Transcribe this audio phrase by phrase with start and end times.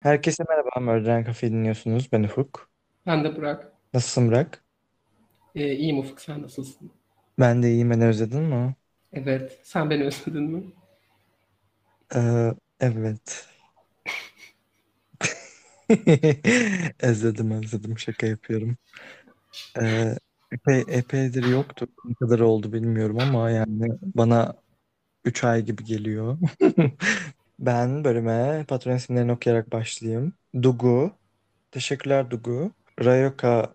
[0.00, 2.12] Herkese merhaba, Mörden Kafe dinliyorsunuz.
[2.12, 2.70] Ben Ufuk.
[3.06, 3.72] Ben de Burak.
[3.94, 4.64] Nasılsın Burak?
[5.54, 6.92] Ee, iyiyim Ufuk, sen nasılsın?
[7.38, 8.74] Ben de iyiyim, beni özledin mi?
[9.12, 10.72] Evet, sen beni özledin mi?
[12.14, 13.48] Ee, evet.
[17.00, 17.98] Özledim, özledim.
[17.98, 18.76] Şaka yapıyorum.
[19.80, 20.16] Ee,
[20.52, 21.88] epey, epeydir yoktu.
[22.04, 24.54] Ne kadar oldu bilmiyorum ama yani bana
[25.24, 26.38] 3 ay gibi geliyor.
[27.60, 30.32] Ben bölüme patron isimlerini okuyarak başlayayım.
[30.62, 31.12] Dugu.
[31.70, 32.72] Teşekkürler Dugu.
[33.04, 33.74] Rayoka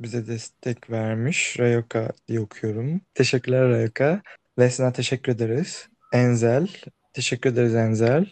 [0.00, 1.56] bize destek vermiş.
[1.58, 3.00] Rayoka diye okuyorum.
[3.14, 4.22] Teşekkürler Rayoka.
[4.58, 5.88] Vesna teşekkür ederiz.
[6.12, 6.68] Enzel.
[7.12, 8.26] Teşekkür ederiz Enzel.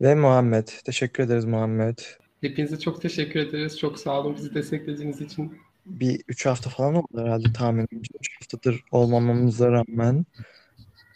[0.00, 0.68] Ve Muhammed.
[0.84, 1.98] Teşekkür ederiz Muhammed.
[2.40, 3.78] Hepinize çok teşekkür ederiz.
[3.78, 5.58] Çok sağ olun bizi desteklediğiniz için.
[5.86, 8.10] Bir üç hafta falan oldu herhalde tahminimce.
[8.20, 10.26] Üç haftadır olmamamıza rağmen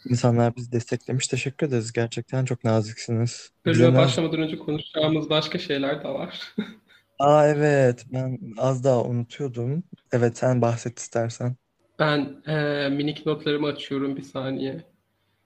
[0.09, 1.27] insanlar bizi desteklemiş.
[1.27, 1.93] Teşekkür ederiz.
[1.93, 3.49] Gerçekten çok naziksiniz.
[3.65, 6.55] Bölüme ne- başlamadan önce konuşacağımız başka şeyler de var.
[7.19, 9.83] Aa evet ben az daha unutuyordum.
[10.11, 11.55] Evet sen bahset istersen.
[11.99, 14.83] Ben e, minik notlarımı açıyorum bir saniye.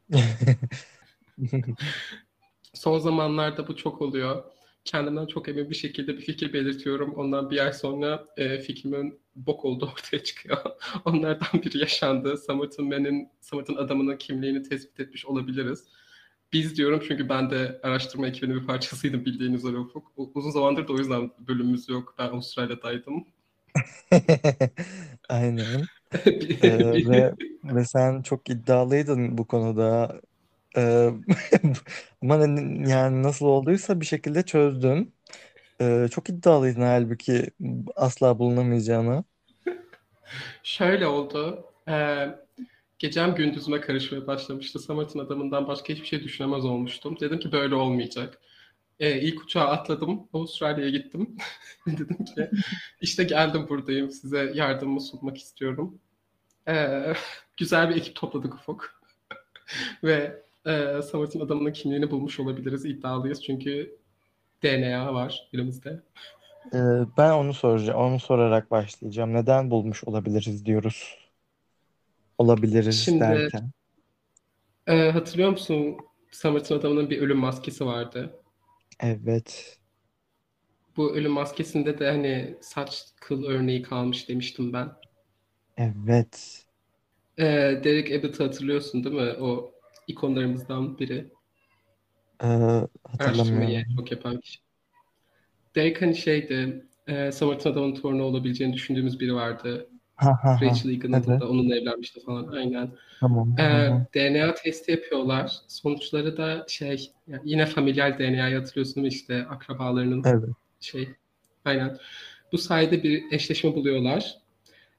[2.74, 4.44] Son zamanlarda bu çok oluyor.
[4.90, 7.14] Kendimden çok emin bir şekilde bir fikir belirtiyorum.
[7.14, 10.58] Ondan bir ay sonra e, fikrimin bok olduğu ortaya çıkıyor.
[11.06, 12.38] Onlardan biri yaşandı.
[12.38, 15.84] Samart'ın Man'in, Samart'ın adamının kimliğini tespit etmiş olabiliriz.
[16.54, 20.12] Biz diyorum çünkü ben de araştırma ekibinin bir parçasıydım bildiğiniz üzere Ufuk.
[20.18, 22.16] Uzun zamandır da o yüzden bölümümüz yok.
[22.20, 23.26] Ben Avustralya'daydım.
[25.30, 25.82] Aynen.
[26.64, 30.22] Ee, ve ve sen çok iddialıydın bu konuda.
[30.78, 31.10] Ee,
[32.22, 32.36] ama
[32.90, 35.14] yani nasıl olduysa bir şekilde çözdün.
[35.82, 37.52] Ee, çok iddialıydın halbuki
[37.96, 39.24] asla bulunamayacağını.
[40.64, 41.66] Şöyle oldu.
[41.90, 42.28] Ee,
[43.00, 44.80] gecem gündüzüme karışmaya başlamıştı.
[44.80, 47.18] Samet'in adamından başka hiçbir şey düşünemez olmuştum.
[47.20, 48.40] Dedim ki böyle olmayacak.
[49.00, 50.28] Ee, ilk uçağa atladım.
[50.34, 51.38] Avustralya'ya gittim.
[51.88, 52.50] Dedim ki
[53.02, 54.12] işte geldim buradayım.
[54.12, 56.00] Size yardımımı sunmak istiyorum.
[56.68, 57.14] Ee,
[57.58, 59.02] güzel bir ekip topladık Ufuk.
[60.04, 62.86] Ve e, Samet'in adamının kimliğini bulmuş olabiliriz.
[62.86, 64.00] İddialıyız çünkü
[64.64, 66.04] DNA var elimizde.
[66.74, 66.78] Ee,
[67.18, 69.34] ben onu soracağım, onu sorarak başlayacağım.
[69.34, 71.18] Neden bulmuş olabiliriz diyoruz.
[72.38, 73.72] Olabiliriz Şimdi derken.
[74.88, 75.98] e, hatırlıyor musun
[76.32, 78.40] Samet'in adamının bir ölüm maskesi vardı.
[79.00, 79.78] Evet.
[80.98, 84.90] Bu ölüm maskesinde de hani saç kıl örneği kalmış demiştim ben.
[85.78, 86.66] Evet.
[87.38, 87.44] Ee,
[87.84, 89.34] Derek Abbott'ı hatırlıyorsun değil mi?
[89.40, 89.72] O
[90.10, 91.32] ikonlarımızdan biri.
[92.44, 92.48] Ee,
[93.08, 93.96] hatırlamıyorum.
[93.98, 94.60] çok yapan kişi.
[95.76, 99.90] Derek hani şeydi, e, Samaritan adamın torunu olabileceğini düşündüğümüz biri vardı.
[100.16, 100.60] Ha ha ha.
[100.62, 101.28] Rachel Egan Evet.
[101.30, 102.48] adında onunla evlenmişti falan.
[102.48, 102.92] Aynen.
[103.20, 103.56] Tamam.
[103.60, 104.06] Ee, hı.
[104.16, 105.52] DNA testi yapıyorlar.
[105.68, 109.04] Sonuçları da şey, yani yine familial DNA'yı hatırlıyorsun?
[109.04, 110.50] İşte akrabalarının Evet.
[110.80, 111.10] şey.
[111.66, 111.98] Aynen.
[112.52, 114.38] Bu sayede bir eşleşme buluyorlar.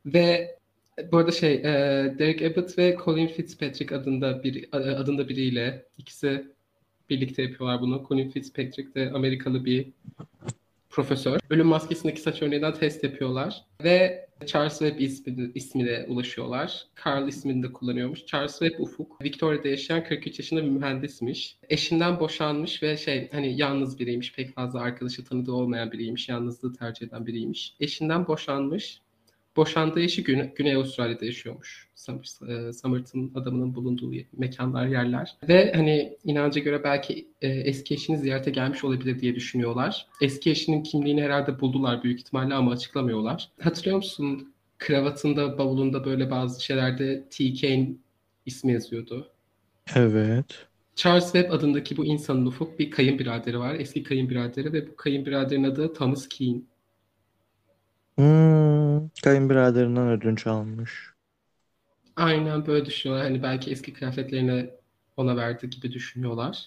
[0.07, 0.59] Ve
[1.13, 1.63] bu arada şey, e,
[2.19, 6.47] Derek Abbott ve Colin Fitzpatrick adında bir adında biriyle ikisi
[7.11, 8.05] birlikte yapıyorlar bunu.
[8.09, 9.87] Colin Fitzpatrick de Amerikalı bir
[10.91, 11.41] profesör.
[11.51, 16.87] Ölüm maskesindeki saç örneğinden test yapıyorlar ve Charles Webb ismi, ismine ulaşıyorlar.
[17.07, 18.27] Carl ismini de kullanıyormuş.
[18.27, 19.25] Charles Webb Ufuk.
[19.25, 21.57] Victoria'da yaşayan 43 yaşında bir mühendismiş.
[21.69, 24.35] Eşinden boşanmış ve şey hani yalnız biriymiş.
[24.35, 26.29] Pek fazla arkadaşı tanıdığı olmayan biriymiş.
[26.29, 27.75] Yalnızlığı tercih eden biriymiş.
[27.81, 29.01] Eşinden boşanmış.
[29.57, 31.89] Boşandığı eşi Güne- Güney Avustralya'da yaşıyormuş.
[31.97, 35.37] Summer- e, adamının bulunduğu mekanlar, yerler.
[35.49, 40.07] Ve hani inanca göre belki e, eski eşini ziyarete gelmiş olabilir diye düşünüyorlar.
[40.21, 43.49] Eski eşinin kimliğini herhalde buldular büyük ihtimalle ama açıklamıyorlar.
[43.61, 44.53] Hatırlıyor musun?
[44.79, 47.55] Kravatında, bavulunda böyle bazı şeylerde T.
[47.55, 47.89] Kane
[48.47, 49.29] ismi yazıyordu.
[49.95, 50.67] Evet.
[50.97, 53.75] Charles Webb adındaki bu insanın ufuk bir kayınbiraderi var.
[53.75, 56.61] Eski kayınbiraderi ve bu kayınbiraderin adı Thomas Keane.
[58.19, 61.15] Hmm, kayınbiraderinden ödünç almış.
[62.17, 63.27] Aynen böyle düşünüyorlar.
[63.29, 64.71] Hani belki eski kıyafetlerini
[65.17, 66.67] ona verdi gibi düşünüyorlar.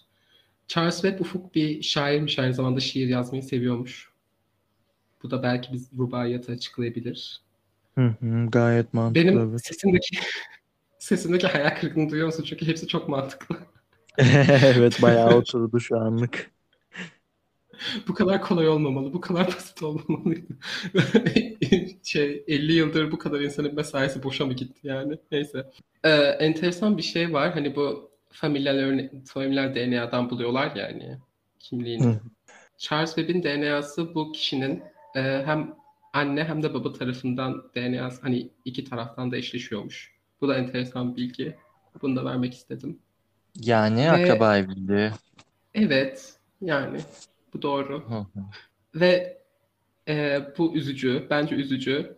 [0.67, 4.13] Charles Webb Ufuk bir şairmiş aynı zamanda şiir yazmayı seviyormuş.
[5.23, 7.41] Bu da belki biz rubaiyatı açıklayabilir.
[7.97, 9.65] Hı hı, gayet mantıklı Benim evet.
[9.65, 10.17] sesimdeki
[11.00, 12.45] sesimdeki hayal kırıklığını duyuyor musun?
[12.50, 13.57] Çünkü hepsi çok mantıklı.
[14.63, 16.52] Evet bayağı oturdu şu anlık.
[18.07, 20.53] Bu kadar kolay olmamalı, bu kadar basit olmamalıydı.
[22.03, 25.17] şey 50 yıldır bu kadar insanın mesaisi boşa mı gitti yani?
[25.31, 25.71] Neyse.
[26.03, 27.53] Ee, enteresan bir şey var.
[27.53, 31.17] Hani bu familial örne familial DNA'dan buluyorlar yani
[31.59, 32.05] kimliğini.
[32.05, 32.19] Hı.
[32.77, 34.83] Charles Webb'in DNA'sı bu kişinin
[35.15, 35.75] e, hem
[36.13, 40.13] anne hem de baba tarafından DNA'sı hani iki taraftan da eşleşiyormuş.
[40.41, 41.55] Bu da enteresan bir bilgi.
[42.01, 42.99] Bunu da vermek istedim.
[43.61, 45.11] Yani Ve akraba evliliği.
[45.73, 46.99] evet yani
[47.53, 48.03] Bu doğru.
[48.09, 48.45] Hı hı.
[48.95, 49.38] Ve
[50.07, 51.27] e, bu üzücü.
[51.29, 52.17] Bence üzücü.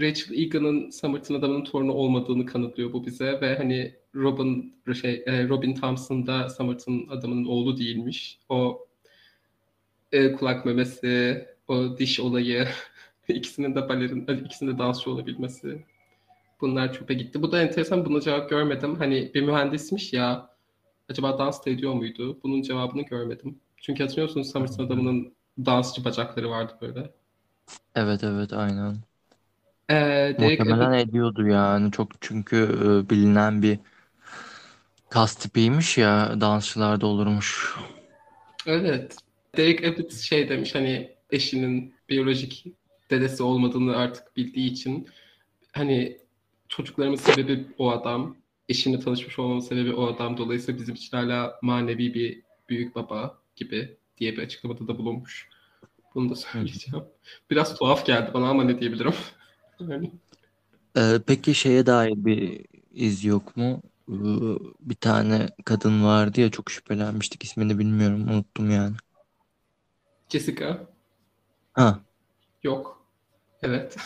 [0.00, 5.74] Rachel Egan'ın Summerton adamının torunu olmadığını kanıtlıyor bu bize ve hani Robin şey e, Robin
[5.74, 8.38] Thompson da Summerton adamının oğlu değilmiş.
[8.48, 8.86] O
[10.12, 12.68] e, kulak memesi, o diş olayı,
[13.28, 15.84] ikisinin de balerin, ikisinin de dansçı olabilmesi.
[16.60, 17.42] Bunlar çöpe gitti.
[17.42, 18.04] Bu da enteresan.
[18.04, 18.96] Buna cevap görmedim.
[18.96, 20.50] Hani bir mühendismiş ya.
[21.08, 22.38] Acaba dans da ediyor muydu?
[22.42, 23.60] Bunun cevabını görmedim.
[23.80, 25.34] Çünkü hatırlıyorsunuz Summerton adamının
[25.66, 27.10] dansçı bacakları vardı böyle.
[27.94, 28.96] Evet evet aynen.
[29.90, 33.78] Ee, Derek Muhtemelen Abbott, ediyordu yani çok çünkü e, bilinen bir
[35.10, 37.76] kas tipiymiş ya dansçılarda olurmuş.
[38.66, 39.16] evet.
[39.56, 42.66] Derek Abbott şey demiş hani eşinin biyolojik
[43.10, 45.08] dedesi olmadığını artık bildiği için
[45.72, 46.18] hani
[46.68, 48.36] çocuklarımın sebebi o adam.
[48.68, 50.36] Eşimle tanışmış olmamın sebebi o adam.
[50.38, 55.48] Dolayısıyla bizim için hala manevi bir büyük baba gibi diye bir açıklamada da bulunmuş.
[56.14, 57.06] Bunu da söyleyeceğim.
[57.50, 59.14] Biraz tuhaf geldi bana ama ne diyebilirim.
[59.80, 60.12] Yani
[60.96, 63.82] Ee, peki şeye dair bir iz yok mu?
[64.08, 64.12] Ee,
[64.80, 68.96] bir tane kadın vardı ya çok şüphelenmiştik ismini bilmiyorum unuttum yani.
[70.28, 70.86] Jessica
[71.74, 72.00] Ha
[72.62, 73.06] yok.
[73.62, 73.96] Evet.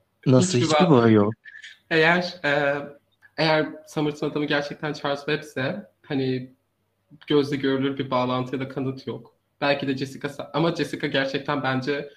[0.26, 1.34] nasıl Hiçbir hiçbir bağ- yok.
[1.90, 2.50] Eğer e,
[3.36, 6.54] eğer Summerton adamı gerçekten Charles Webb'se hani
[7.26, 9.34] gözle görülür bir bağlantı ya da kanıt yok.
[9.60, 12.10] Belki de Jessica ama Jessica gerçekten bence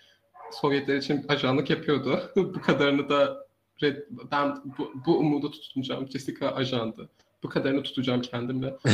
[0.51, 2.31] Sovyetler için ajanlık yapıyordu.
[2.35, 3.47] bu kadarını da
[3.81, 3.97] red,
[4.31, 6.07] ben bu, bu umudu tutunacağım.
[6.07, 7.09] Jessica ajandı.
[7.43, 8.75] Bu kadarını tutacağım kendimle.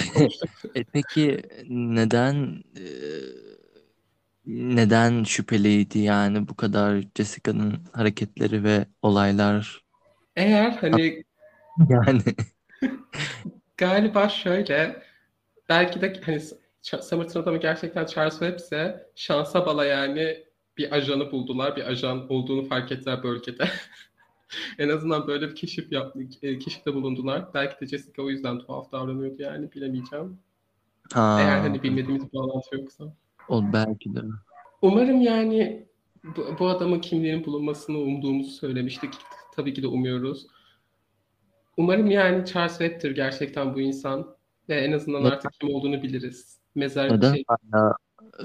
[0.75, 2.85] E, peki neden e,
[4.45, 9.81] neden şüpheliydi yani bu kadar Jessica'nın hareketleri ve olaylar
[10.35, 11.23] Eğer hani
[11.89, 12.21] yani
[13.77, 15.03] galiba şöyle
[15.71, 16.41] belki de hani
[16.81, 20.43] Summerton adamı gerçekten Charles Webb'se şansa bala yani
[20.77, 21.75] bir ajanı buldular.
[21.75, 23.69] Bir ajan olduğunu fark ettiler bölgede.
[24.79, 27.53] En azından böyle bir keşif yap, e, keşifte bulundular.
[27.53, 30.39] Belki de Jessica o yüzden tuhaf davranıyordu yani bilemeyeceğim.
[31.13, 33.03] ha Eğer hani bilmediğimiz bir bağlantı yoksa.
[33.49, 34.19] o belki de.
[34.81, 35.87] Umarım yani
[36.23, 39.13] bu, bu adamın kimliğinin bulunmasını umduğumuzu söylemiştik.
[39.55, 40.47] Tabii ki de umuyoruz.
[41.77, 44.35] Umarım yani Charles Webb'tir gerçekten bu insan.
[44.69, 46.59] Ve en azından Neden, artık kim olduğunu biliriz.
[46.75, 47.95] Mezar neden şey hala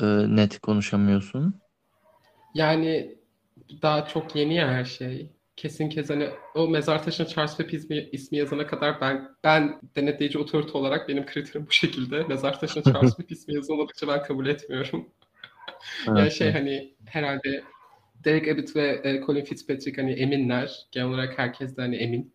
[0.02, 1.60] e, net konuşamıyorsun?
[2.54, 3.16] yani
[3.82, 5.32] daha çok yeni ya her şey.
[5.56, 10.38] Kesin kez hani o mezar taşına Charles Webb ismi, ismi yazana kadar ben ben denetleyici
[10.38, 12.22] otorite olarak benim kriterim bu şekilde.
[12.22, 15.08] Mezar taşına Charles Webb ismi yazılmadıkça ben kabul etmiyorum.
[16.06, 16.56] Yani Evet, şey evet.
[16.56, 17.64] hani herhalde
[18.24, 20.86] Derek Abbott ve e, Colin Fitzpatrick hani eminler.
[20.92, 22.34] Genel olarak herkes de hani emin.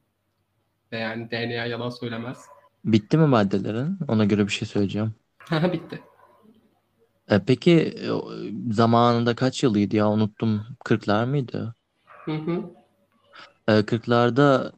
[0.91, 2.37] Ve yani DNA yalan söylemez.
[2.85, 3.99] Bitti mi maddelerin?
[4.07, 5.15] Ona göre bir şey söyleyeceğim.
[5.49, 6.03] Haha bitti.
[7.29, 8.31] E, peki e, o-
[8.71, 10.65] zamanında kaç yılıydı ya unuttum.
[10.85, 11.75] 40'lar mıydı?
[12.27, 12.75] Hı hı.
[13.67, 14.71] E, 40'larda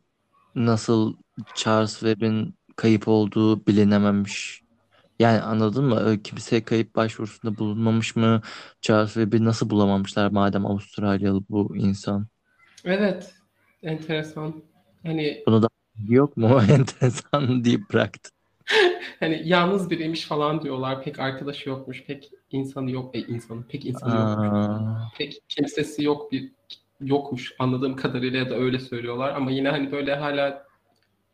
[0.56, 1.18] nasıl
[1.54, 4.64] Charles Webb'in kayıp olduğu bilinememiş.
[5.20, 6.12] Yani anladın mı?
[6.12, 8.42] E, Kimse kayıp başvurusunda bulunmamış mı?
[8.82, 12.28] Charles Webb'i nasıl bulamamışlar madem Avustralyalı bu insan?
[12.84, 13.34] Evet.
[13.84, 14.64] Enteresan.
[15.04, 15.70] Hani Bunu da
[16.08, 16.62] yok mu?
[16.70, 18.30] Enteresan deyip bıraktı.
[19.20, 21.04] hani yalnız biriymiş falan diyorlar.
[21.04, 22.04] Pek arkadaşı yokmuş.
[22.04, 23.16] Pek insanı yok.
[23.16, 23.68] E, insanı.
[23.68, 25.18] Pek insanı yokmuş.
[25.18, 26.52] Pek kimsesi yok bir
[27.02, 29.36] yokmuş anladığım kadarıyla ya da öyle söylüyorlar.
[29.36, 30.66] Ama yine hani böyle hala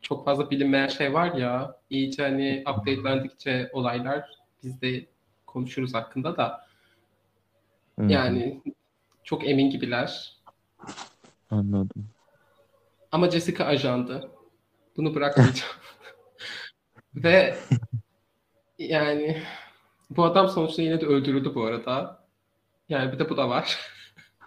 [0.02, 1.76] çok fazla bilinmeyen şey var ya.
[1.90, 4.24] iyice hani update'lendikçe olaylar
[4.62, 5.06] biz de
[5.46, 6.66] konuşuruz hakkında da.
[8.08, 8.62] Yani
[9.24, 10.36] çok emin gibiler.
[11.50, 12.08] anladım.
[13.12, 14.30] Ama Jessica ajandı.
[15.00, 15.72] Bunu bırakmayacağım.
[17.14, 17.56] Ve
[18.78, 19.42] yani
[20.10, 22.24] bu adam sonuçta yine de öldürüldü bu arada.
[22.88, 23.78] Yani bir de bu da var.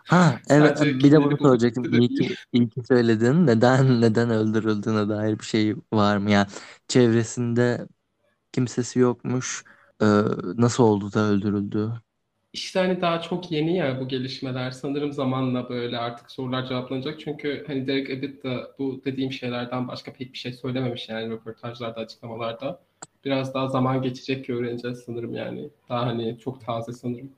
[0.08, 3.48] Ha evet Sadece bir de bunu istedi İyi ki, iyi ki söyledin.
[3.48, 6.32] Neden neden öldürüldüğüne dair bir şey var mı?
[6.32, 6.48] Yani
[6.88, 7.88] çevresinde
[8.54, 9.64] kimsesi yokmuş.
[10.02, 10.06] Ee,
[10.58, 11.94] nasıl oldu da öldürüldü?
[12.54, 14.72] İşte hani daha çok yeni ya bu gelişmeler.
[14.72, 17.20] Sanırım zamanla böyle artık sorular cevaplanacak.
[17.20, 22.00] Çünkü hani Derek Abbott da bu dediğim şeylerden başka pek bir şey söylememiş yani röportajlarda,
[22.02, 22.80] açıklamalarda.
[23.26, 25.70] Biraz daha zaman geçecek ki öğreneceğiz sanırım yani.
[25.90, 27.32] Daha hani çok taze sanırım.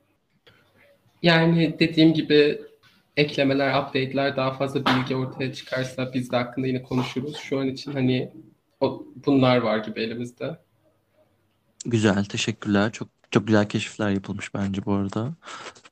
[1.21, 2.61] Yani dediğim gibi
[3.17, 7.37] eklemeler, update'ler daha fazla bilgi ortaya çıkarsa biz de hakkında yine konuşuruz.
[7.37, 8.31] Şu an için hani
[8.81, 10.57] o, bunlar var gibi elimizde.
[11.85, 12.91] Güzel, teşekkürler.
[12.91, 15.33] Çok çok güzel keşifler yapılmış bence bu arada.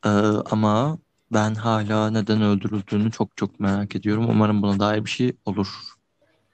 [0.06, 0.10] Ee,
[0.52, 0.98] ama
[1.34, 4.26] ben hala neden öldürüldüğünü çok çok merak ediyorum.
[4.30, 5.68] Umarım buna dair bir şey olur.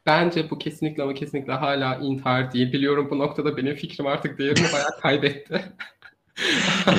[0.05, 2.73] Bence bu kesinlikle ama kesinlikle hala intihar değil.
[2.73, 5.65] Biliyorum bu noktada benim fikrim artık değerini bayağı kaybetti.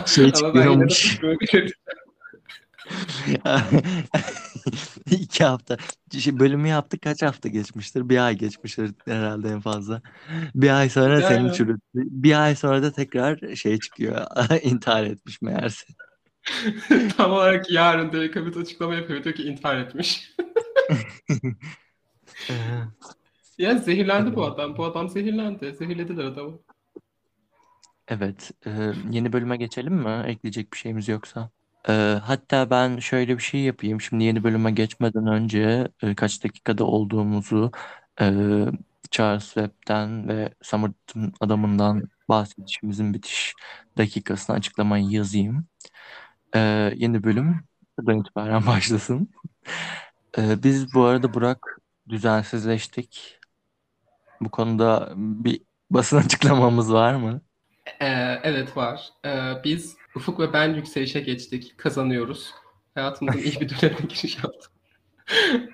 [0.06, 1.44] Şey ben yine de çıkıyormuş.
[1.50, 1.72] fikrim-
[5.10, 5.76] İki hafta.
[6.18, 8.08] Şey, bölümü yaptık kaç hafta geçmiştir?
[8.08, 10.02] Bir ay geçmiştir herhalde en fazla.
[10.54, 11.52] Bir ay sonra seni Yani.
[11.52, 11.80] çürüttü.
[11.94, 14.26] Bir ay sonra da tekrar şey çıkıyor.
[14.62, 15.86] İntihar etmiş meğerse.
[17.16, 19.24] Tam olarak yarın Derek Abbott açıklama yapıyor.
[19.24, 20.34] Diyor ki intihar etmiş.
[23.58, 24.76] Ya zehirlendi bu adam.
[24.76, 25.74] Bu adam zehirlendi.
[25.74, 26.58] Zehirlediler adamı.
[28.08, 30.22] Evet, e, yeni bölüme geçelim mi?
[30.26, 31.50] Ekleyecek bir şeyimiz yoksa.
[31.88, 31.92] E,
[32.24, 34.00] hatta ben şöyle bir şey yapayım.
[34.00, 37.70] Şimdi yeni bölüme geçmeden önce e, kaç dakikada olduğumuzu
[38.20, 38.24] e,
[39.10, 43.54] Charles Webb'den ve Samurt'un adamından bahsedişimizin bitiş
[43.98, 45.66] dakikasını açıklamayı yazayım.
[46.54, 46.58] E,
[46.96, 47.64] yeni bölüm
[47.98, 49.30] buradan itibaren başlasın.
[50.38, 53.40] E, biz bu arada Burak düzensizleştik.
[54.40, 57.42] Bu konuda bir basın açıklamamız var mı?
[58.00, 59.10] Ee, evet var.
[59.24, 61.78] Ee, biz Ufuk ve ben yükselişe geçtik.
[61.78, 62.54] Kazanıyoruz.
[62.94, 64.70] Hayatımızın iyi bir dönemine giriş yaptık.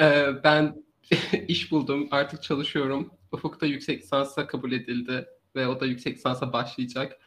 [0.00, 0.84] Ee, ben
[1.48, 2.08] iş buldum.
[2.10, 3.10] Artık çalışıyorum.
[3.32, 5.26] Ufuk da yüksek lisansa kabul edildi.
[5.56, 7.18] Ve o da yüksek lisansa başlayacak.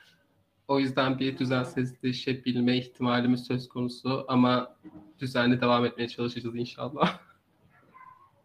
[0.68, 4.26] O yüzden bir düzensizleşebilme ihtimalimiz söz konusu.
[4.28, 4.76] Ama
[5.20, 7.20] düzenli devam etmeye çalışacağız inşallah.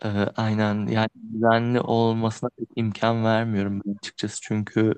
[0.05, 4.95] Ee, aynen yani düzenli olmasına pek imkan vermiyorum ben açıkçası çünkü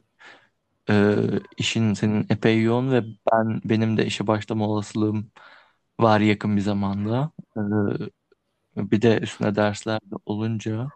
[0.90, 1.16] e,
[1.58, 5.30] işin senin epey yoğun ve ben benim de işe başlama olasılığım
[6.00, 7.32] var yakın bir zamanda.
[7.56, 7.60] Ee,
[8.76, 10.88] bir de üstüne dersler de olunca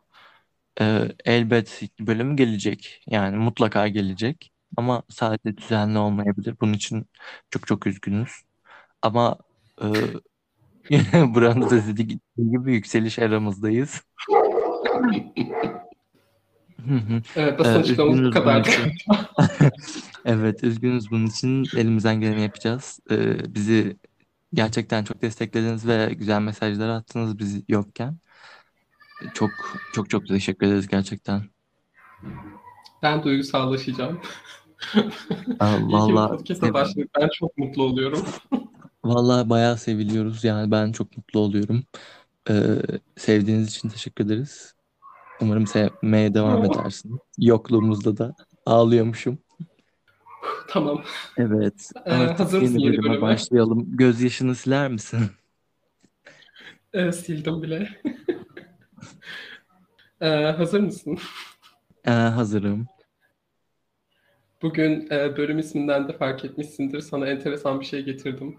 [0.80, 6.57] e, elbet bölüm gelecek yani mutlaka gelecek ama sadece düzenli olmayabilir.
[6.61, 7.07] Bunun için
[7.50, 8.30] çok çok üzgünüz
[9.02, 9.38] ama
[9.83, 9.87] e,
[11.35, 14.02] buranın da dediği gibi yükseliş aramızdayız.
[16.87, 17.23] Hı hı.
[17.37, 18.68] Evet, basın Ee, açıklamamız bu üzgünüz bunun kadardı.
[18.68, 18.92] için.
[20.25, 21.64] Evet, üzgünüz bunun için.
[21.76, 23.00] Elimizden geleni yapacağız.
[23.11, 23.97] Ee, bizi
[24.54, 28.16] gerçekten çok desteklediniz ve güzel mesajlar attınız biz yokken.
[29.35, 29.50] Çok
[29.92, 31.42] çok çok teşekkür ederiz gerçekten.
[33.02, 34.20] Ben duygusallaşacağım.
[35.61, 37.11] Aa, İyi ki bu Valla podcast'a başladık.
[37.20, 38.26] Ben çok mutlu oluyorum.
[39.04, 40.44] valla bayağı seviliyoruz.
[40.44, 41.85] Yani ben çok mutlu oluyorum.
[42.50, 42.54] Ee,
[43.16, 44.75] sevdiğiniz için teşekkür ederiz.
[45.40, 47.18] Umarım sevmeye devam edersin.
[47.38, 48.35] Yokluğumuzda da
[48.66, 49.38] ağlıyormuşum.
[50.68, 51.02] Tamam.
[51.37, 53.21] Evet, Ee, artık hazır yeni bölüme bölüme?
[53.21, 53.97] başlayalım.
[53.97, 55.21] Gözyaşını siler misin?
[56.92, 57.88] Ee, sildim bile.
[60.21, 61.18] Ee, hazır mısın?
[62.07, 62.87] Ee, hazırım.
[64.62, 67.00] Bugün e, bölüm isminden de fark etmişsindir.
[67.00, 68.57] Sana enteresan bir şey getirdim.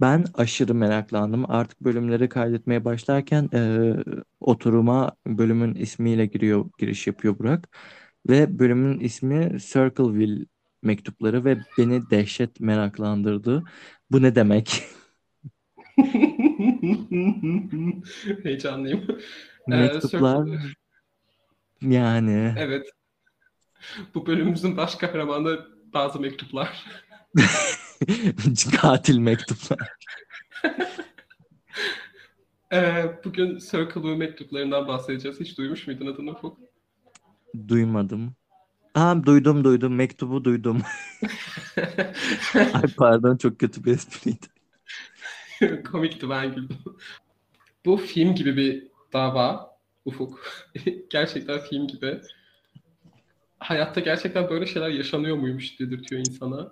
[0.00, 1.50] Ben aşırı meraklandım.
[1.50, 3.92] Artık bölümleri kaydetmeye başlarken e,
[4.40, 7.68] oturuma bölümün ismiyle giriyor, giriş yapıyor Burak.
[8.28, 10.44] Ve bölümün ismi Circleville
[10.82, 13.64] mektupları ve beni dehşet meraklandırdı.
[14.10, 14.82] Bu ne demek?
[18.42, 19.06] Heyecanlıyım.
[19.66, 20.48] Mektuplar
[21.82, 22.86] yani Evet.
[24.14, 26.84] Bu bölümümüzün baş kahramanı bazı mektuplar.
[28.80, 29.78] katil mektuplar.
[32.72, 35.40] Ee, bugün Circle U mektuplarından bahsedeceğiz.
[35.40, 36.58] Hiç duymuş muydun adını Ufuk?
[37.68, 38.34] Duymadım.
[38.94, 39.94] Aa, duydum duydum.
[39.94, 40.82] Mektubu duydum.
[42.54, 44.46] Ay pardon çok kötü bir espriydi.
[45.92, 46.78] Komikti ben güldüm.
[47.86, 50.40] Bu film gibi bir dava Ufuk.
[51.10, 52.20] gerçekten film gibi.
[53.58, 56.70] Hayatta gerçekten böyle şeyler yaşanıyor muymuş dedirtiyor insana.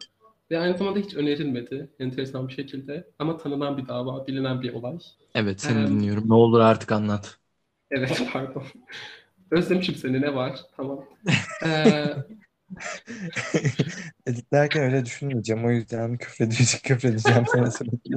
[0.51, 3.11] Ve aynı zamanda hiç önerilmedi enteresan bir şekilde.
[3.19, 4.99] Ama tanınan bir dava, bilinen bir olay.
[5.35, 6.29] Evet seni Ee, dinliyorum.
[6.29, 7.39] Ne olur artık anlat.
[7.91, 8.63] Evet pardon.
[9.51, 10.61] Özlemişim seni ne var?
[10.77, 11.05] Tamam.
[11.67, 12.05] Ee,
[14.27, 15.65] Editlerken öyle düşünmeyeceğim.
[15.65, 18.15] O yüzden küfredeceğim, küfredeceğim sana sürekli.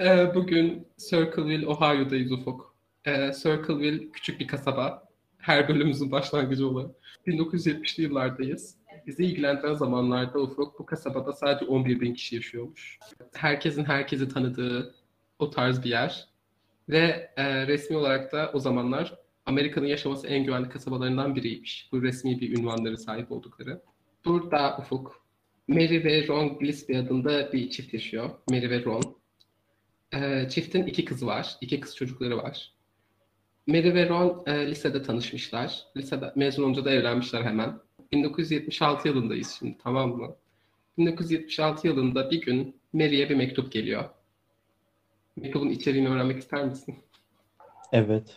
[0.00, 2.74] e, bugün Circleville, Ohio'dayız Ufuk.
[3.04, 5.08] E, Circleville küçük bir kasaba.
[5.38, 6.92] Her bölümümüzün başlangıcı olan.
[7.26, 8.77] 1970'li yıllardayız.
[9.08, 12.98] Bizi ilgilendiren zamanlarda Ufuk bu kasabada sadece 11 bin kişi yaşıyormuş.
[13.34, 14.94] Herkesin herkesi tanıdığı
[15.38, 16.28] o tarz bir yer.
[16.88, 21.88] Ve e, resmi olarak da o zamanlar Amerika'nın yaşaması en güvenli kasabalarından biriymiş.
[21.92, 23.82] Bu resmi bir ünvanları sahip oldukları.
[24.24, 25.24] Burada Ufuk,
[25.68, 28.30] Mary ve Ron Gillespie adında bir çift yaşıyor.
[28.50, 29.16] Mary ve Ron.
[30.14, 31.56] E, çiftin iki kızı var.
[31.60, 32.72] iki kız çocukları var.
[33.66, 35.82] Mary ve Ron e, lisede tanışmışlar.
[35.96, 37.87] Lisede mezun olunca da evlenmişler hemen.
[38.12, 40.36] 1976 yılındayız şimdi tamam mı?
[40.98, 44.04] 1976 yılında bir gün Mary'e bir mektup geliyor.
[45.36, 46.94] Mektubun içeriğini öğrenmek ister misin?
[47.92, 48.36] Evet.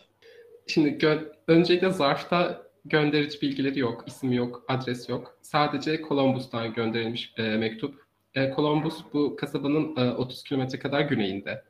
[0.66, 5.38] Şimdi gö- öncelikle zarfta gönderici bilgileri yok, isim yok, adres yok.
[5.42, 8.02] Sadece Columbus'tan gönderilmiş e, mektup.
[8.34, 11.64] E, Columbus bu kasabanın e, 30 kilometre kadar güneyinde.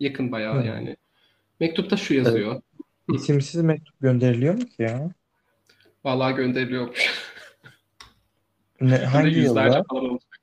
[0.00, 0.66] Yakın bayağı Hı.
[0.66, 0.96] yani.
[1.60, 2.62] Mektupta şu yazıyor.
[3.12, 5.10] İsimsiz mektup gönderiliyor mu ki ya?
[6.04, 7.10] Vallahi gönderiliyormuş.
[8.82, 9.84] Ne, hangi yılda?
[9.90, 10.40] falan olacak.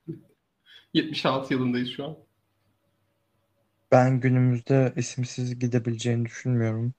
[0.94, 2.18] 76 yılındayız şu an.
[3.92, 6.94] Ben günümüzde isimsiz gidebileceğini düşünmüyorum.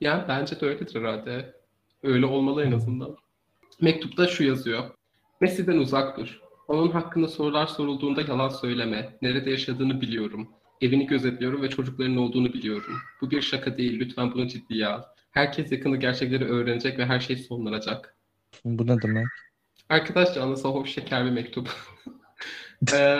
[0.00, 1.54] Yani bence de öyledir herhalde.
[2.02, 2.76] Öyle olmalı en Hı.
[2.76, 3.16] azından.
[3.80, 4.90] Mektupta şu yazıyor.
[5.40, 6.40] Messi'den uzak dur.
[6.68, 9.18] Onun hakkında sorular sorulduğunda yalan söyleme.
[9.22, 10.48] Nerede yaşadığını biliyorum.
[10.80, 12.94] Evini gözetliyorum ve çocukların olduğunu biliyorum.
[13.20, 14.00] Bu bir şaka değil.
[14.00, 15.02] Lütfen bunu ciddiye al.
[15.30, 18.16] Herkes yakında gerçekleri öğrenecek ve her şey sonlanacak.
[18.64, 19.26] Bu ne demek?
[19.88, 21.70] Arkadaşça anlasa hoş şeker bir mektup.
[22.92, 23.18] Ee,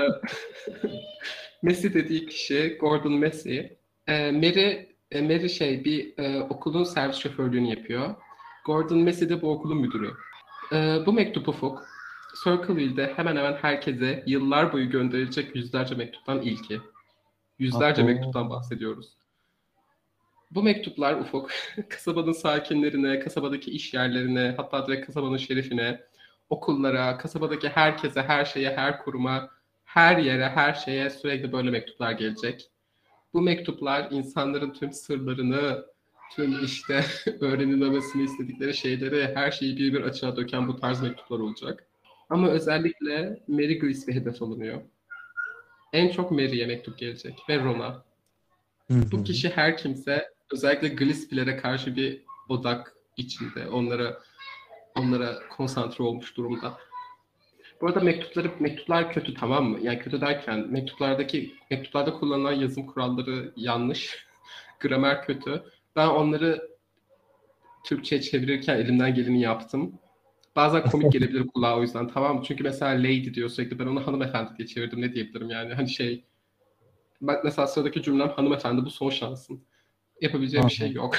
[1.62, 3.78] Messi dediği kişi Gordon Messi.
[4.06, 8.14] Ee, Mary, e, Mary şey bir e, okulun servis şoförlüğünü yapıyor.
[8.66, 10.10] Gordon Messi de bu okulun müdürü.
[10.72, 11.86] Ee, bu mektup Ufuk,
[12.44, 16.80] Circleville'de hemen hemen herkese yıllar boyu gönderilecek yüzlerce mektuptan ilki.
[17.58, 18.10] Yüzlerce Abo.
[18.10, 19.08] mektuptan bahsediyoruz.
[20.50, 21.50] Bu mektuplar Ufuk,
[21.88, 26.00] kasabanın sakinlerine, kasabadaki iş yerlerine, hatta direkt kasabanın şerifine,
[26.50, 29.50] okullara, kasabadaki herkese, her şeye, her kuruma,
[29.84, 32.70] her yere, her şeye sürekli böyle mektuplar gelecek.
[33.34, 35.86] Bu mektuplar insanların tüm sırlarını,
[36.34, 37.04] tüm işte
[37.40, 41.86] öğrenilmemesini istedikleri şeyleri, her şeyi bir bir açığa döken bu tarz mektuplar olacak.
[42.30, 44.82] Ama özellikle Mary Grisby hedef alınıyor.
[45.92, 48.04] En çok Mary'e mektup gelecek ve Ron'a.
[48.90, 53.68] Bu kişi her kimse özellikle Gillespie'lere karşı bir odak içinde.
[53.68, 54.18] Onlara
[54.98, 56.78] onlara konsantre olmuş durumda.
[57.80, 59.78] Bu arada mektupları mektuplar kötü tamam mı?
[59.82, 64.26] Yani kötü derken mektuplardaki mektuplarda kullanılan yazım kuralları yanlış.
[64.80, 65.62] Gramer kötü.
[65.96, 66.70] Ben onları
[67.84, 69.98] Türkçe'ye çevirirken elimden geleni yaptım.
[70.56, 72.42] Bazen komik gelebilir kulağa o yüzden tamam mı?
[72.46, 76.24] Çünkü mesela lady diyor sürekli ben onu hanımefendi diye çevirdim ne diyebilirim yani hani şey
[77.20, 79.64] bak mesela sıradaki cümlem hanımefendi bu son şansın.
[80.20, 81.16] Yapabileceğim bir şey yok.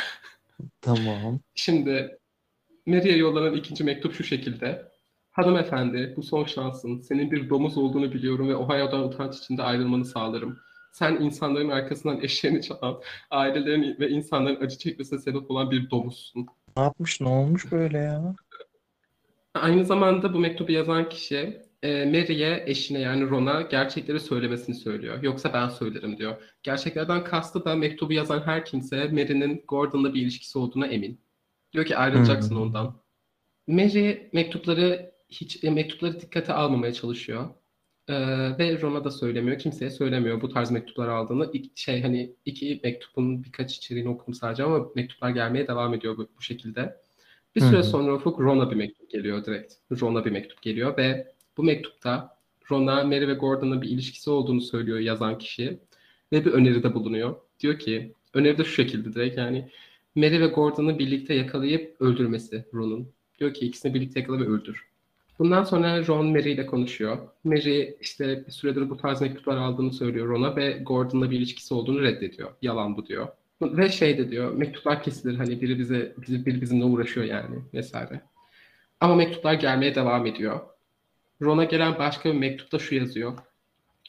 [0.81, 1.39] Tamam.
[1.55, 2.16] Şimdi
[2.87, 4.91] Mary'e yollanan ikinci mektup şu şekilde.
[5.31, 6.99] Hanımefendi, bu son şansın.
[6.99, 10.59] Senin bir domuz olduğunu biliyorum ve Ohio'dan utanç içinde ayrılmanı sağlarım.
[10.91, 16.47] Sen insanların arkasından eşeğini çalan, ailelerin ve insanların acı çekmesine sebep olan bir domuzsun.
[16.77, 17.21] Ne yapmış?
[17.21, 18.35] Ne olmuş böyle ya?
[19.53, 25.23] Aynı zamanda bu mektubu yazan kişi e, Mary'e, eşine yani Ron'a gerçekleri söylemesini söylüyor.
[25.23, 26.35] Yoksa ben söylerim diyor.
[26.63, 31.26] Gerçeklerden kastı da mektubu yazan her kimse Mary'nin Gordon'la bir ilişkisi olduğuna emin.
[31.77, 32.61] Diyor ki ayrılacaksın Hmm.
[32.61, 32.95] ondan.
[33.67, 37.49] Mary mektupları hiç e, mektupları dikkate almamaya çalışıyor.
[38.07, 38.13] Ee,
[38.59, 39.59] ve Ron'a da söylemiyor.
[39.59, 41.49] Kimseye söylemiyor bu tarz mektuplar aldığını.
[41.53, 46.27] İlk şey hani iki mektubun birkaç içeriğini okudum sadece ama mektuplar gelmeye devam ediyor bu,
[46.37, 46.97] bu şekilde.
[47.55, 47.83] Bir süre hı.
[47.83, 49.73] sonra Ufuk Ron'a bir mektup geliyor direkt.
[50.01, 52.37] Ron'a bir mektup geliyor ve bu mektupta
[52.71, 55.79] Ron'a Mary ve Gordon'la bir ilişkisi olduğunu söylüyor yazan kişi
[56.33, 57.35] ve bir öneride bulunuyor.
[57.59, 59.69] Diyor ki öneride şu şekilde direkt yani
[60.17, 63.11] Mary ve Gordon'ı birlikte yakalayıp öldürmesi Ron'un.
[63.39, 64.87] Diyor ki ikisini birlikte yakala ve öldür.
[65.39, 67.17] Bundan sonra Ron Mary ile konuşuyor.
[67.43, 72.01] Mary işte bir süredir bu tarz mektuplar aldığını söylüyor Ron'a ve Gordon'la bir ilişkisi olduğunu
[72.01, 72.51] reddediyor.
[72.61, 73.27] Yalan bu diyor.
[73.61, 78.21] Ve şey de diyor mektuplar kesilir hani biri bize biri, biri bizimle uğraşıyor yani vesaire.
[78.99, 80.59] Ama mektuplar gelmeye devam ediyor.
[81.41, 83.37] Ron'a gelen başka bir mektupta şu yazıyor.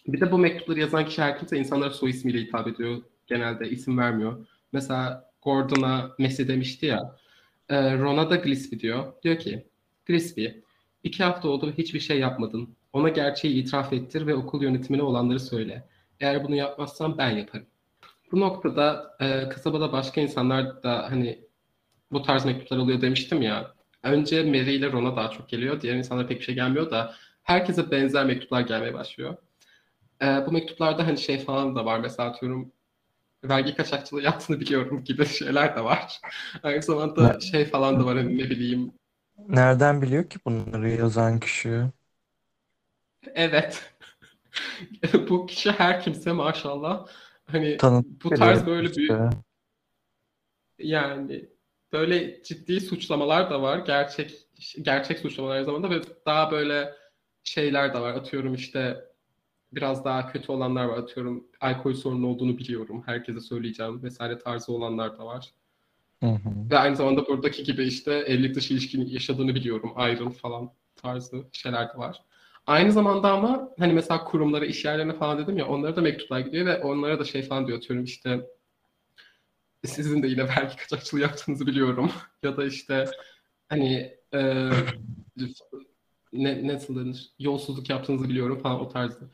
[0.07, 3.03] Bir de bu mektupları yazan kişi her kimse insanlara soy ismiyle hitap ediyor.
[3.27, 4.47] Genelde isim vermiyor.
[4.73, 7.17] Mesela Gordon'a Messi demişti ya.
[7.69, 9.13] E, Ron'a da Gillespie diyor.
[9.23, 9.67] Diyor ki
[10.07, 10.63] Gillespie
[11.05, 12.77] iki hafta oldu hiçbir şey yapmadın.
[12.93, 15.89] Ona gerçeği itiraf ettir ve okul yönetimine olanları söyle.
[16.21, 17.67] Eğer bunu yapmazsan ben yaparım.
[18.33, 21.39] Bu noktada e, kasabada başka insanlar da hani
[22.13, 23.75] bu tarz mektuplar oluyor demiştim ya.
[24.03, 25.81] Önce Mary ile Ron'a daha çok geliyor.
[25.81, 29.37] Diğer insanlara pek bir şey gelmiyor da herkese benzer mektuplar gelmeye başlıyor.
[30.23, 32.01] E, bu mektuplarda hani şey falan da var.
[32.01, 32.73] Mesela atıyorum
[33.45, 36.21] vergi kaçakçılığı yaptığını biliyorum gibi şeyler de var.
[36.63, 38.93] Aynı zamanda Ne- şey falan da var hani ne bileyim.
[39.49, 41.91] Nereden biliyor ki bunları yazan kişi?
[43.35, 43.95] Evet.
[45.29, 47.07] bu kişi her kimse maşallah.
[47.47, 49.31] Hani Tanıdık bu tarz böyle büyük işte.
[50.79, 51.49] Yani
[51.93, 53.79] böyle ciddi suçlamalar da var.
[53.79, 54.35] Gerçek
[54.83, 56.95] gerçek suçlamalar aynı zamanda ve daha böyle
[57.45, 58.15] şeyler de var.
[58.15, 59.05] Atıyorum işte
[59.73, 60.99] biraz daha kötü olanlar var.
[60.99, 63.03] Atıyorum alkol sorunu olduğunu biliyorum.
[63.07, 65.53] Herkese söyleyeceğim vesaire tarzı olanlar da var.
[66.23, 66.71] Hı hı.
[66.71, 69.93] Ve aynı zamanda buradaki gibi işte evlilik dışı ilişkini yaşadığını biliyorum.
[69.95, 72.23] Ayrıl falan tarzı şeyler de var.
[72.67, 76.67] Aynı zamanda ama hani mesela kurumlara, iş yerlerine falan dedim ya onlara da mektuplar gidiyor
[76.67, 78.41] ve onlara da şey falan diyor atıyorum işte
[79.85, 82.11] sizin de yine vergi kaçakçılığı yaptığınızı biliyorum.
[82.43, 83.05] ya da işte
[83.69, 84.71] hani e,
[86.33, 87.33] ne, nasıl denir?
[87.39, 89.25] Yolsuzluk yaptığınızı biliyorum falan o tarzda.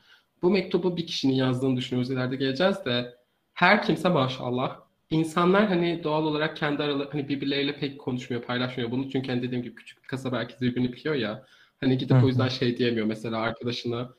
[0.45, 3.15] Bu mektubu bir kişinin yazdığını düşünüyoruz ileride geleceğiz de
[3.53, 4.79] her kimse maşallah
[5.09, 9.09] insanlar hani doğal olarak kendi araları hani birbirleriyle pek konuşmuyor, paylaşmıyor bunu.
[9.09, 11.45] Çünkü hani dediğim gibi küçük bir kasaba herkes birbirini biliyor ya.
[11.79, 14.09] Hani gidip o yüzden şey diyemiyor mesela arkadaşına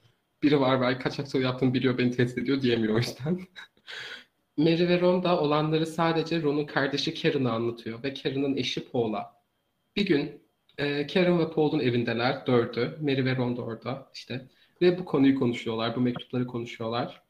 [0.42, 3.40] biri var belki kaçakçılık yaptığını biliyor beni tehdit ediyor diyemiyor o yüzden.
[4.56, 9.32] Mary ve Ron da olanları sadece Ron'un kardeşi Karen'a anlatıyor ve Karen'ın eşi Paul'a.
[9.96, 10.42] Bir gün
[10.78, 12.98] e, Karen ve Paul'un evindeler dördü.
[13.00, 14.48] Mary ve Ron da orada işte.
[14.82, 17.22] Ve bu konuyu konuşuyorlar, bu mektupları konuşuyorlar.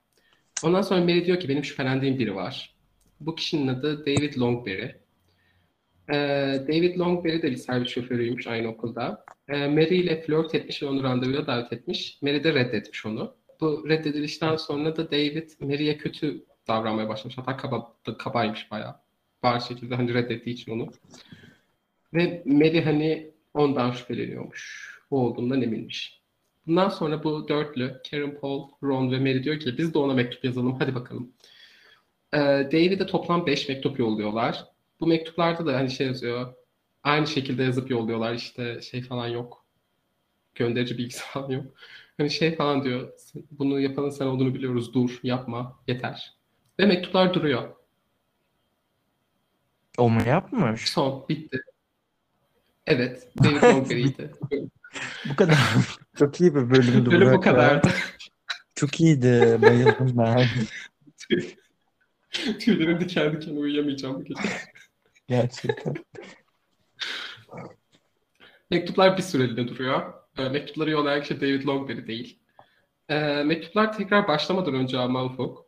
[0.65, 2.77] Ondan sonra Mary diyor ki benim şüphelendiğim biri var.
[3.21, 4.97] Bu kişinin adı David Longberry.
[6.09, 6.15] Ee,
[6.69, 9.25] David Longberry de bir servis şoförüymüş aynı okulda.
[9.49, 12.23] Ee, Mary ile flört etmiş ve onu randevuya davet etmiş.
[12.23, 13.35] Mary de reddetmiş onu.
[13.61, 17.39] Bu reddedilişten sonra da David Mary'e kötü davranmaya başlamış.
[17.39, 18.97] Hatta kaba, kabaymış bayağı.
[19.45, 20.93] Var şekilde hani reddettiği için onu.
[22.15, 24.91] Ve Mary hani ondan şüpheleniyormuş.
[25.11, 26.16] Bu olduğundan eminmiş.
[26.67, 30.45] Bundan sonra bu dörtlü Karen, Paul, Ron ve Mary diyor ki biz de ona mektup
[30.45, 31.33] yazalım hadi bakalım.
[32.35, 32.39] Ee,
[32.73, 34.65] David'e toplam 5 mektup yolluyorlar.
[35.01, 36.55] Bu mektuplarda da hani şey yazıyor.
[37.03, 39.65] Aynı şekilde yazıp yolluyorlar işte şey falan yok.
[40.55, 41.65] Gönderici bilgisi falan yok.
[42.19, 43.13] Hani şey falan diyor.
[43.51, 44.95] Bunu yapanın sen olduğunu biliyoruz.
[44.95, 46.37] Dur, yapma, yeter.
[46.81, 47.77] Ve mektuplar duruyor.
[49.99, 50.89] O mu yapmış?
[50.91, 51.61] Son, bitti.
[52.87, 54.21] Evet, David
[55.29, 55.59] bu kadar.
[56.19, 57.11] Çok iyi bir bölümdü.
[57.11, 57.89] Bölüm bu kadardı.
[58.75, 59.59] Çok iyiydi.
[59.63, 60.47] Bayıldım ben.
[62.59, 64.41] Tüylerim diken diken uyuyamayacağım bu gece.
[65.29, 65.95] Gerçekten.
[68.71, 70.13] Mektuplar bir süreliğine duruyor.
[70.39, 72.39] E, mektupları yollayan kişi David Longberry değil.
[73.09, 75.67] E, mektuplar tekrar başlamadan önce ama ufuk.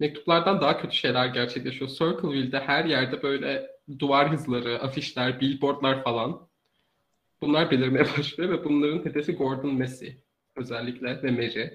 [0.00, 1.90] Mektuplardan daha kötü şeyler gerçekleşiyor.
[1.90, 6.48] Circleville'de her yerde böyle duvar yazıları, afişler, billboardlar falan.
[7.42, 10.16] Bunlar belirmeye başlıyor ve bunların hedefi Gordon Massey
[10.56, 11.68] özellikle ve Mary.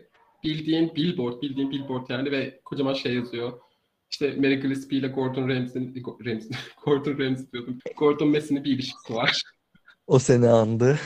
[0.44, 3.60] Bildiğin billboard, bildiğin billboard yani ve kocaman şey yazıyor.
[4.12, 7.80] İşte Mary Gillespie ile Gordon Ramsay'in Ramsay, Gordon Ramsay diyordum.
[7.98, 9.42] Gordon Massey'nin bir ilişkisi var.
[10.08, 11.00] O seni andı.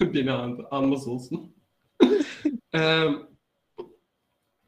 [0.00, 0.66] Beni andı.
[0.70, 1.54] Anmaz olsun.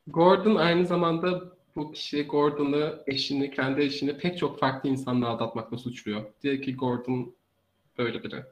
[0.06, 6.24] Gordon aynı zamanda bu kişi Gordon'ı, eşini, kendi eşini pek çok farklı insanla aldatmakla suçluyor.
[6.42, 7.36] Diyor ki Gordon
[7.98, 8.44] böyle biri.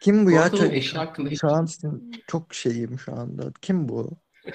[0.00, 0.48] Kim bu ya?
[0.48, 1.40] Gordon'un eşi hakkında hiç...
[1.40, 1.68] Şu an
[2.26, 3.52] çok şeyim şu anda.
[3.62, 4.10] Kim bu?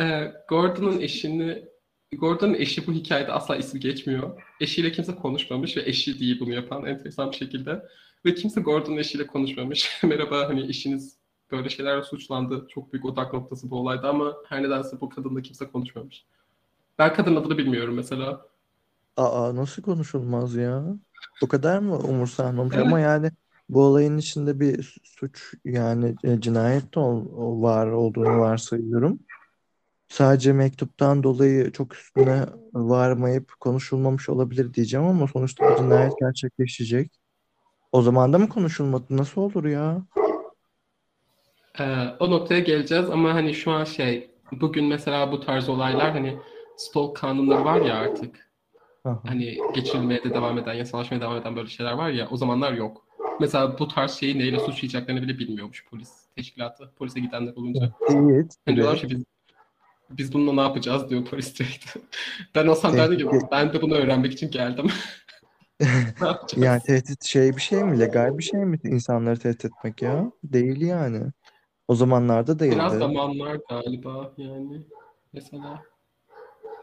[0.00, 1.64] Ee, Gordon'un eşini
[2.12, 4.42] Gordon'un eşi bu hikayede asla ismi geçmiyor.
[4.60, 7.82] Eşiyle kimse konuşmamış ve eşi değil bunu yapan enteresan bir şekilde.
[8.24, 9.90] Ve kimse Gordon'un eşiyle konuşmamış.
[10.02, 11.16] Merhaba hani eşiniz
[11.50, 12.66] böyle şeylerle suçlandı.
[12.68, 16.24] Çok büyük odak noktası bu olayda ama her nedense bu kadınla kimse konuşmamış.
[16.98, 18.46] Ben kadın adını bilmiyorum mesela.
[19.16, 20.84] Aa nasıl konuşulmaz ya?
[21.42, 22.86] O kadar mı umursanmamış evet.
[22.86, 23.30] ama yani
[23.68, 27.00] bu olayın içinde bir suç yani e, cinayet de
[27.36, 29.18] var olduğunu varsayıyorum
[30.08, 37.12] sadece mektuptan dolayı çok üstüne varmayıp konuşulmamış olabilir diyeceğim ama sonuçta bir cinayet gerçekleşecek.
[37.92, 39.04] O zaman da mı konuşulmadı?
[39.10, 40.02] Nasıl olur ya?
[41.80, 41.84] Ee,
[42.20, 46.38] o noktaya geleceğiz ama hani şu an şey bugün mesela bu tarz olaylar hani
[46.76, 48.45] stalk kanunları var ya artık.
[49.06, 49.20] Aha.
[49.26, 53.06] Hani geçirilmeye de devam eden, yasalaşmaya devam eden böyle şeyler var ya o zamanlar yok.
[53.40, 56.90] Mesela bu tarz şeyi neyle suçlayacaklarını bile bilmiyormuş polis teşkilatı.
[56.96, 57.92] Polise gidenler olunca.
[58.10, 58.56] Evet.
[58.66, 59.24] Hani diyorlar ki biz
[60.10, 61.96] biz bununla ne yapacağız diyor polis direkt.
[62.54, 64.86] ben olsam derdim ki ben de bunu öğrenmek için geldim.
[66.56, 68.00] Yani tehdit şey bir şey mi?
[68.00, 70.32] Legal bir şey mi insanları tehdit etmek ya?
[70.44, 71.22] Değil yani.
[71.88, 72.74] O zamanlarda değildi.
[72.74, 74.86] Biraz zamanlar galiba yani.
[75.32, 75.82] Mesela.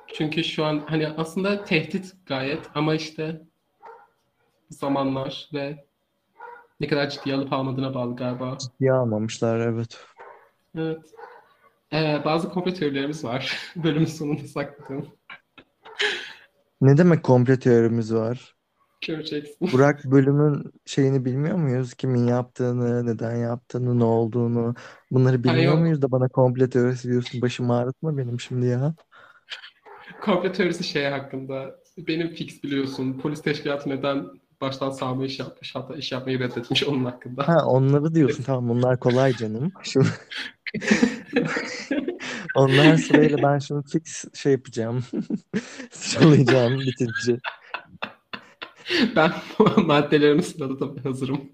[0.07, 3.41] Çünkü şu an hani aslında tehdit gayet ama işte
[4.69, 5.85] zamanlar ve
[6.79, 8.57] ne kadar ciddiye alıp almadığına bağlı galiba.
[8.57, 9.99] Ciddiye almamışlar evet.
[10.77, 11.13] Evet.
[11.93, 13.57] Ee, bazı komplo teorilerimiz var.
[13.75, 15.07] Bölümün sonunda sakladığım.
[16.81, 18.55] Ne demek komplo teorimiz var?
[19.07, 19.55] Göreceksin.
[19.73, 21.93] Burak bölümün şeyini bilmiyor muyuz?
[21.93, 24.75] Kimin yaptığını, neden yaptığını, ne olduğunu.
[25.11, 27.41] Bunları bilmiyor muyuz da bana komplo teorisi diyorsun.
[27.41, 28.95] Başım ağrıtma benim şimdi ya.
[30.23, 31.75] Komplo teorisi şey hakkında.
[31.97, 33.19] Benim fix biliyorsun.
[33.19, 34.25] Polis teşkilatı neden
[34.61, 37.47] baştan sağma iş yapmış hatta iş yapmayı reddetmiş onun hakkında.
[37.47, 39.71] Ha onları diyorsun tamam bunlar kolay canım.
[39.83, 40.07] Şimdi
[42.55, 45.03] onlar sırayla ben şimdi fix şey yapacağım.
[45.91, 47.39] Sıralayacağım bitince.
[49.15, 49.31] Ben
[49.77, 51.51] maddelerimi sıraladım hazırım.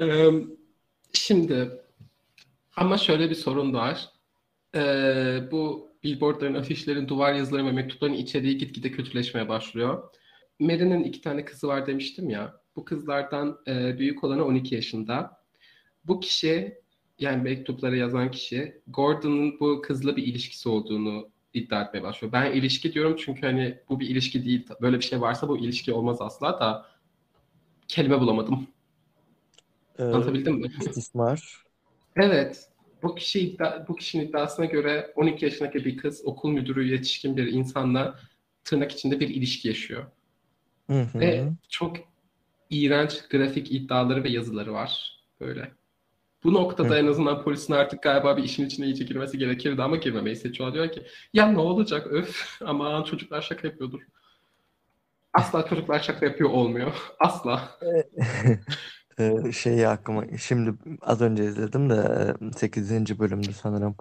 [0.00, 0.30] Ee,
[1.12, 1.70] şimdi
[2.76, 4.08] ama şöyle bir sorun var.
[4.74, 10.14] Ee, bu billboardların, afişlerin, duvar yazıları ve mektupların içeriği gitgide kötüleşmeye başlıyor.
[10.58, 12.60] Mary'nin iki tane kızı var demiştim ya.
[12.76, 15.38] Bu kızlardan e, büyük olanı 12 yaşında.
[16.04, 16.78] Bu kişi
[17.18, 22.32] yani mektupları yazan kişi Gordon'ın bu kızla bir ilişkisi olduğunu iddia etmeye başlıyor.
[22.32, 24.68] Ben ilişki diyorum çünkü hani bu bir ilişki değil.
[24.80, 26.86] Böyle bir şey varsa bu ilişki olmaz asla da
[27.88, 28.66] kelime bulamadım.
[29.98, 30.66] Ee, Anlatabildim mi?
[30.80, 31.64] istismar.
[32.16, 32.68] Evet.
[33.02, 37.46] Bu kişi iddia, bu kişinin iddiasına göre 12 yaşındaki bir kız okul müdürü yetişkin bir
[37.46, 38.18] insanla
[38.64, 40.06] tırnak içinde bir ilişki yaşıyor.
[40.86, 41.20] Hı hı.
[41.20, 41.96] Ve çok
[42.70, 45.70] iğrenç grafik iddiaları ve yazıları var böyle.
[46.44, 46.98] Bu noktada Hı.
[46.98, 50.74] en azından polisin artık galiba bir işin içine iyice girmesi gerekirdi ama girmemeyi seçiyorlar.
[50.74, 54.00] Diyor ki ya ne olacak öf aman çocuklar şaka yapıyordur.
[55.32, 56.92] Asla çocuklar şaka yapıyor olmuyor.
[57.18, 57.78] Asla.
[59.18, 63.18] Ee, şey aklıma şimdi az önce izledim de 8.
[63.18, 63.96] bölümdü sanırım.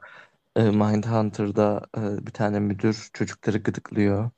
[0.56, 4.32] Ee, Mindhunter'da e, bir tane müdür çocukları gıdıklıyor.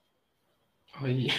[1.01, 1.29] Ay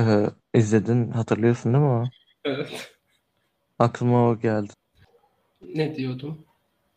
[0.00, 2.12] Ee, izledin hatırlıyorsun değil mi o?
[2.44, 2.92] evet.
[3.78, 4.72] Aklıma o geldi.
[5.62, 6.44] Ne diyordum?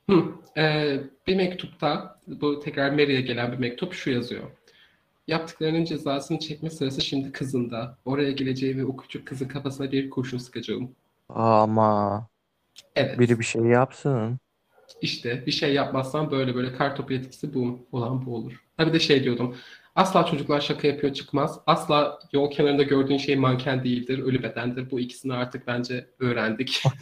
[0.10, 0.24] Hı,
[0.58, 4.52] e, bir mektupta bu tekrar Mary'e gelen bir mektup şu yazıyor.
[5.28, 7.98] Yaptıklarının cezasını çekme sırası şimdi kızında.
[8.06, 10.96] Oraya geleceği ve o küçük kızın kafasına bir kurşun sıkacağım.
[11.30, 12.28] Ama
[12.96, 13.20] Evet.
[13.20, 14.40] biri bir şey yapsın.
[15.02, 18.64] İşte bir şey yapmazsan böyle böyle kartopu etkisi bu olan bu olur.
[18.78, 19.56] Ha bir de şey diyordum.
[19.96, 21.60] Asla çocuklar şaka yapıyor çıkmaz.
[21.68, 24.92] Asla yol kenarında gördüğün şey manken değildir, ölü bedendir.
[24.92, 26.84] Bu ikisini artık bence öğrendik.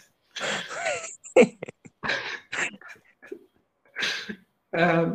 [4.77, 5.05] Eee,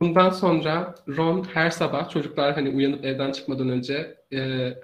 [0.00, 4.38] Bundan sonra Ron her sabah çocuklar hani uyanıp evden çıkmadan önce e,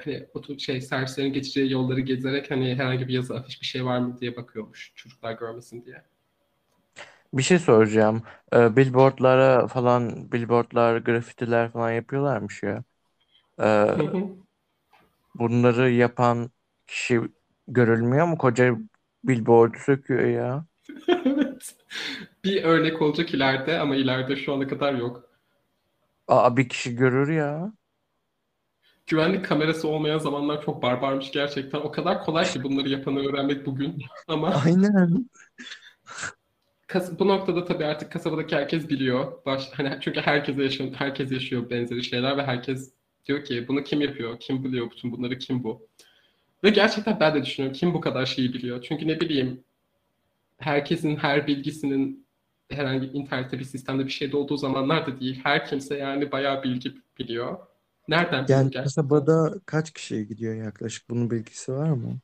[0.04, 3.98] hani otur şey servislerin geçeceği yolları gezerek hani herhangi bir yazı afiş bir şey var
[3.98, 6.02] mı diye bakıyormuş çocuklar görmesin diye.
[7.34, 8.22] Bir şey soracağım.
[8.54, 12.84] Ee, billboardlara falan billboardlar, grafitiler falan yapıyorlarmış ya.
[13.60, 13.64] Ee,
[13.96, 14.36] Hı hı.
[15.34, 16.50] bunları yapan
[16.86, 17.20] kişi
[17.68, 18.38] görülmüyor mu?
[18.38, 18.76] Koca
[19.24, 20.66] billboardu söküyor ya.
[21.24, 21.74] Evet.
[22.44, 25.28] Bir örnek olacak ileride ama ileride şu ana kadar yok.
[26.28, 27.72] Aa bir kişi görür ya.
[29.06, 31.78] Güvenlik kamerası olmayan zamanlar çok barbarmış gerçekten.
[31.78, 34.02] O kadar kolay ki bunları yapanı öğrenmek bugün.
[34.28, 35.30] Ama Aynen.
[36.86, 39.44] kas- bu noktada tabii artık kasabadaki herkes biliyor.
[39.46, 42.92] Baş, hani çünkü herkes yaşıyor, herkes yaşıyor benzeri şeyler ve herkes
[43.26, 44.40] diyor ki bunu kim yapıyor?
[44.40, 45.38] Kim biliyor bütün bunları?
[45.38, 45.88] Kim bu?
[46.64, 48.82] Ve gerçekten ben de düşünüyorum kim bu kadar şeyi biliyor?
[48.88, 49.64] Çünkü ne bileyim
[50.58, 52.21] herkesin her bilgisinin
[52.72, 55.40] herhangi internette bir sistemde bir şeyde olduğu zamanlar da değil.
[55.44, 57.58] Her kimse yani bayağı bilgi biliyor.
[58.08, 58.84] Nereden Yani gerçekten?
[58.84, 61.10] kasabada kaç kişiye gidiyor yaklaşık?
[61.10, 62.20] Bunun bilgisi var mı?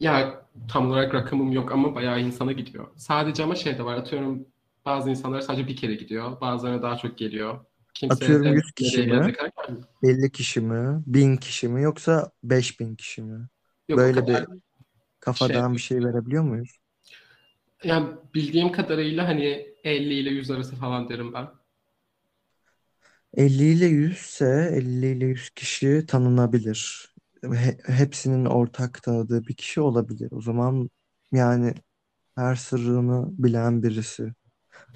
[0.00, 2.88] Ya tam olarak rakamım yok ama bayağı insana gidiyor.
[2.96, 4.46] Sadece ama şey de var atıyorum
[4.84, 6.40] bazı insanlar sadece bir kere gidiyor.
[6.40, 7.64] Bazılarına daha çok geliyor.
[7.94, 9.14] Kimse Atıyorum de 100 kişi mi?
[9.14, 9.88] gelene kadar gelmiyor.
[10.02, 11.04] 50 kişi mi?
[11.06, 11.82] 1000 kişi mi?
[11.82, 13.48] Yoksa 5000 kişi mi?
[13.88, 14.48] Yok Böyle bir
[15.20, 16.77] kafadan bir şey verebiliyor muyuz?
[17.84, 21.48] Yani bildiğim kadarıyla hani 50 ile 100 arası falan derim ben.
[23.36, 27.14] 50 ile 100 ise 50 ile 100 kişi tanınabilir.
[27.54, 30.28] He- hepsinin ortak tanıdığı bir kişi olabilir.
[30.32, 30.90] O zaman
[31.32, 31.74] yani
[32.36, 34.34] her sırrını bilen birisi.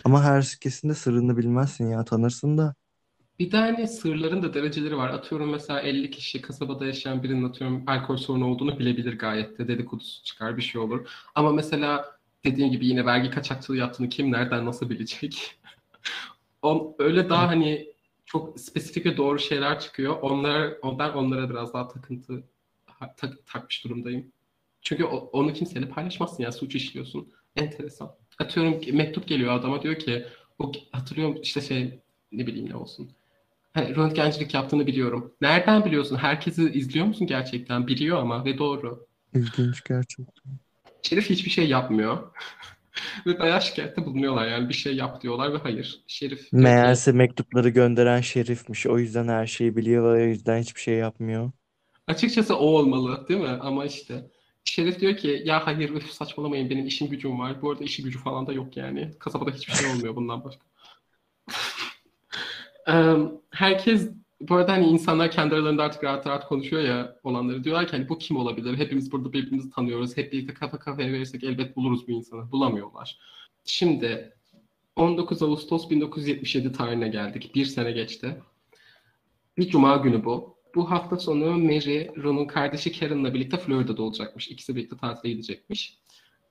[0.04, 2.74] Ama herkesin de sırrını bilmezsin ya tanırsın da.
[3.38, 5.10] Bir de hani sırların da dereceleri var.
[5.10, 10.22] Atıyorum mesela 50 kişi kasabada yaşayan birinin atıyorum alkol sorunu olduğunu bilebilir gayet de dedikodusu
[10.24, 11.08] çıkar bir şey olur.
[11.34, 15.60] Ama mesela dediğim gibi yine vergi kaçakçılığı yaptığını kim nereden nasıl bilecek?
[16.62, 17.88] On, öyle daha hani
[18.26, 20.16] çok spesifik ve doğru şeyler çıkıyor.
[20.22, 22.44] Onlar, ondan onlara biraz daha takıntı
[23.16, 24.32] tak- takmış durumdayım.
[24.82, 27.32] Çünkü o- onu kimseyle paylaşmazsın ya suç işliyorsun.
[27.56, 28.14] Enteresan.
[28.38, 30.26] Atıyorum mektup geliyor adama diyor ki
[30.58, 31.98] o hatırlıyorum işte şey
[32.32, 33.10] ne bileyim ne olsun.
[33.74, 35.32] Hani röntgencilik yaptığını biliyorum.
[35.40, 36.16] Nereden biliyorsun?
[36.16, 37.86] Herkesi izliyor musun gerçekten?
[37.86, 39.06] Biliyor ama ve doğru.
[39.34, 40.52] İlginç gerçekten.
[41.02, 42.32] Şerif hiçbir şey yapmıyor.
[43.26, 46.04] Ve bayağı şikayette bulunuyorlar yani bir şey yap diyorlar ve hayır.
[46.06, 48.86] Şerif Meğerse mektupları gönderen şerifmiş.
[48.86, 51.52] O yüzden her şeyi biliyor ve o yüzden hiçbir şey yapmıyor.
[52.06, 53.48] açıkçası o olmalı değil mi?
[53.48, 54.30] Ama işte
[54.64, 57.62] Şerif diyor ki ya hayır üf, saçmalamayın benim işim gücüm var.
[57.62, 59.10] Bu arada işi gücü falan da yok yani.
[59.18, 60.64] Kasabada hiçbir şey olmuyor bundan başka.
[63.50, 64.10] Herkes
[64.48, 67.64] bu arada hani insanlar kendi aralarında artık rahat rahat konuşuyor ya olanları.
[67.64, 68.78] Diyorlar ki hani bu kim olabilir?
[68.78, 70.16] Hepimiz burada birbirimizi tanıyoruz.
[70.16, 72.52] Hep birlikte kafa kafaya verirsek elbet buluruz bu insanı.
[72.52, 73.18] Bulamıyorlar.
[73.64, 74.34] Şimdi
[74.96, 77.54] 19 Ağustos 1977 tarihine geldik.
[77.54, 78.42] Bir sene geçti.
[79.58, 80.56] Bir cuma günü bu.
[80.74, 84.48] Bu hafta sonu Mary, Ron'un kardeşi Karen'la birlikte Florida'da olacakmış.
[84.48, 85.98] İkisi birlikte tatile gidecekmiş.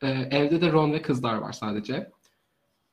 [0.02, 2.12] Ee, evde de Ron ve kızlar var sadece.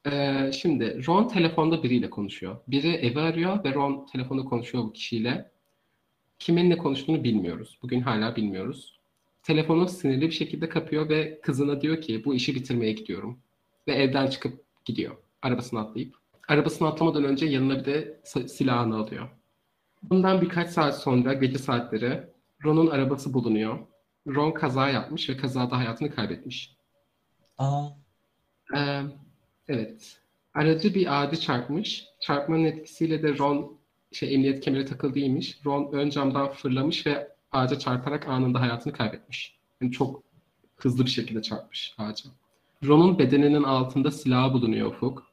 [0.07, 2.57] Ee, şimdi Ron telefonda biriyle konuşuyor.
[2.69, 5.51] Biri evi arıyor ve Ron telefonda konuşuyor bu kişiyle.
[6.39, 7.79] Kiminle konuştuğunu bilmiyoruz.
[7.83, 8.99] Bugün hala bilmiyoruz.
[9.43, 13.39] Telefonu sinirli bir şekilde kapıyor ve kızına diyor ki bu işi bitirmeye gidiyorum.
[13.89, 15.17] Ve evden çıkıp gidiyor.
[15.43, 16.15] Arabasına atlayıp.
[16.49, 19.29] Arabasına atlamadan önce yanına bir de silahını alıyor.
[20.03, 22.23] Bundan birkaç saat sonra gece saatleri
[22.65, 23.79] Ron'un arabası bulunuyor.
[24.29, 26.77] Ron kaza yapmış ve kazada hayatını kaybetmiş.
[27.59, 27.89] Aa.
[28.77, 29.03] Ee,
[29.69, 30.21] evet.
[30.55, 32.05] Aracı bir ağacı çarpmış.
[32.21, 33.79] Çarpmanın etkisiyle de Ron
[34.13, 35.61] şey emniyet kemeri takıldıymış.
[35.67, 39.59] Ron ön camdan fırlamış ve ağaca çarparak anında hayatını kaybetmiş.
[39.81, 40.23] Yani çok
[40.77, 42.31] hızlı bir şekilde çarpmış ağaca.
[42.87, 45.27] Ron'un bedeninin altında silahı bulunuyor Ufuk.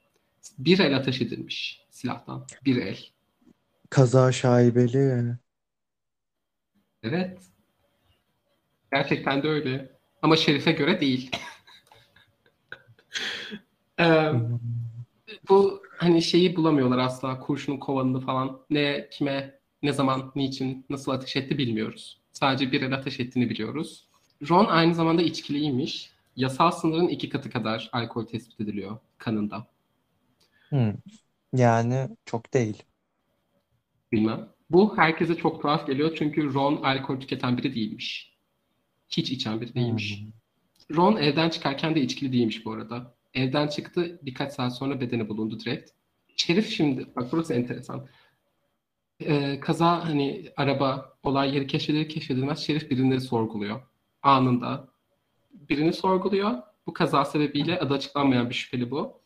[0.60, 2.48] Bir el ateş edilmiş silahtan.
[2.65, 3.00] Bir el.
[3.89, 5.38] Kaza şaibeli.
[7.04, 7.39] Evet.
[8.91, 9.91] Gerçekten de öyle.
[10.21, 11.32] Ama Şerif'e göre değil.
[14.00, 14.32] Ee,
[15.50, 17.40] bu hani şeyi bulamıyorlar asla.
[17.40, 18.60] Kurşunun kovanını falan.
[18.70, 22.22] Ne, kime, ne zaman, niçin, nasıl ateş etti bilmiyoruz.
[22.32, 24.08] Sadece bir el ateş ettiğini biliyoruz.
[24.50, 26.12] Ron aynı zamanda içkiliymiş.
[26.36, 29.68] Yasal sınırın iki katı kadar alkol tespit ediliyor kanında.
[30.70, 30.94] Hmm.
[31.54, 32.84] Yani çok değil.
[34.12, 34.50] Bilmem.
[34.70, 38.36] Bu herkese çok tuhaf geliyor çünkü Ron alkol tüketen biri değilmiş.
[39.10, 40.22] Hiç içen biri değilmiş.
[40.22, 40.98] Hmm.
[40.98, 43.14] Ron evden çıkarken de içkili değilmiş bu arada.
[43.36, 45.91] Evden çıktı birkaç saat sonra bedeni bulundu direkt.
[46.36, 48.08] Şerif şimdi, bak burası enteresan.
[49.19, 53.82] Ee, kaza hani araba olay yeri keşfedilir keşfedilmez Şerif birini sorguluyor.
[54.21, 54.88] Anında.
[55.54, 56.62] Birini sorguluyor.
[56.88, 59.21] Bu kaza sebebiyle adı açıklanmayan bir şüpheli bu.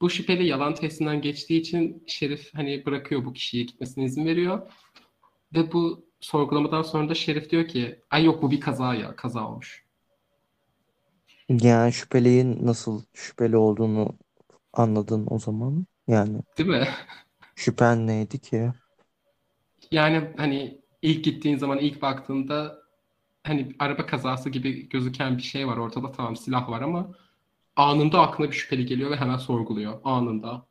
[0.00, 4.72] Bu şüpheli yalan testinden geçtiği için Şerif hani bırakıyor bu kişiyi gitmesine izin veriyor.
[5.54, 9.48] Ve bu sorgulamadan sonra da Şerif diyor ki ay yok bu bir kaza ya kaza
[9.48, 9.87] olmuş.
[11.48, 14.18] Yani şüpheliğin nasıl şüpheli olduğunu
[14.72, 15.86] anladın o zaman.
[16.08, 16.88] Yani Değil mi?
[17.54, 18.72] şüphen neydi ki?
[19.90, 22.78] Yani hani ilk gittiğin zaman ilk baktığında
[23.44, 27.12] hani araba kazası gibi gözüken bir şey var ortada tamam silah var ama
[27.76, 30.66] anında aklına bir şüpheli geliyor ve hemen sorguluyor anında.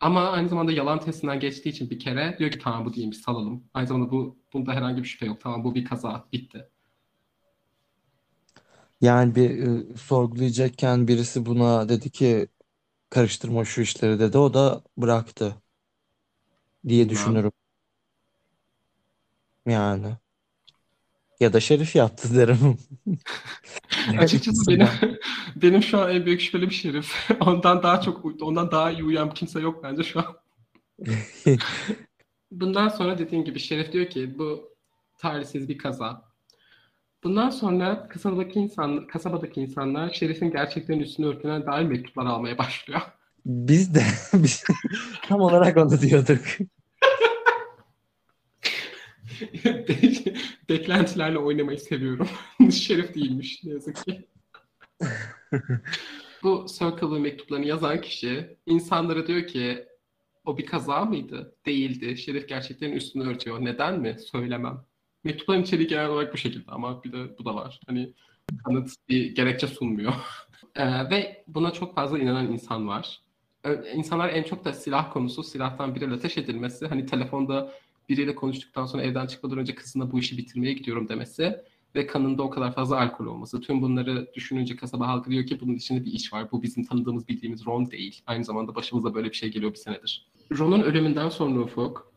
[0.00, 3.64] Ama aynı zamanda yalan testinden geçtiği için bir kere diyor ki tamam bu değilmiş salalım.
[3.74, 5.40] Aynı zamanda bu bunda herhangi bir şüphe yok.
[5.40, 6.70] Tamam bu bir kaza bitti.
[9.00, 12.48] Yani bir e, sorgulayacakken birisi buna dedi ki
[13.10, 14.38] karıştırma şu işleri dedi.
[14.38, 15.54] O da bıraktı
[16.88, 17.10] diye Bilmem.
[17.10, 17.52] düşünürüm.
[19.66, 20.16] Yani.
[21.40, 22.78] Ya da Şerif yaptı derim.
[24.18, 24.88] Açıkçası benim
[25.56, 27.30] benim şu an en büyük şüphelim Şerif.
[27.40, 30.36] Ondan daha çok ondan daha iyi uyan kimse yok bence şu an.
[32.50, 34.76] Bundan sonra dediğim gibi Şerif diyor ki bu
[35.18, 36.29] talihsiz bir kaza.
[37.24, 43.00] Bundan sonra kasabadaki insan, kasabadaki insanlar Şerif'in gerçekten üstünü örtünen dair mektuplar almaya başlıyor.
[43.46, 44.02] Biz de
[44.34, 44.64] biz
[45.22, 46.38] tam olarak onu diyorduk.
[50.68, 52.28] Beklentilerle oynamayı seviyorum.
[52.70, 54.28] Şerif değilmiş ne yazık ki.
[56.42, 59.86] Bu Circle mektuplarını yazan kişi insanlara diyor ki
[60.44, 61.56] o bir kaza mıydı?
[61.66, 62.16] Değildi.
[62.16, 63.64] Şerif gerçekten üstünü örtüyor.
[63.64, 64.16] Neden mi?
[64.32, 64.84] Söylemem.
[65.24, 67.80] Mektupların içeriği genel olarak bu şekilde ama bir de bu da var.
[67.86, 68.12] Hani
[68.64, 70.12] kanıt bir gerekçe sunmuyor.
[70.76, 73.20] ee, ve buna çok fazla inanan insan var.
[73.94, 77.72] İnsanlar en çok da silah konusu, silahtan biriyle ateş edilmesi, hani telefonda
[78.08, 81.56] biriyle konuştuktan sonra evden çıkmadan önce kızına bu işi bitirmeye gidiyorum demesi
[81.94, 83.60] ve kanında o kadar fazla alkol olması.
[83.60, 86.50] Tüm bunları düşününce kasaba halkı diyor ki bunun içinde bir iş var.
[86.52, 88.22] Bu bizim tanıdığımız, bildiğimiz Ron değil.
[88.26, 90.26] Aynı zamanda başımıza böyle bir şey geliyor bir senedir.
[90.58, 92.12] Ron'un ölümünden sonra Ufuk,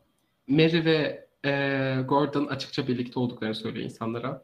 [0.48, 4.44] Mary ve e, Gordon açıkça birlikte olduklarını söylüyor insanlara.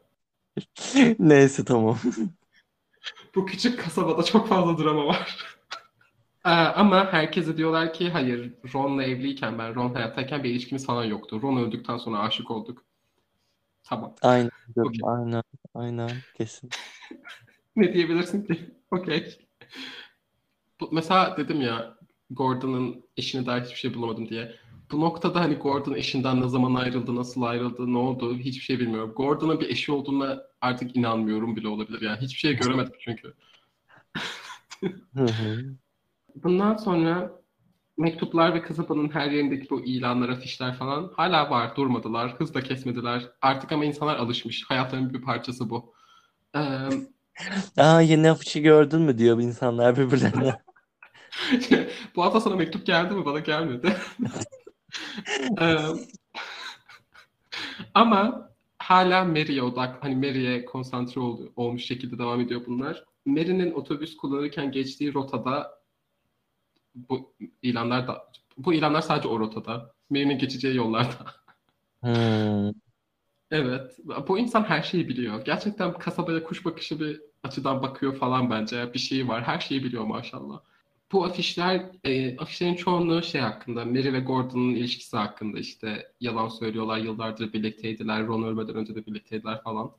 [1.18, 1.98] Neyse tamam.
[3.34, 5.46] Bu küçük kasabada çok fazla drama var.
[6.44, 11.42] Ee, ama herkese diyorlar ki hayır Ron'la evliyken ben Ron hayattayken bir ilişkimiz falan yoktu.
[11.42, 12.84] Ron öldükten sonra aşık olduk.
[13.84, 14.14] Tamam.
[14.22, 14.50] Aynen.
[14.76, 15.00] Okey.
[15.02, 15.42] Aynen.
[15.74, 16.10] Aynen.
[16.34, 16.70] Kesin.
[17.76, 18.74] ne diyebilirsin ki?
[18.90, 19.38] Okey.
[20.92, 21.98] Mesela dedim ya
[22.30, 24.56] Gordon'ın eşine dair hiçbir şey bulamadım diye.
[24.92, 29.12] Bu noktada hani Gordon eşinden ne zaman ayrıldı, nasıl ayrıldı, ne oldu hiçbir şey bilmiyorum.
[29.16, 32.00] Gordon'ın bir eşi olduğuna artık inanmıyorum bile olabilir.
[32.00, 33.34] Yani hiçbir şey göremedim çünkü.
[36.34, 37.40] Bundan sonra
[37.98, 41.76] mektuplar ve kasabanın her yerindeki bu ilanlar, afişler falan hala var.
[41.76, 43.30] Durmadılar, hız da kesmediler.
[43.42, 44.64] Artık ama insanlar alışmış.
[44.68, 45.94] Hayatlarının bir parçası bu.
[46.56, 46.60] Ee,
[47.82, 50.54] Aa yeni afişi gördün mü diyor insanlar birbirlerine.
[52.16, 53.24] bu hafta sana mektup geldi mi?
[53.24, 53.96] Bana gelmedi.
[55.60, 55.76] Ee,
[57.94, 63.04] ama hala Mary'e odak, hani Mary'e konsantre ol, olmuş şekilde devam ediyor bunlar.
[63.26, 65.80] Mary'nin otobüs kullanırken geçtiği rotada
[66.94, 69.94] Bu ilanlar da bu ilanlar sadece o rotada.
[70.10, 71.34] Mary'nin geçeceği yollarda.
[72.02, 72.72] Hmm.
[73.50, 73.98] Evet.
[74.28, 75.44] Bu insan her şeyi biliyor.
[75.44, 78.94] Gerçekten kasabaya kuş bakışı bir açıdan bakıyor falan bence.
[78.94, 79.42] Bir şeyi var.
[79.42, 80.60] Her şeyi biliyor maşallah.
[81.12, 86.98] Bu afişler, e, afişlerin çoğunluğu şey hakkında, Mary ve Gordon'un ilişkisi hakkında işte yalan söylüyorlar,
[86.98, 89.92] yıllardır birlikteydiler, Ron ölmeden önce de birlikteydiler falan.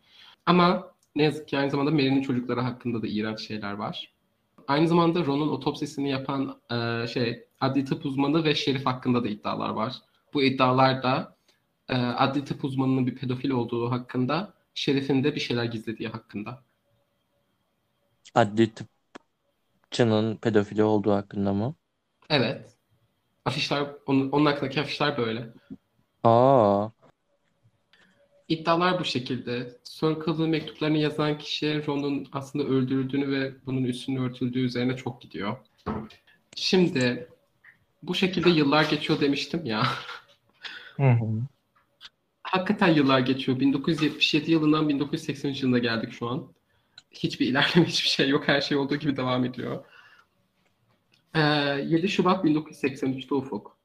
[0.45, 4.14] Ama ne yazık ki aynı zamanda Mary'nin çocukları hakkında da iğrenç şeyler var.
[4.68, 9.70] Aynı zamanda Ron'un otopsisini yapan e, şey adli tıp uzmanı ve şerif hakkında da iddialar
[9.70, 9.93] var.
[10.34, 11.36] Bu iddialar da
[11.89, 16.64] e, adli tıp uzmanının bir pedofil olduğu hakkında, şerifin de bir şeyler gizlediği hakkında.
[18.36, 18.72] Adli
[19.92, 21.76] tıpçının pedofili olduğu hakkında mı?
[22.30, 22.78] Evet.
[23.46, 25.48] Afişler, onun, onun hakkındaki afişler böyle.
[26.24, 26.89] Aa,
[28.48, 29.78] İddialar bu şekilde.
[29.84, 35.58] Circle'ın mektuplarını yazan kişi Ron'un aslında öldürüldüğünü ve bunun üstünü örtüldüğü üzerine çok gidiyor.
[36.56, 37.30] Şimdi
[38.04, 39.84] bu şekilde yıllar geçiyor demiştim ya.
[40.96, 41.26] hı hı.
[42.44, 43.60] Hakikaten yıllar geçiyor.
[43.60, 46.48] 1977 yılından 1983 yılına geldik şu an.
[47.12, 48.47] Hiçbir ilerleme, hiçbir şey yok.
[48.47, 49.86] Her şey olduğu gibi devam ediyor.
[51.36, 53.78] Ee, 7 Şubat 1983'te Ufuk.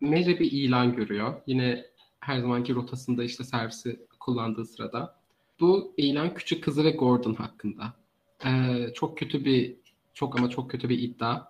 [0.00, 1.42] Mary bir ilan görüyor.
[1.46, 1.86] Yine
[2.20, 5.18] her zamanki rotasında işte servisi kullandığı sırada.
[5.60, 7.94] Bu ilan küçük kızı ve Gordon hakkında.
[8.46, 9.76] Ee, çok kötü bir,
[10.14, 11.44] çok ama çok kötü bir iddia.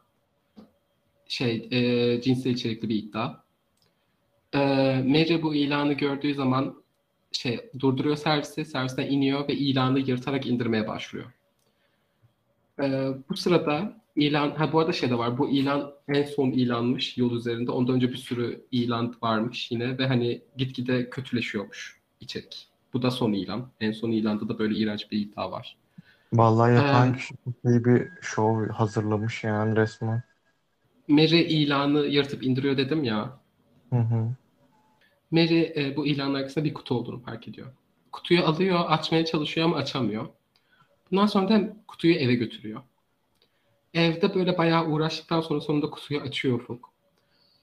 [1.29, 3.37] Şey, e, cinsel içerikli bir iddia.
[4.55, 4.59] Ee,
[5.07, 6.83] Mary bu ilanı gördüğü zaman
[7.33, 11.27] şey durduruyor servisi, servisten iniyor ve ilanı yırtarak indirmeye başlıyor.
[12.81, 17.19] Ee, bu sırada ilan, ha bu arada şey de var, bu ilan en son ilanmış
[17.19, 17.71] yol üzerinde.
[17.71, 22.69] Ondan önce bir sürü ilan varmış yine ve hani gitgide kötüleşiyormuş içerik.
[22.93, 23.69] Bu da son ilan.
[23.81, 25.77] En son ilanda da böyle iğrenç bir iddia var.
[26.33, 27.17] Vallahi yapan
[27.67, 30.23] Ee, iyi bir şov hazırlamış yani resmen.
[31.09, 33.39] Mary ilanı yırtıp indiriyor dedim ya.
[33.91, 34.29] Hı hı.
[35.31, 37.67] Mary e, bu ilanın arkasında bir kutu olduğunu fark ediyor.
[38.13, 40.29] Kutuyu alıyor, açmaya çalışıyor ama açamıyor.
[41.11, 42.81] Bundan sonra da kutuyu eve götürüyor.
[43.95, 46.93] Evde böyle bayağı uğraştıktan sonra sonunda kutuyu açıyor Ufuk.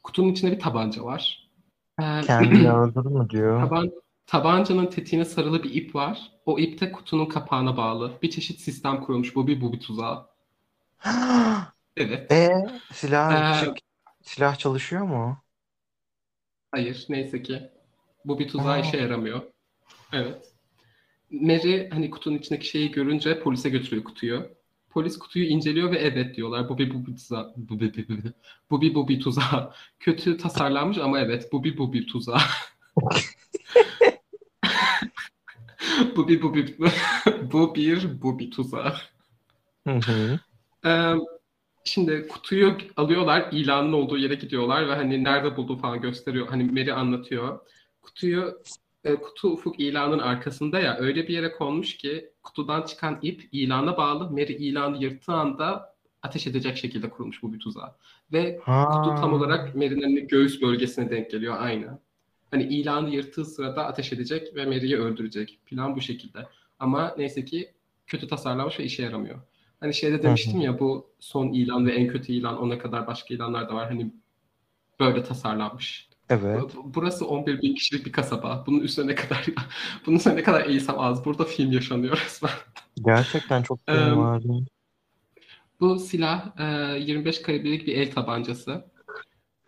[0.03, 1.49] Kutunun içinde bir tabanca var.
[2.01, 3.59] Ee, Kendini öldür mü diyor.
[3.69, 3.91] taban,
[4.27, 6.31] tabancanın tetiğine sarılı bir ip var.
[6.45, 8.11] O ip de kutunun kapağına bağlı.
[8.21, 9.35] Bir çeşit sistem kurulmuş.
[9.35, 10.27] Bu bir bu bir tuzağı.
[11.97, 12.31] Evet.
[12.31, 12.49] E
[12.93, 13.73] silah Ee,
[14.23, 15.37] silah çalışıyor mu?
[16.75, 17.61] Hayır neyse ki.
[18.25, 18.79] Bu bir tuzağı Aa.
[18.79, 19.41] işe yaramıyor.
[20.13, 20.53] Evet.
[21.31, 24.49] Mary hani kutunun içindeki şeyi görünce polise götürüyor kutuyu.
[24.89, 26.69] Polis kutuyu inceliyor ve evet diyorlar.
[26.69, 27.53] Bu bir bu bir tuzağı.
[27.57, 28.33] Bu bir, bu bir,
[28.69, 29.73] bu bir, bu bir tuzağı.
[29.99, 32.41] Kötü tasarlanmış ama evet bu bir bu bir tuzağı.
[36.15, 36.77] bu bir bu bir
[37.51, 38.93] bu bir bu bir tuzağı.
[39.87, 40.39] Hı hı.
[40.85, 41.13] Ee,
[41.85, 46.47] şimdi kutuyu alıyorlar, ilanın olduğu yere gidiyorlar ve hani nerede buldu falan gösteriyor.
[46.47, 47.59] Hani Mary anlatıyor.
[48.01, 48.61] Kutuyu
[49.03, 53.97] e, kutu ufuk ilanın arkasında ya öyle bir yere konmuş ki kutudan çıkan ip ilana
[53.97, 54.31] bağlı.
[54.31, 57.95] Mary ilanı yırttığı anda ateş edecek şekilde kurulmuş bu bir tuzak.
[58.33, 59.35] Ve kutu tam Ha.
[59.35, 61.99] olarak Mary'nin hani göğüs bölgesine denk geliyor aynı.
[62.51, 65.59] Hani ilanı yırttığı sırada ateş edecek ve Mary'i öldürecek.
[65.65, 66.47] Plan bu şekilde.
[66.79, 67.71] Ama neyse ki
[68.07, 69.39] kötü tasarlanmış ve işe yaramıyor.
[69.85, 73.69] Hani şeyde demiştim ya bu son ilan ve en kötü ilan ona kadar başka ilanlar
[73.69, 73.87] da var.
[73.89, 74.11] Hani
[74.99, 76.09] böyle tasarlanmış.
[76.29, 76.61] Evet.
[76.75, 78.63] Bu- Burası 11 bin kişilik bir kasaba.
[78.67, 79.45] Bunun üstüne ne kadar
[80.05, 81.25] bunun üstüne ne kadar eğsem az.
[81.25, 82.51] Burada film yaşanıyor resmen.
[83.05, 84.47] Gerçekten çok film vardı.
[85.79, 86.59] Bu silah
[86.95, 88.85] e, 25 kalibrelik bir el tabancası.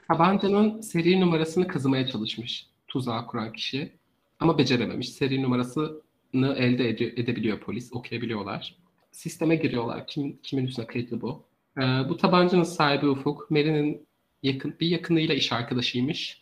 [0.08, 3.98] Tabancanın seri numarasını kazımaya çalışmış tuzağı kuran kişi.
[4.40, 5.10] Ama becerememiş.
[5.10, 7.94] Seri numarasını elde ede- edebiliyor polis.
[7.94, 8.76] Okuyabiliyorlar.
[9.18, 10.08] Sisteme giriyorlar.
[10.08, 11.44] Kim, kimin üstüne kayıtlı bu?
[11.78, 13.52] E, bu tabancanın sahibi Ufuk.
[13.52, 14.08] Mary'nin
[14.44, 16.42] yakın, bir yakınıyla iş arkadaşıymış.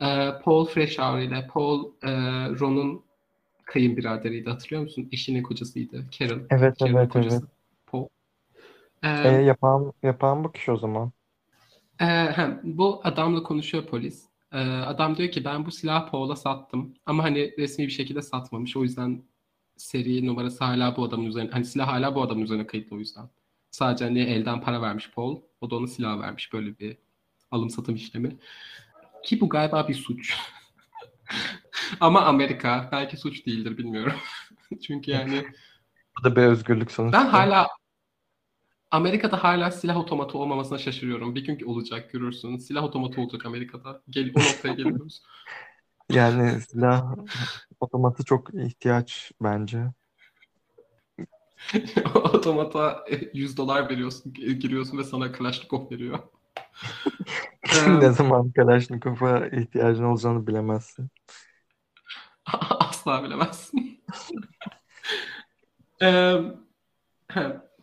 [0.00, 2.10] E, Paul Freshour ile Paul e,
[2.60, 3.02] Ron'un
[3.64, 4.50] kayınbiraderiydi.
[4.50, 5.08] Hatırlıyor musun?
[5.12, 6.04] Eşinin kocasıydı.
[6.18, 6.40] Karen.
[6.50, 7.36] Evet Karen'ın evet kocası.
[7.36, 7.48] evet.
[7.86, 8.06] Paul.
[9.02, 11.12] E, E, yapan yapan bu kişi o zaman.
[12.00, 14.24] Ee, hem, bu adamla konuşuyor polis.
[14.52, 16.94] Ee, adam diyor ki ben bu silahı Paul'a sattım.
[17.06, 18.76] Ama hani resmi bir şekilde satmamış.
[18.76, 19.22] O yüzden
[19.78, 21.50] seri numarası hala bu adamın üzerine.
[21.50, 23.28] Hani silah hala bu adamın üzerine kayıtlı o yüzden.
[23.70, 25.40] Sadece hani elden para vermiş Paul.
[25.60, 26.52] O da ona silah vermiş.
[26.52, 26.96] Böyle bir
[27.50, 28.36] alım satım işlemi.
[29.24, 30.36] Ki bu galiba bir suç.
[32.00, 32.88] Ama Amerika.
[32.92, 34.16] Belki suç değildir bilmiyorum.
[34.86, 35.44] Çünkü yani
[36.18, 37.18] Bu da bir özgürlük sonuçta.
[37.20, 37.68] ben hala
[38.90, 41.34] Amerika'da hala silah otomatı olmamasına şaşırıyorum.
[41.34, 42.56] Bir gün olacak görürsün.
[42.56, 44.02] Silah otomatı olacak Amerika'da.
[44.10, 45.22] Gel, o noktaya geliyoruz.
[46.10, 47.14] Yani silah
[47.80, 49.84] otomatı çok ihtiyaç bence.
[52.14, 56.18] Otomata 100 dolar veriyorsun, giriyorsun ve sana Kalashnikov veriyor.
[58.00, 61.08] ne zaman Kalashnikov'a ihtiyacın olacağını bilemezsin.
[62.80, 64.04] Asla bilemezsin.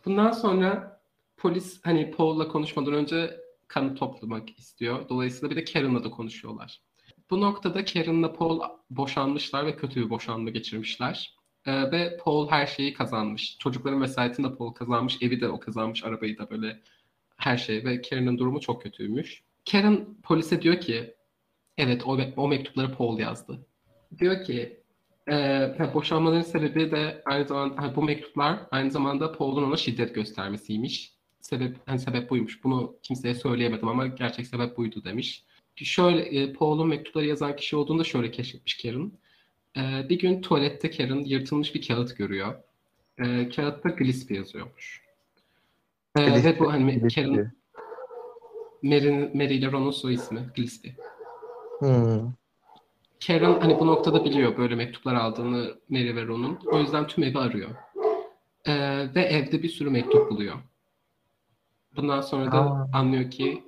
[0.04, 1.00] Bundan sonra
[1.36, 5.08] polis hani Paul'la konuşmadan önce kanı toplamak istiyor.
[5.08, 6.85] Dolayısıyla bir de Karen'la da konuşuyorlar.
[7.30, 8.60] Bu noktada Karen'la Paul
[8.90, 11.36] boşanmışlar ve kötü bir boşanma geçirmişler.
[11.66, 13.56] Ee, ve Paul her şeyi kazanmış.
[13.58, 15.22] Çocukların vesayetini de Paul kazanmış.
[15.22, 16.04] Evi de o kazanmış.
[16.04, 16.80] Arabayı da böyle
[17.36, 17.84] her şey.
[17.84, 19.42] Ve Karen'ın durumu çok kötüymüş.
[19.70, 21.14] Karen polise diyor ki
[21.78, 23.66] evet o, o mektupları Paul yazdı.
[24.18, 24.80] Diyor ki
[25.28, 31.12] e, boşanmaların sebebi de aynı zamanda bu mektuplar aynı zamanda Paul'un ona şiddet göstermesiymiş.
[31.40, 32.64] Sebep hani sebep buymuş.
[32.64, 35.44] Bunu kimseye söyleyemedim ama gerçek sebep buydu demiş.
[35.76, 39.12] Şöyle e, Paul'un mektupları yazan kişi olduğunda şöyle keşfetmiş Karen.
[39.76, 42.54] E, bir gün tuvalette Karen yırtılmış bir kağıt görüyor.
[43.18, 45.02] E, kağıtta Gillespie yazıyormuş.
[46.16, 47.52] E, ve bu hani Karen
[48.82, 50.96] Mary, Mary ile Ron'un soy ismi Gillespie.
[51.78, 52.32] Hmm.
[53.26, 56.58] Karen hani bu noktada biliyor böyle mektuplar aldığını Mary ve Ron'un.
[56.66, 57.70] O yüzden tüm evi arıyor.
[58.66, 60.56] Ee, ve evde bir sürü mektup buluyor.
[61.96, 62.88] Bundan sonra da Aa.
[62.92, 63.62] anlıyor ki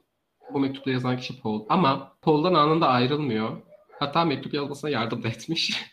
[0.54, 1.66] bu mektupları yazan kişi Paul.
[1.68, 3.56] Ama Paul'dan anında ayrılmıyor.
[3.98, 5.84] Hatta mektup yazmasına yardım da etmiş.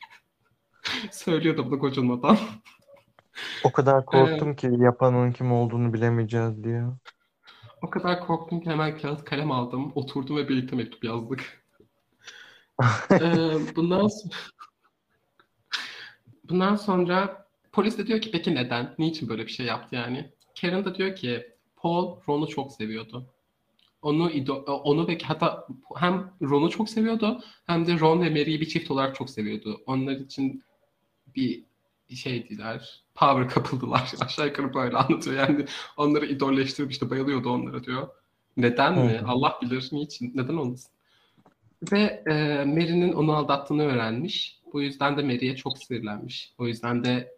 [1.12, 2.38] Söylüyor da bunu gocunmadan.
[3.64, 6.84] O kadar korktum ee, ki yapanın kim olduğunu bilemeyeceğiz diye.
[7.82, 9.91] O kadar korktum ki hemen kağıt kalem aldım.
[9.95, 11.66] Oturdum ve birlikte mektup yazdık.
[13.12, 14.36] ee, bundan sonra...
[16.49, 18.95] bundan sonra polis de diyor ki peki neden?
[18.99, 20.32] Niçin böyle bir şey yaptı yani?
[20.62, 23.35] Karen da diyor ki Paul Ron'u çok seviyordu.
[24.06, 24.32] Onu
[24.68, 29.16] onu ve hatta hem Ron'u çok seviyordu hem de Ron ve Mary'i bir çift olarak
[29.16, 29.82] çok seviyordu.
[29.86, 30.64] Onlar için
[31.36, 31.64] bir
[32.16, 33.03] şeydiler.
[33.16, 34.14] Power kapıldılar.
[34.20, 35.36] Aşağı yukarı böyle anlatıyor.
[35.36, 35.66] Yani
[35.97, 37.10] onları idolleştirmişti.
[37.10, 38.08] Bayılıyordu onlara diyor.
[38.58, 39.22] Neden mi?
[39.26, 39.89] Allah bilir.
[39.91, 40.32] Niçin?
[40.36, 40.91] Neden olmasın?
[41.91, 44.60] Ve e, Mary'nin onu aldattığını öğrenmiş.
[44.74, 46.53] Bu yüzden de Mary'e çok sinirlenmiş.
[46.58, 47.32] O yüzden de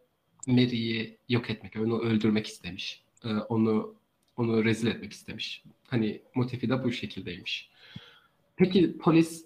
[0.48, 3.04] Mary'i yok etmek, onu öldürmek istemiş.
[3.26, 3.96] E, onu
[4.38, 5.64] onu rezil etmek istemiş.
[5.88, 7.70] Hani motifi de bu şekildeymiş.
[8.56, 9.46] Peki polis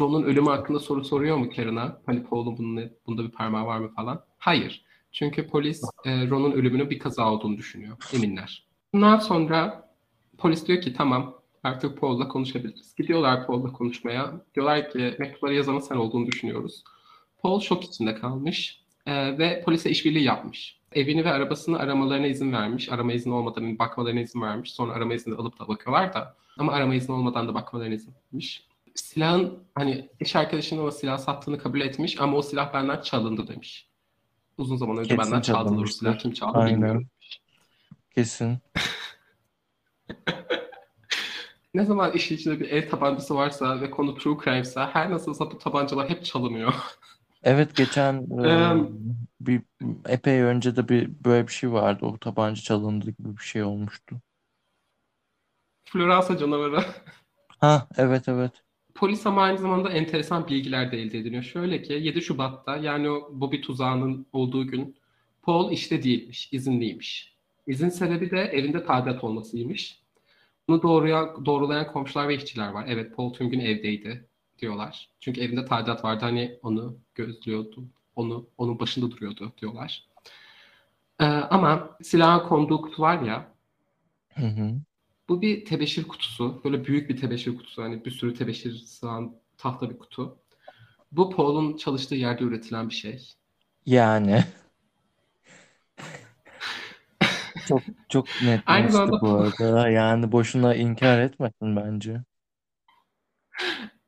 [0.00, 2.00] Ron'un ölümü hakkında soru soruyor mu Karen'a?
[2.06, 4.24] Hani Paul'un bunda, bunda bir parmağı var mı falan?
[4.38, 4.84] Hayır.
[5.12, 7.96] Çünkü polis e, Ron'un ölümünün bir kaza olduğunu düşünüyor.
[8.12, 8.66] Eminler.
[8.92, 9.88] Bundan sonra
[10.38, 12.94] polis diyor ki tamam artık Paul'la konuşabiliriz.
[12.98, 14.44] Gidiyorlar Paul'la konuşmaya.
[14.54, 16.84] Diyorlar ki mektupları yazanın sen olduğunu düşünüyoruz.
[17.42, 20.81] Paul şok içinde kalmış e, ve polise işbirliği yapmış.
[20.94, 22.92] Evini ve arabasını aramalarına izin vermiş.
[22.92, 24.72] Arama izni olmadan bakmalarına izin vermiş.
[24.72, 26.36] Sonra arama izni alıp da bakıyorlar da.
[26.58, 28.66] Ama arama izni olmadan da bakmalarına izin vermiş.
[28.94, 33.88] Silahın hani iş arkadaşının o silah sattığını kabul etmiş ama o silah benden çalındı demiş.
[34.58, 36.18] Uzun zaman önce Kesin benden çaldılar o silah.
[36.18, 36.74] Kim çaldı Aynen.
[36.74, 37.06] bilmiyorum.
[38.14, 38.58] Kesin.
[41.74, 45.58] ne zaman iş içinde bir el tabancası varsa ve konu true crime'sa her nasılsa bu
[45.58, 46.74] tabancalar hep çalınıyor.
[47.42, 48.14] Evet geçen
[48.44, 48.74] e,
[49.40, 49.62] bir
[50.08, 52.06] epey önce de bir böyle bir şey vardı.
[52.06, 54.20] O tabanca çalındı gibi bir şey olmuştu.
[55.84, 56.84] Floransa canavarı.
[57.58, 58.52] Ha evet evet.
[58.94, 61.42] Polis ama aynı zamanda enteresan bilgiler de elde ediliyor.
[61.42, 64.96] Şöyle ki 7 Şubat'ta yani o Bobby tuzağının olduğu gün
[65.42, 67.36] Paul işte değilmiş, izinliymiş.
[67.66, 70.02] İzin sebebi de evinde tadilat olmasıymış.
[70.68, 72.84] Bunu doğruya, doğrulayan komşular ve işçiler var.
[72.88, 74.28] Evet Paul tüm gün evdeydi
[74.62, 75.08] diyorlar.
[75.20, 77.84] Çünkü evinde tadilat vardı hani onu gözlüyordu.
[78.16, 80.04] Onu onun başında duruyordu diyorlar.
[81.20, 83.52] Ee, ama silahın konduğu kutu var ya.
[84.34, 84.74] Hı hı.
[85.28, 86.60] Bu bir tebeşir kutusu.
[86.64, 87.82] Böyle büyük bir tebeşir kutusu.
[87.82, 90.38] Hani bir sürü tebeşir sığan tahta bir kutu.
[91.12, 93.28] Bu Paul'un çalıştığı yerde üretilen bir şey.
[93.86, 94.44] Yani.
[97.68, 99.88] çok çok net Aynı zamanda bu arada.
[99.88, 102.20] Yani boşuna inkar etmesin bence.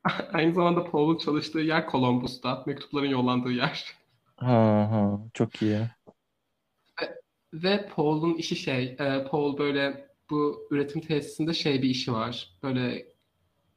[0.33, 2.63] Aynı zamanda Paul'un çalıştığı yer Columbus'ta.
[2.65, 3.85] Mektupların yollandığı yer.
[4.37, 5.79] Ha ha çok iyi.
[7.01, 7.21] Ve,
[7.53, 12.57] ve Paul'un işi şey, e, Paul böyle bu üretim tesisinde şey bir işi var.
[12.63, 13.07] Böyle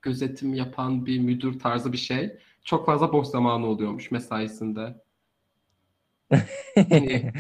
[0.03, 2.39] gözetim yapan bir müdür tarzı bir şey.
[2.65, 5.03] Çok fazla boş zamanı oluyormuş mesaisinde.
[6.75, 7.33] hani,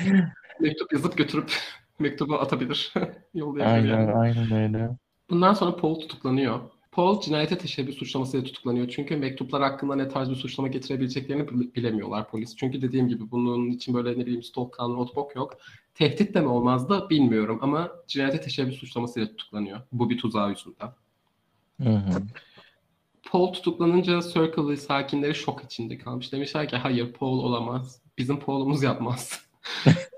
[0.60, 1.52] mektup yazıp götürüp
[1.98, 2.92] mektubu atabilir.
[3.34, 4.12] Yollayabilir aynen, yani.
[4.12, 4.90] aynen öyle.
[5.30, 6.60] Bundan sonra Paul tutuklanıyor.
[6.92, 8.88] Paul cinayete teşebbüs suçlamasıyla tutuklanıyor.
[8.88, 12.56] Çünkü mektuplar hakkında ne tarz bir suçlama getirebileceklerini bilemiyorlar polis.
[12.56, 15.58] Çünkü dediğim gibi bunun için böyle ne bileyim stalk kanunu notebook yok.
[15.94, 19.80] Tehdit de mi olmazdı bilmiyorum ama cinayete teşebbüs suçlamasıyla tutuklanıyor.
[19.92, 20.92] Bu bir tuzağı yüzünden.
[21.82, 22.22] Hı hı.
[23.30, 26.32] Paul tutuklanınca Circle'lı sakinleri şok içinde kalmış.
[26.32, 28.02] Demişler ki hayır Paul olamaz.
[28.18, 29.48] Bizim Paul'umuz yapmaz.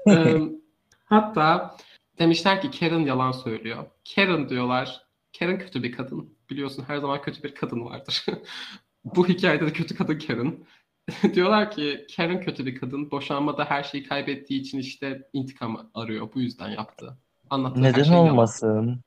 [1.05, 1.77] Hatta
[2.19, 3.87] demişler ki Karen yalan söylüyor.
[4.15, 5.07] Karen diyorlar.
[5.39, 6.35] Karen kötü bir kadın.
[6.51, 8.25] Biliyorsun her zaman kötü bir kadın vardır.
[9.05, 10.67] Bu hikayede de kötü kadın Karen.
[11.35, 13.11] diyorlar ki Karen kötü bir kadın.
[13.11, 16.29] Boşanmada her şeyi kaybettiği için işte intikam arıyor.
[16.35, 17.17] Bu yüzden yaptı.
[17.51, 18.29] Anlattığı her Neden şey yalan.
[18.29, 19.01] olmasın?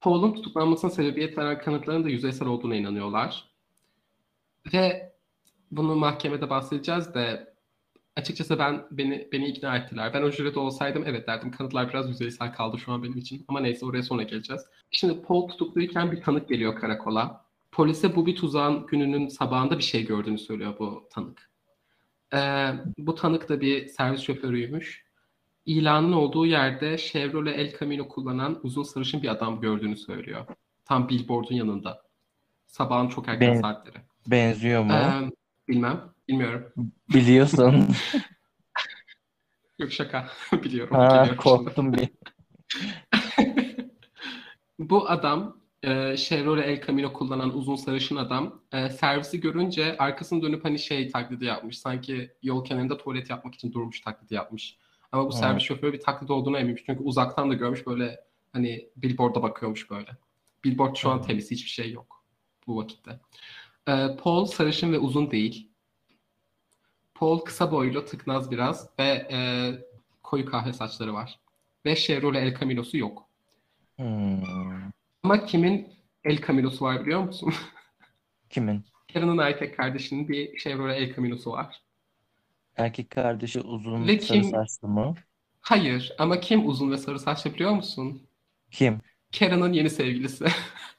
[0.00, 3.48] Paul'un tutuklanmasına sebebiyet veren kanıtların da yüzeysel olduğuna inanıyorlar.
[4.72, 5.12] Ve
[5.70, 7.53] bunu mahkemede bahsedeceğiz de
[8.16, 10.10] açıkçası ben beni beni ikna ettiler.
[10.14, 13.44] Ben o jüride olsaydım evet derdim kanıtlar biraz yüzeysel kaldı şu an benim için.
[13.48, 14.62] Ama neyse oraya sonra geleceğiz.
[14.90, 17.44] Şimdi Paul tutukluyken bir tanık geliyor karakola.
[17.72, 21.50] Polise bu bir tuzağın gününün sabahında bir şey gördüğünü söylüyor bu tanık.
[22.34, 25.04] Ee, bu tanık da bir servis şoförüymüş.
[25.66, 30.46] İlanın olduğu yerde Chevrolet El Camino kullanan uzun sarışın bir adam gördüğünü söylüyor.
[30.84, 32.02] Tam billboardun yanında.
[32.66, 33.96] Sabahın çok erken Ben- saatleri.
[34.26, 34.92] Benziyor mu?
[34.92, 35.30] Ee,
[35.68, 36.00] bilmem.
[36.28, 36.72] Bilmiyorum.
[37.14, 37.86] Biliyorsun.
[39.78, 40.28] Yok şaka.
[40.52, 40.96] Biliyorum.
[40.96, 41.36] ha, şimdi.
[41.36, 42.08] korktum bir.
[44.78, 50.64] Bu adam e, Chevrolet El Camino kullanan uzun sarışın adam e, servisi görünce arkasını dönüp
[50.64, 51.78] hani şey taklidi yapmış.
[51.78, 54.78] Sanki yol kenarında tuvalet yapmak için durmuş taklidi yapmış.
[55.12, 55.38] Ama bu Hmm.
[55.40, 56.82] servis şoförü bir taklit olduğuna eminmiş.
[56.86, 58.20] Çünkü uzaktan da görmüş böyle
[58.52, 60.08] hani billboard'a bakıyormuş böyle.
[60.64, 61.26] Billboard şu an Hmm.
[61.26, 62.24] temiz hiçbir şey yok
[62.66, 63.20] bu vakitte.
[63.88, 65.70] E, Paul sarışın ve uzun değil.
[67.14, 69.38] Paul kısa boylu, tıknaz biraz ve e,
[70.22, 71.40] koyu kahve saçları var.
[71.86, 73.28] Ve Chevrolet El Camino'su yok.
[73.96, 74.42] Hmm.
[75.22, 75.88] Ama kimin
[76.24, 77.54] El Camino'su var biliyor musun?
[78.50, 78.84] Kimin?
[79.12, 81.82] Karen'ın erkek kardeşinin bir Chevrolet El Camino'su var.
[82.76, 85.14] Erkek kardeşi uzun Ve sarı kim- saçlı mı?
[85.60, 88.22] Hayır ama kim uzun ve sarı saçlı biliyor musun?
[88.70, 89.00] Kim?
[89.38, 90.44] Karen'ın yeni sevgilisi.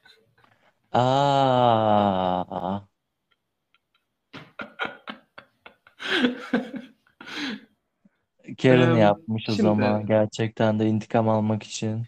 [0.95, 2.79] Aa.
[8.61, 12.03] Karen Em, yapmış o şimdi- zaman gerçekten de intikam almak için.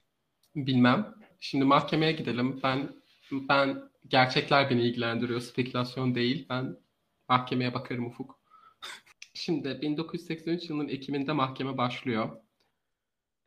[0.56, 1.16] Bilmem.
[1.40, 2.60] Şimdi mahkemeye gidelim.
[2.64, 2.90] Ben
[3.32, 5.40] ben gerçekler beni ilgilendiriyor.
[5.40, 6.46] Spekülasyon değil.
[6.50, 6.78] Ben
[7.30, 8.40] mahkemeye bakarım Ufuk.
[9.34, 12.30] Şimdi 1983 yılının Ekim'inde mahkeme başlıyor.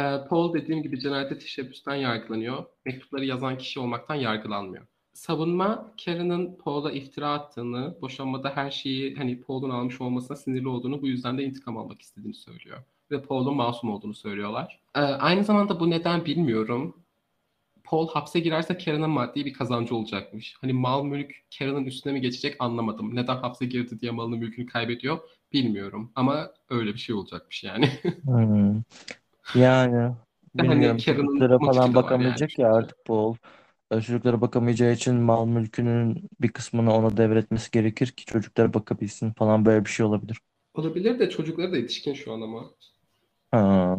[0.00, 2.64] Ee, Paul dediğim gibi cinayete teşebbüsten yargılanıyor.
[2.84, 4.86] Mektupları yazan kişi olmaktan yargılanmıyor.
[5.20, 11.06] Savunma Karen'ın Paul'a iftira attığını, boşanmada her şeyi hani Paul'un almış olmasına sinirli olduğunu, bu
[11.06, 12.78] yüzden de intikam almak istediğini söylüyor.
[13.10, 14.80] Ve Paul'un masum olduğunu söylüyorlar.
[14.94, 16.96] Ee, aynı zamanda bu neden bilmiyorum.
[17.84, 20.56] Paul hapse girerse Karen'ın maddi bir kazancı olacakmış.
[20.60, 23.16] Hani mal mülk Karen'ın üstüne mi geçecek anlamadım.
[23.16, 25.18] Neden hapse girdi diye malını mülkünü kaybediyor
[25.52, 26.12] bilmiyorum.
[26.14, 27.90] Ama öyle bir şey olacakmış yani.
[28.24, 28.82] Hmm.
[29.54, 30.12] Yani
[30.54, 32.68] bilmiyorum Karen'ın çocuklara motifi falan bakamayacak yani.
[32.68, 33.34] ya artık Paul.
[33.90, 39.84] Çocuklara bakamayacağı için mal mülkünün bir kısmını ona devretmesi gerekir ki çocuklara bakabilsin falan böyle
[39.84, 40.40] bir şey olabilir.
[40.74, 42.70] Olabilir de çocukları da yetişkin şu an ama.
[43.50, 43.98] Ha.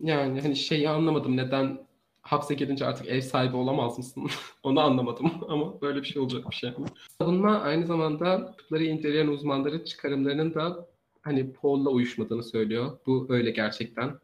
[0.00, 1.36] Yani hani şeyi anlamadım.
[1.36, 1.78] Neden
[2.22, 4.30] hapse girince artık ev sahibi olamaz mısın?
[4.62, 6.74] Onu anlamadım ama böyle bir şey olacakmış yani.
[7.18, 10.88] Savunma aynı zamanda mektupları inceleyen uzmanların çıkarımlarının da
[11.22, 12.98] hani Paul'la uyuşmadığını söylüyor.
[13.06, 14.18] Bu öyle gerçekten.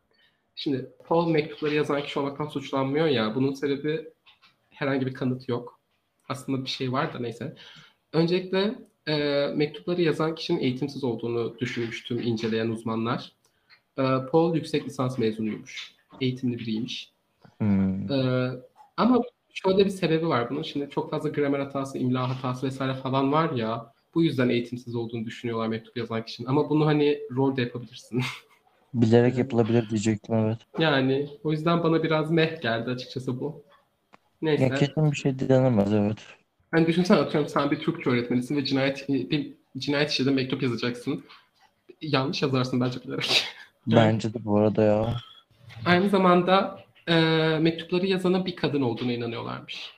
[0.55, 3.35] Şimdi Paul mektupları yazan kişi olmaktan suçlanmıyor ya.
[3.35, 4.14] Bunun sebebi
[4.75, 5.81] herhangi bir kanıt yok.
[6.29, 7.55] Aslında bir şey var da neyse.
[8.13, 8.75] Öncelikle
[9.07, 13.33] e, mektupları yazan kişinin eğitimsiz olduğunu düşünmüş tüm inceleyen uzmanlar.
[13.99, 15.95] E, Paul yüksek lisans mezunuymuş.
[16.21, 17.15] Eğitimli biriymiş.
[17.59, 18.13] Hmm.
[18.13, 18.51] Ee,
[18.97, 19.23] ama
[19.55, 20.63] şöyle bir sebebi var bunun.
[20.63, 23.93] Şimdi çok fazla gramer hatası, imla hatası vesaire falan var ya.
[24.15, 26.49] Bu yüzden eğitimsiz olduğunu düşünüyorlar mektup yazan kişinin.
[26.49, 28.23] Ama bunu hani rol de yapabilirsin.
[28.95, 30.59] Bilerek yapılabilir diyecektim evet.
[30.79, 33.63] yani o yüzden bana biraz meh geldi açıkçası bu.
[34.45, 34.75] Ya Neyse.
[34.75, 36.19] kesin bir şey denemez evet.
[36.71, 41.25] Hani düşünsene atıyorum sen bir Türkçe öğretmenisin ve cinayet bir cinayet işlediğin mektup yazacaksın.
[42.01, 43.45] Yanlış yazarsın bence bilerek.
[43.87, 45.17] Bence de bu arada ya.
[45.87, 47.15] Aynı zamanda e,
[47.61, 49.91] mektupları yazanın bir kadın olduğuna inanıyorlarmış.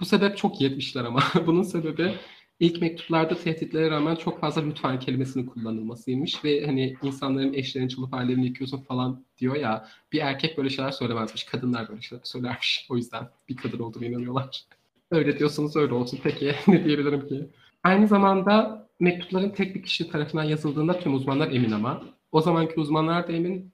[0.00, 1.20] Bu sebep çok yetmişler ama.
[1.46, 2.14] Bunun sebebi
[2.60, 8.46] ilk mektuplarda tehditlere rağmen çok fazla lütfen kelimesinin kullanılmasıymış ve hani insanların eşlerini çalıp hallerini
[8.46, 11.44] yıkıyorsun falan diyor ya bir erkek böyle şeyler söylemezmiş.
[11.44, 12.86] Kadınlar böyle şeyler söylermiş.
[12.90, 14.64] O yüzden bir kadın olduğuna inanıyorlar.
[15.10, 16.20] Öyle diyorsanız öyle olsun.
[16.22, 17.46] Peki ne diyebilirim ki?
[17.82, 22.02] Aynı zamanda mektupların tek bir kişi tarafından yazıldığında tüm uzmanlar emin ama
[22.32, 23.72] o zamanki uzmanlar da emin,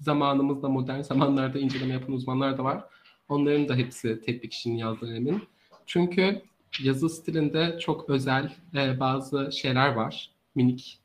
[0.00, 2.84] zamanımızda modern zamanlarda inceleme yapan uzmanlar da var.
[3.28, 5.42] Onların da hepsi tek bir kişinin yazdığına emin.
[5.86, 6.42] Çünkü
[6.82, 10.30] yazı stilinde çok özel e, bazı şeyler var.
[10.54, 11.00] Minik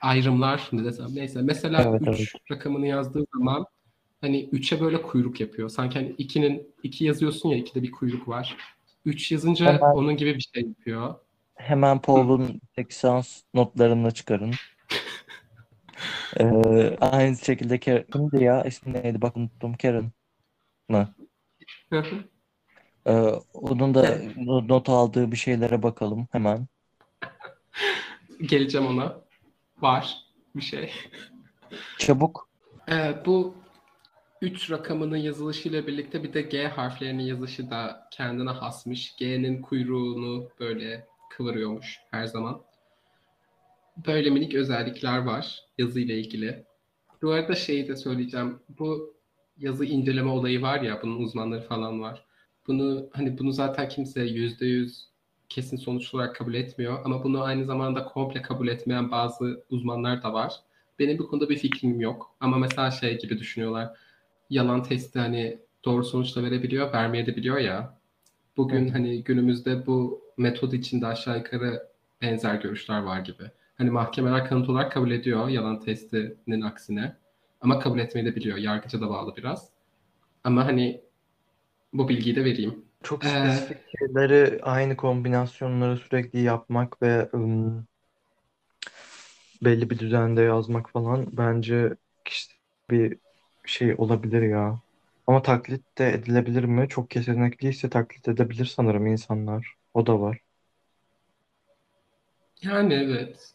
[0.00, 1.42] ayrımlar ne desem neyse.
[1.42, 2.28] Mesela Evet, 3 evet.
[2.50, 3.66] rakamını yazdığı zaman
[4.20, 5.68] hani 3'e böyle kuyruk yapıyor.
[5.68, 8.56] Sanki hani 2'nin 2 yazıyorsun ya 2'de bir kuyruk var.
[9.04, 11.14] 3 yazınca Hemen- onun gibi bir şey yapıyor.
[11.54, 14.54] Hemen Paul'un lisans notlarını çıkarın.
[16.40, 20.12] Ee, aynı şekilde Karen ya ismi neydi bak unuttum Karen
[20.88, 21.14] mı?
[23.08, 23.12] Ee,
[23.54, 24.18] onun da
[24.68, 26.66] not aldığı bir şeylere bakalım hemen.
[28.40, 29.20] Geleceğim ona.
[29.78, 30.24] Var
[30.56, 30.92] bir şey.
[31.98, 32.48] Çabuk.
[32.90, 33.54] Ee, bu
[34.42, 39.16] üç rakamının yazılışıyla birlikte bir de G harflerinin yazılışı da kendine hasmış.
[39.16, 42.60] G'nin kuyruğunu böyle kıvırıyormuş her zaman.
[44.06, 46.64] Böyle minik özellikler var yazıyla ilgili.
[47.22, 48.58] Bu arada şeyi de söyleyeceğim.
[48.78, 49.14] Bu
[49.58, 52.27] yazı inceleme olayı var ya, bunun uzmanları falan var.
[52.68, 55.08] Bunu hani bunu zaten kimse yüzde yüz
[55.48, 56.98] kesin sonuç olarak kabul etmiyor.
[57.04, 60.54] Ama bunu aynı zamanda komple kabul etmeyen bazı uzmanlar da var.
[60.98, 62.36] Benim bu konuda bir fikrim yok.
[62.40, 63.96] Ama mesela şey gibi düşünüyorlar.
[64.50, 67.98] Yalan testi hani doğru sonuçla verebiliyor, vermeyebiliyor ya.
[68.56, 68.92] Bugün Hı.
[68.92, 71.88] hani günümüzde bu metod içinde aşağı yukarı
[72.22, 73.44] benzer görüşler var gibi.
[73.78, 77.16] Hani mahkemeler kanıt olarak kabul ediyor yalan testinin aksine.
[77.60, 78.58] Ama kabul etmeyi de biliyor.
[78.58, 79.68] Yargıca da bağlı biraz.
[80.44, 81.00] Ama hani
[81.92, 82.84] bu bilgiyi de vereyim.
[83.02, 87.88] Çok Ee, spesifik şeyleri aynı kombinasyonları sürekli yapmak ve ım,
[89.62, 91.96] belli bir düzende yazmak falan bence
[92.90, 93.18] bir
[93.66, 94.82] şey olabilir ya.
[95.26, 96.88] Ama taklit de edilebilir mi?
[96.88, 99.74] Çok kesinlikliyse taklit edebilir sanırım insanlar.
[99.94, 100.40] O da var.
[102.62, 103.54] Yani evet.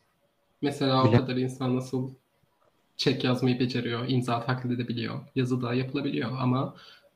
[0.62, 2.14] Mesela o Bile kadar insan nasıl
[2.98, 6.76] çek yazmayı beceriyor, imza taklit edebiliyor, yazı da yapılabiliyor ama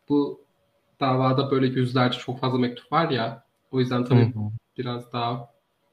[0.09, 0.45] bu
[0.99, 4.39] davada böyle yüzlerce çok fazla mektup var ya o yüzden tabii hı.
[4.77, 5.49] biraz daha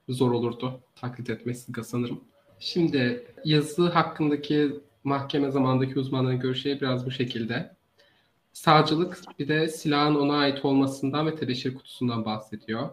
[0.08, 2.20] zor olurdu taklit etmesi sanırım.
[2.58, 7.74] Şimdi yazı hakkındaki mahkeme zamandaki uzmanların görüşleri biraz bu şekilde.
[8.52, 12.88] Savcılık bir de silahın ona ait olmasından ve tebeşir kutusundan bahsediyor.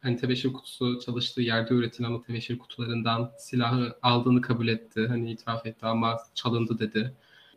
[0.00, 5.06] Hani tebeşir kutusu çalıştığı yerde üretilen o tebeşir kutularından silahı aldığını kabul etti.
[5.06, 7.14] Hani itiraf etti ama çalındı dedi.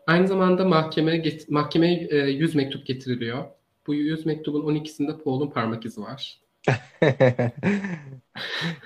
[0.07, 3.45] Aynı zamanda mahkeme mahkemeye e, 100 mektup getiriliyor.
[3.87, 6.39] Bu 100 mektubun 12'sinde Paul'un parmak izi var.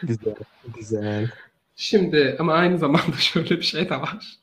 [0.03, 0.35] Güzel,
[0.75, 1.31] güzel.
[1.75, 4.37] Şimdi ama aynı zamanda şöyle bir şey de var.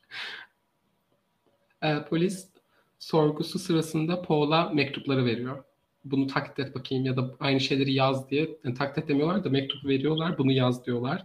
[1.83, 2.49] E, polis
[2.99, 5.65] sorgusu sırasında Paul'a mektupları veriyor.
[6.05, 8.59] Bunu taklit et bakayım ya da aynı şeyleri yaz diye.
[8.65, 10.39] Yani taklit edemiyorlar da mektup veriyorlar.
[10.39, 11.25] Bunu yaz diyorlar.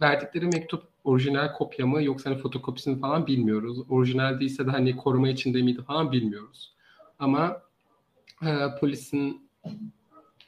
[0.00, 3.78] Verdikleri mektup orijinal kopya mı yoksa hani fotokopisini falan bilmiyoruz.
[3.90, 6.72] Orijinal değilse de hani koruma içinde miydi falan bilmiyoruz.
[7.18, 7.62] Ama
[8.42, 9.50] e, polisin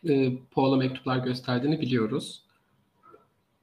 [0.08, 2.44] e, Paul'a mektuplar gösterdiğini biliyoruz.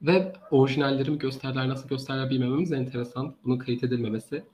[0.02, 3.34] Ve orijinalleri mi gösterdiler, nasıl gösterdiler bilmememiz enteresan.
[3.44, 4.44] Bunun kayıt edilmemesi.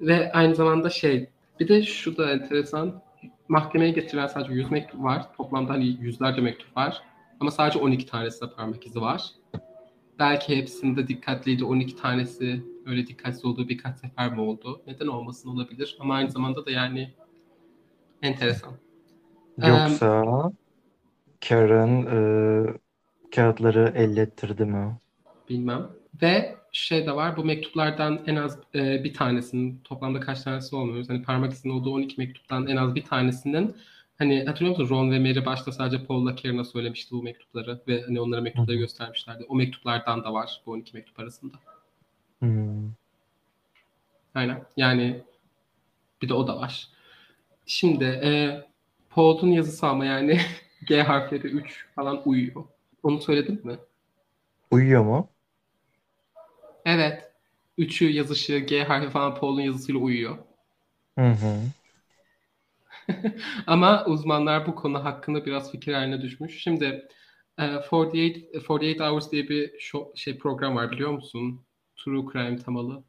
[0.00, 3.02] Ve aynı zamanda şey, bir de şu da enteresan.
[3.48, 5.34] Mahkemeye getirilen sadece 100 mektup var.
[5.36, 7.02] Toplamda hani yüzlerce mektup var.
[7.40, 9.22] Ama sadece 12 tanesinde parmak izi var.
[10.18, 11.64] Belki hepsinde dikkatliydi.
[11.64, 14.82] 12 tanesi öyle dikkatsiz olduğu birkaç sefer mi oldu?
[14.86, 15.96] Neden olmasın olabilir.
[16.00, 17.14] Ama aynı zamanda da yani
[18.22, 18.87] enteresan.
[19.58, 20.52] Yoksa
[21.40, 22.20] Karen e,
[23.34, 24.96] kağıtları ellettirdi mi?
[25.48, 25.88] bilmem.
[26.22, 31.08] Ve şey de var bu mektuplardan en az e, bir tanesinin toplamda kaç tanesi olmuyoruz.
[31.08, 33.76] Hani parmak izinin olduğu 12 mektuptan en az bir tanesinin
[34.18, 38.20] hani hatırlıyor musun Ron ve Mary başta sadece Paul'la Karen'a söylemişti bu mektupları ve hani
[38.20, 38.80] onlara mektupları hı.
[38.80, 39.44] göstermişlerdi.
[39.48, 41.56] O mektuplardan da var bu 12 mektup arasında.
[42.38, 42.90] Hmm.
[44.34, 44.62] Aynen.
[44.76, 45.22] Yani
[46.22, 46.88] bir de o da var.
[47.66, 48.60] Şimdi e,
[49.10, 50.40] Paul'un yazısı ama yani
[50.88, 52.64] G harfleri 3 falan uyuyor.
[53.02, 53.78] Onu söyledim mi?
[54.70, 55.28] Uyuyor mu?
[56.84, 57.32] Evet.
[57.78, 60.38] Üçü yazışı G harfi falan Paul'un yazısıyla uyuyor.
[61.18, 61.72] Hı hı.
[63.66, 66.62] Ama uzmanlar bu konu hakkında biraz fikir haline düşmüş.
[66.62, 67.08] Şimdi
[67.58, 71.64] e, 48, 48 Hours diye bir show, şey program var biliyor musun?
[71.96, 73.04] True Crime temalı.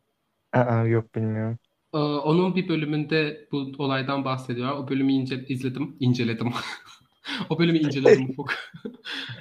[0.53, 1.59] Aa, yok bilmiyorum.
[1.93, 4.71] E, onun bir bölümünde bu olaydan bahsediyor.
[4.71, 6.53] O bölümü ince, izledim, inceledim.
[7.49, 8.53] o bölümü inceledim Ufuk.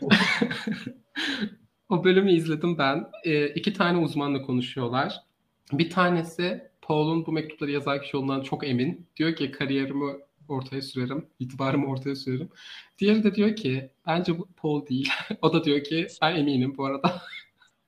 [1.89, 3.07] o bölümü izledim ben.
[3.25, 5.21] E, iki tane uzmanla konuşuyorlar.
[5.73, 9.07] Bir tanesi Paul'un bu mektupları yazan kişi olduğundan çok emin.
[9.17, 10.13] Diyor ki kariyerimi
[10.49, 12.49] ortaya sürerim, itibarımı ortaya sürerim.
[12.99, 15.11] Diğeri de diyor ki bence bu Paul değil.
[15.43, 17.23] o da diyor ki ben eminim bu arada.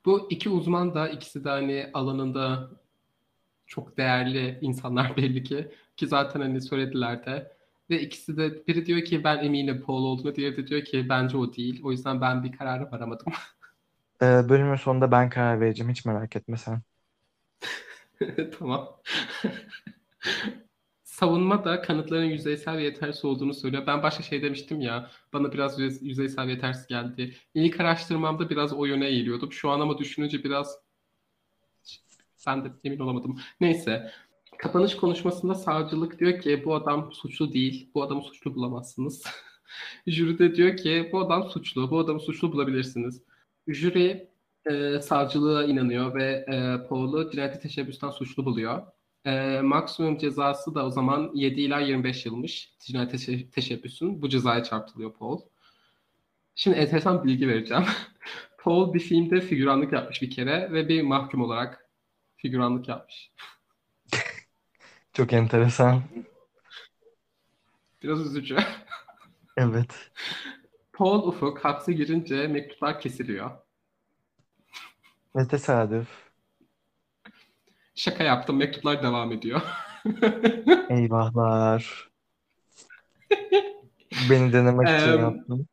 [0.04, 2.70] bu iki uzman da ikisi de hani alanında
[3.70, 5.72] çok değerli insanlar belli ki.
[5.96, 7.52] Ki zaten hani söylediler de.
[7.90, 11.36] Ve ikisi de biri diyor ki ben eminim Paul olduğunu, diğeri de diyor ki bence
[11.36, 11.80] o değil.
[11.84, 13.32] O yüzden ben bir karara varamadım.
[14.22, 15.90] Ee, bölümün sonunda ben karar vereceğim.
[15.90, 16.82] Hiç merak etme sen.
[18.58, 19.00] tamam.
[21.04, 23.86] Savunma da kanıtların yüzeysel ve yetersiz olduğunu söylüyor.
[23.86, 27.34] Ben başka şey demiştim ya, bana biraz yüze- yüzeysel ve yetersiz geldi.
[27.54, 29.52] İlk araştırmamda biraz o yöne eğiliyordum.
[29.52, 30.78] Şu an ama düşününce biraz
[32.46, 33.40] Ben de emin olamadım.
[33.60, 34.10] Neyse.
[34.58, 37.90] Kapanış konuşmasında savcılık diyor ki bu adam suçlu değil.
[37.94, 39.24] Bu adamı suçlu bulamazsınız.
[40.06, 41.90] Jüri de diyor ki bu adam suçlu.
[41.90, 43.22] Bu adamı suçlu bulabilirsiniz.
[43.68, 44.28] Jüri
[44.70, 48.82] e, savcılığa inanıyor ve e, Paul'u cinayete teşebbüsten suçlu buluyor.
[49.24, 54.22] E, maksimum cezası da o zaman 7 ila 25 yılmış cinayete teşe- teşebbüsün.
[54.22, 55.40] Bu cezaya çarptırılıyor Paul.
[56.54, 57.84] Şimdi enteresan bilgi vereceğim.
[58.58, 61.89] Paul bir filmde figüranlık yapmış bir kere ve bir mahkum olarak
[62.42, 63.32] figüranlık yapmış.
[65.12, 66.02] Çok enteresan.
[68.02, 68.56] Biraz üzücü.
[69.56, 70.10] Evet.
[70.92, 73.50] Paul Ufuk hapse girince mektuplar kesiliyor.
[75.36, 76.08] Ve tesadüf.
[77.94, 79.62] Şaka yaptım mektuplar devam ediyor.
[80.88, 82.10] Eyvahlar.
[84.30, 85.68] Beni denemek için yaptım.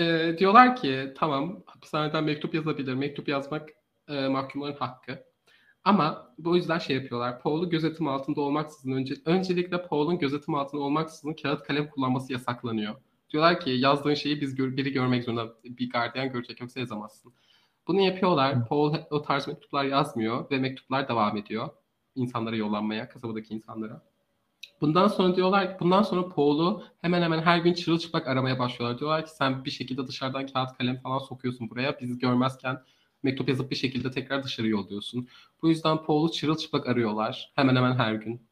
[0.00, 2.94] Ee, diyorlar ki tamam hapishaneden mektup yazabilir.
[2.94, 3.68] Mektup yazmak
[4.08, 5.24] e, mahkumların hakkı.
[5.84, 7.40] Ama bu yüzden şey yapıyorlar.
[7.42, 12.94] Paul'u gözetim altında olmaksızın önce, öncelikle Paul'un gözetim altında olmaksızın kağıt kalem kullanması yasaklanıyor.
[13.30, 17.32] Diyorlar ki yazdığın şeyi biz gör- biri görmek zorunda bir gardiyan görecek yoksa yazamazsın.
[17.86, 18.68] Bunu yapıyorlar.
[18.68, 21.68] Paul o tarz mektuplar yazmıyor ve mektuplar devam ediyor
[22.14, 24.02] insanlara yollanmaya, kasabadaki insanlara.
[24.80, 28.98] Bundan sonra diyorlar, bundan sonra Paul'u hemen hemen her gün çırılçıplak aramaya başlıyorlar.
[28.98, 32.00] Diyorlar ki sen bir şekilde dışarıdan kağıt kalem falan sokuyorsun buraya.
[32.00, 32.82] Biz görmezken
[33.22, 35.28] mektup yazıp bir şekilde tekrar dışarı yolluyorsun.
[35.62, 37.52] Bu yüzden Paul'u çırılçıplak arıyorlar.
[37.54, 38.42] Hemen hemen her gün.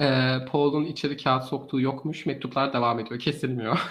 [0.00, 2.26] Ee, Paul'un içeri kağıt soktuğu yokmuş.
[2.26, 3.20] Mektuplar devam ediyor.
[3.20, 3.78] Kesilmiyor.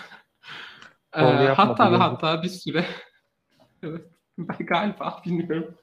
[1.15, 1.21] Ee,
[1.55, 2.86] hatta ve hatta bir süre
[3.84, 4.05] evet,
[4.38, 5.75] ben galiba bilmiyorum.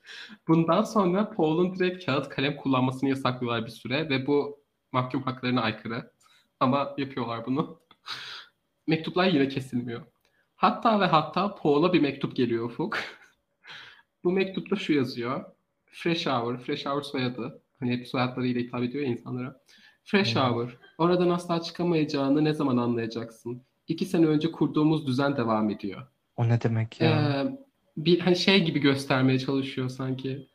[0.49, 4.58] Bundan sonra Paul'un direkt kağıt kalem kullanmasını yasaklıyorlar bir süre ve bu
[4.93, 6.11] mahkum haklarına aykırı.
[6.61, 7.81] Ama yapıyorlar bunu.
[8.87, 10.03] Mektuplar yine kesilmiyor.
[10.57, 12.99] Hatta ve hatta Paul'a bir mektup geliyor Ufuk.
[14.25, 15.45] Bu mektupta şu yazıyor.
[15.87, 17.63] Fresh Hour, Fresh Hour soyadı.
[17.81, 19.61] Hani hep soyadlarıyla hitap ediyor ya insanlara.
[20.05, 20.43] Fresh Hmm.
[20.43, 23.63] Hour, oradan asla çıkamayacağını ne zaman anlayacaksın?
[23.89, 26.07] İki sene önce kurduğumuz düzen devam ediyor.
[26.37, 27.11] O ne demek ya?
[27.11, 27.59] Ee,
[27.97, 30.49] bir hani şey gibi göstermeye çalışıyor sanki.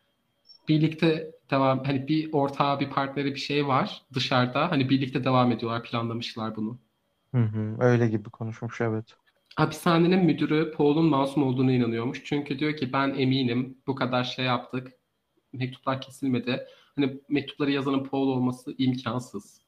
[0.68, 4.72] Birlikte devam hani bir ortağı bir partneri bir şey var dışarıda.
[4.72, 6.80] Hani birlikte devam ediyorlar, planlamışlar bunu.
[7.34, 9.18] Hı hı, öyle gibi konuşmuş evet.
[9.56, 12.22] Hapishanenin müdürü Paul'un masum olduğunu inanıyormuş.
[12.26, 14.94] Çünkü diyor ki ben eminim bu kadar şey yaptık.
[15.54, 16.68] Mektuplar kesilmedi.
[16.96, 19.62] Hani mektupları yazanın Paul olması imkansız.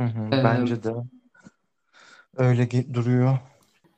[0.00, 0.94] Hı hı, Ee, bence de
[2.36, 3.38] öyle duruyor.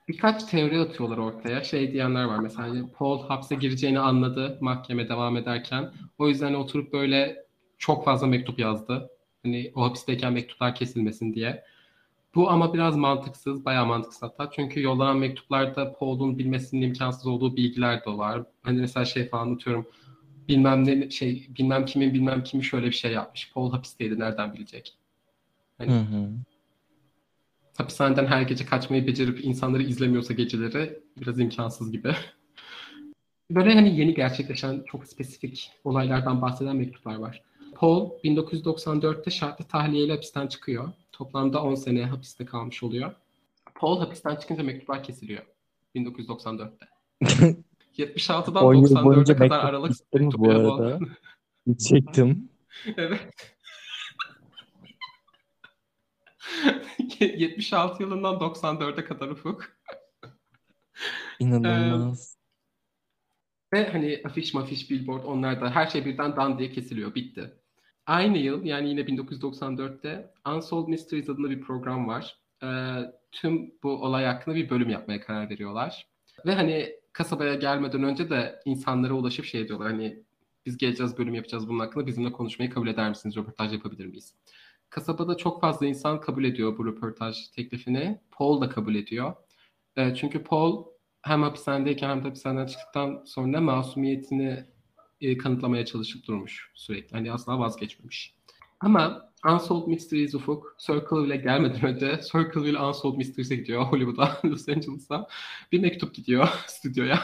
[0.09, 1.65] Birkaç teori atıyorlar ortaya.
[1.65, 5.93] Şey diyenler var mesela hani Paul hapse gireceğini anladı mahkeme devam ederken.
[6.19, 7.47] O yüzden oturup böyle
[7.79, 9.11] çok fazla mektup yazdı.
[9.43, 11.65] Hani o hapisteyken mektuplar kesilmesin diye.
[12.35, 14.51] Bu ama biraz mantıksız, bayağı mantıksız hatta.
[14.57, 18.43] Çünkü yollanan mektuplarda Paul'un bilmesinin imkansız olduğu bilgiler de var.
[18.63, 19.87] Hani mesela şey falan anlatıyorum.
[20.49, 23.53] Bilmem ne şey bilmem kimin bilmem kimi şöyle bir şey yapmış.
[23.55, 24.95] Paul hapisteydi nereden bilecek?
[25.79, 26.29] Hani Hı hı.
[27.79, 32.13] Hapishaneden her gece kaçmayı becerip insanları izlemiyorsa geceleri biraz imkansız gibi.
[33.51, 37.43] Böyle hani yeni gerçekleşen çok spesifik olaylardan bahseden mektuplar var.
[37.75, 40.93] Paul 1994'te şartlı tahliyeyle hapisten çıkıyor.
[41.13, 43.13] Toplamda 10 sene hapiste kalmış oluyor.
[43.75, 45.43] Paul hapisten çıkınca mektuplar kesiliyor
[45.95, 46.89] 1994'te.
[47.99, 50.99] 76'dan 10 yıl 94'e boyunca kadar aralık gitti mi mektup bu arada?
[51.67, 52.49] Gidecektim.
[52.97, 53.56] Evet.
[57.21, 59.77] 76 yılından 94'e kadar ufuk.
[61.39, 62.37] İnanılmaz.
[63.73, 67.15] Ve hani afiş mafiş billboard onlar da her şey birden dan diye kesiliyor.
[67.15, 67.53] Bitti.
[68.07, 72.39] Aynı yıl yani yine 1994'te Unsolved Mysteries adında bir program var.
[72.63, 72.97] Ee,
[73.33, 76.07] tüm bu olay hakkında bir bölüm yapmaya karar veriyorlar.
[76.47, 80.23] Ve hani kasabaya gelmeden önce de insanlara ulaşıp şey diyorlar hani
[80.67, 83.37] biz geleceğiz bölüm yapacağız bunun hakkında bizimle konuşmayı kabul eder misiniz?
[83.37, 84.35] Röportaj yapabilir miyiz?
[84.91, 88.21] Kasabada çok fazla insan kabul ediyor bu röportaj teklifini.
[88.31, 89.35] Paul da kabul ediyor.
[89.97, 90.85] Ee, çünkü Paul
[91.23, 94.65] hem hapishanedeyken hem de hapishaneden çıktıktan sonra masumiyetini
[95.21, 97.13] e, kanıtlamaya çalışıp durmuş sürekli.
[97.13, 98.35] Hani asla vazgeçmemiş.
[98.81, 105.29] Ama Unsolved Mysteries Ufuk, Circleville'e gelmeden önce Circleville Unsolved Mysteries'e gidiyor Hollywood'a, Los Angeles'a.
[105.73, 107.23] Bir mektup gidiyor stüdyoya.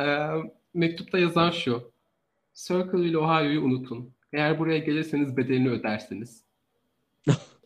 [0.00, 0.28] Ee,
[0.74, 1.92] mektupta yazan şu.
[2.54, 4.14] Circleville, Ohio'yu unutun.
[4.32, 6.44] Eğer buraya gelirseniz bedelini ödersiniz.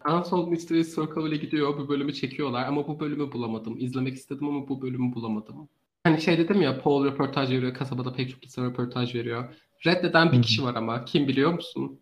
[0.09, 1.79] Unsolved Mysteries Circleville'e gidiyor.
[1.79, 3.77] Bu bölümü çekiyorlar ama bu bölümü bulamadım.
[3.79, 5.69] İzlemek istedim ama bu bölümü bulamadım.
[6.05, 7.75] Hani şey dedim ya Paul röportaj veriyor.
[7.75, 9.55] Kasabada pek çok insan röportaj veriyor.
[9.87, 11.05] Reddeden bir kişi var ama.
[11.05, 12.01] Kim biliyor musun?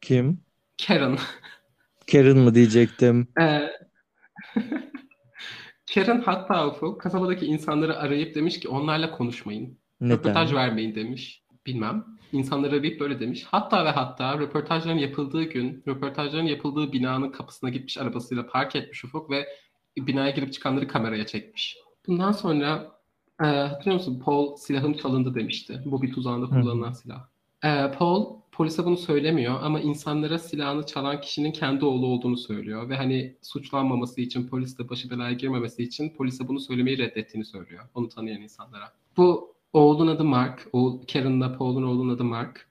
[0.00, 0.40] Kim?
[0.86, 1.18] Karen.
[2.12, 3.28] Karen mı diyecektim?
[3.40, 3.70] Ee,
[5.94, 9.78] Karen hatta Ufuk kasabadaki insanları arayıp demiş ki onlarla konuşmayın.
[10.02, 10.62] Röportaj Neden?
[10.62, 11.42] vermeyin demiş.
[11.66, 12.04] Bilmem.
[12.34, 13.44] İnsanları arayıp böyle demiş.
[13.50, 19.30] Hatta ve hatta röportajların yapıldığı gün röportajların yapıldığı binanın kapısına gitmiş arabasıyla park etmiş Ufuk
[19.30, 19.46] ve
[19.96, 21.76] binaya girip çıkanları kameraya çekmiş.
[22.06, 22.92] Bundan sonra
[23.42, 24.22] e, hatırlıyor musun?
[24.24, 25.82] Paul silahım çalındı demişti.
[25.84, 26.60] Bu bir tuzağında Hı hı.
[26.60, 27.26] kullanılan silah.
[27.64, 32.96] E, Paul polise bunu söylemiyor ama insanlara silahını çalan kişinin kendi oğlu olduğunu söylüyor ve
[32.96, 37.84] hani suçlanmaması için poliste başı belaya girmemesi için polise bunu söylemeyi reddettiğini söylüyor.
[37.94, 38.92] Onu tanıyan insanlara.
[39.16, 40.68] Bu oğlun adı Mark.
[40.72, 42.68] O Karen'la Paul'un oğlunun adı Mark.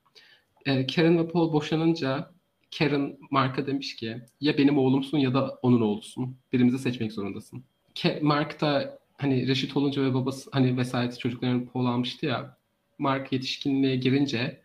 [0.66, 2.32] E, Karen ve Paul boşanınca
[2.78, 6.36] Karen Mark'a demiş ki ya benim oğlumsun ya da onun oğlusun.
[6.54, 7.64] Birimizi seçmek zorundasın.
[7.95, 12.58] Ke- Mark da hani reşit olunca ve babası hani vesayeti çocuklarını Paul almıştı ya.
[12.99, 14.62] Mark yetişkinliğe girince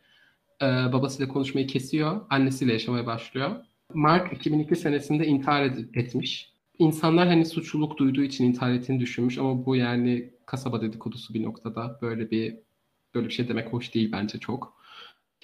[0.62, 2.20] e, babasıyla konuşmayı kesiyor.
[2.30, 3.50] Annesiyle yaşamaya başlıyor.
[3.94, 6.52] Mark 2002 senesinde intihar ed- etmiş.
[6.78, 11.98] İnsanlar hani suçluluk duyduğu için intihar ettiğini düşünmüş ama bu yani kasaba dedikodusu bir noktada
[12.02, 12.56] böyle bir
[13.14, 14.78] böyle bir şey demek hoş değil bence çok.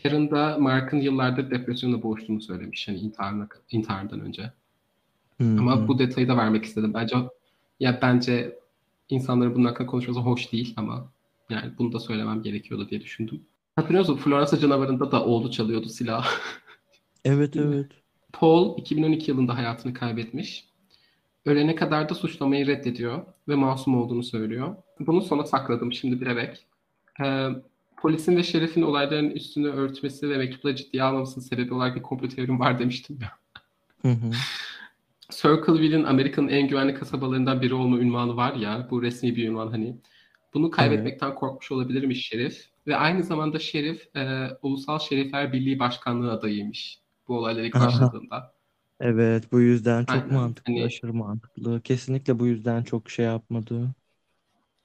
[0.03, 4.53] Karen da Mark'ın yıllardır depresyonla boğuştuğunu söylemiş hani intiharına, intihardan önce.
[5.41, 6.95] Hı Ama bu detayı da vermek istedim.
[6.95, 7.17] Bence
[7.81, 8.59] ya bence
[9.09, 11.13] insanların bunun hakkında konuşması hoş değil ama
[11.51, 13.41] yani bunu da söylemem gerekiyordu diye düşündüm.
[13.77, 14.17] Hatırlıyor musun?
[14.17, 16.27] Floransa canavarında da oğlu çalıyordu silah.
[17.27, 17.87] Evet evet.
[18.33, 20.65] Paul 2012 yılında hayatını kaybetmiş.
[21.47, 24.77] Ölene kadar da suçlamayı reddediyor ve masum olduğunu söylüyor.
[25.01, 26.67] Bunu sona sakladım şimdi bilerek.
[27.25, 27.49] Ee,
[27.97, 32.61] polisin ve şerifin olayların üstünü örtmesi ve mektupları ciddiye almamasının sebebi olarak bir komplo teorim
[32.61, 33.31] var demiştim ya.
[34.03, 34.31] Hı hı.
[35.31, 39.97] Circleville'in Amerika'nın en güvenli kasabalarından biri olma ünvanı var ya, bu resmi bir ünvan hani.
[40.55, 42.69] Bunu kaybetmekten korkmuş olabilirmiş Şerif.
[42.87, 48.55] Ve aynı zamanda Şerif, e, Ulusal Şerifler Birliği Başkanlığı adayıymış bu olaylar ilk başladığında.
[49.01, 50.35] Evet bu yüzden çok Aynen.
[50.35, 51.81] mantıklı, Hani- aşırı mantıklı.
[51.81, 53.95] Kesinlikle bu yüzden çok şey yapmadı.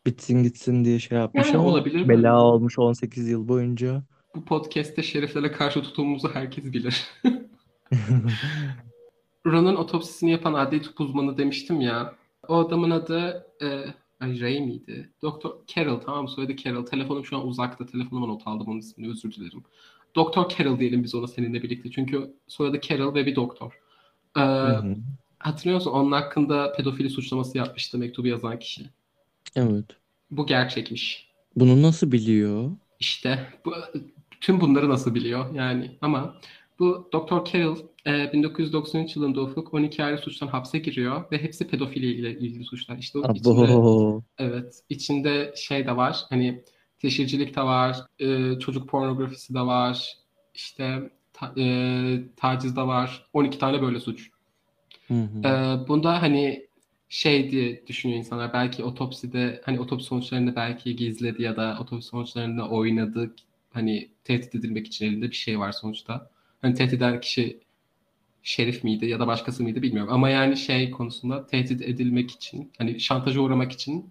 [0.10, 2.10] Bitsin gitsin diye şey yapmış Yani ama olabilir mi?
[2.10, 4.04] bela olmuş 18 yıl boyunca.
[4.36, 7.08] Bu podcast'te şeriflere karşı tutumumuzu herkes bilir.
[9.46, 12.16] Ron'un otopsisini yapan adli tıp uzmanı demiştim ya.
[12.48, 13.68] O adamın adı e,
[14.20, 15.10] ay Ray miydi?
[15.22, 16.28] Doktor Carroll tamam?
[16.28, 16.86] Soyadı Carroll.
[16.86, 17.86] Telefonum şu an uzakta.
[17.86, 19.64] Telefonuma not aldım onun ismini özür dilerim.
[20.16, 21.92] Doktor Carroll diyelim biz ona seninle birlikte.
[21.92, 23.80] Çünkü soyadı Carroll ve bir doktor.
[24.38, 24.96] Hı.
[25.40, 25.92] hatırlıyor musun?
[25.92, 28.90] Onun hakkında pedofili suçlaması yapmıştı mektubu yazan kişi.
[29.56, 29.86] Evet.
[30.32, 31.30] Bu gerçekmiş.
[31.56, 32.72] Bunu nasıl biliyor?
[33.00, 33.74] İşte bu,
[34.42, 36.36] tüm bunları nasıl biliyor yani ama
[36.80, 37.52] bu Dr.
[37.52, 37.78] Carroll
[38.08, 42.98] e, 1993 yılında Ufuk 12 ayrı suçtan hapse giriyor ve hepsi pedofili ilgili, ilgili suçlar.
[42.98, 46.64] İşte o içinde, evet içinde şey de var hani
[47.00, 50.18] teşhircilik de var, e, çocuk pornografisi de var,
[50.54, 53.26] işte ta, e, taciz de var.
[53.34, 54.30] 12 tane böyle suç.
[55.08, 55.48] Hı hı.
[55.48, 56.69] Ee, bunda hani
[57.10, 62.70] şey diye düşünüyor insanlar belki otopside hani otopsi sonuçlarını belki gizledi ya da otopsi sonuçlarında
[62.70, 63.36] oynadı
[63.70, 66.32] hani tehdit edilmek için elinde bir şey var sonuçta.
[66.62, 67.60] Hani tehdit eden kişi
[68.44, 73.00] şerif miydi ya da başkası mıydı bilmiyorum ama yani şey konusunda tehdit edilmek için hani
[73.00, 74.10] şantaja uğramak için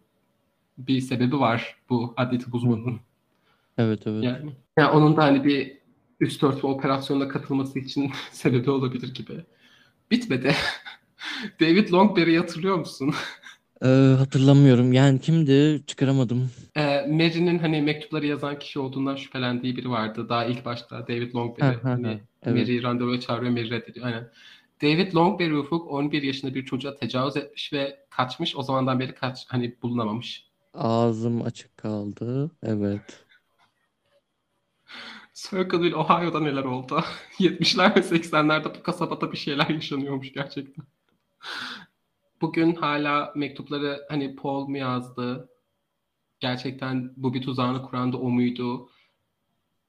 [0.79, 3.01] bir sebebi var bu adli tıp uzmanının.
[3.79, 4.25] Evet evet.
[4.25, 5.79] Yani, yani onun da hani bir
[6.21, 9.45] üst örtme operasyonuna katılması için sebebi olabilir gibi.
[10.11, 10.55] Bitmedi.
[11.61, 13.15] David Longberry'i hatırlıyor musun?
[13.83, 14.93] Ee, hatırlamıyorum.
[14.93, 15.83] Yani kimdi?
[15.87, 16.51] Çıkaramadım.
[16.77, 20.29] Ee, Mary'nin hani mektupları yazan kişi olduğundan şüphelendiği biri vardı.
[20.29, 21.77] Daha ilk başta David Longberry.
[21.77, 22.15] Ha, ha, hani ha.
[22.43, 22.57] Evet.
[22.57, 24.07] Mary'i randevuya çağırıyor, Mary reddediyor.
[24.07, 24.31] Aynen.
[24.83, 28.57] David Longberry Ufuk 11 yaşında bir çocuğa tecavüz etmiş ve kaçmış.
[28.57, 30.47] O zamandan beri kaç hani bulunamamış.
[30.75, 32.51] Ağzım açık kaldı.
[32.63, 33.25] Evet.
[35.35, 37.05] Circleville, Ohio'da neler oldu?
[37.39, 40.85] 70'ler ve 80'lerde bu kasabada bir şeyler yaşanıyormuş gerçekten.
[42.41, 45.49] Bugün hala mektupları hani Paul mu yazdı?
[46.41, 48.91] Gerçekten bu bir tuzağını kuran da o muydu?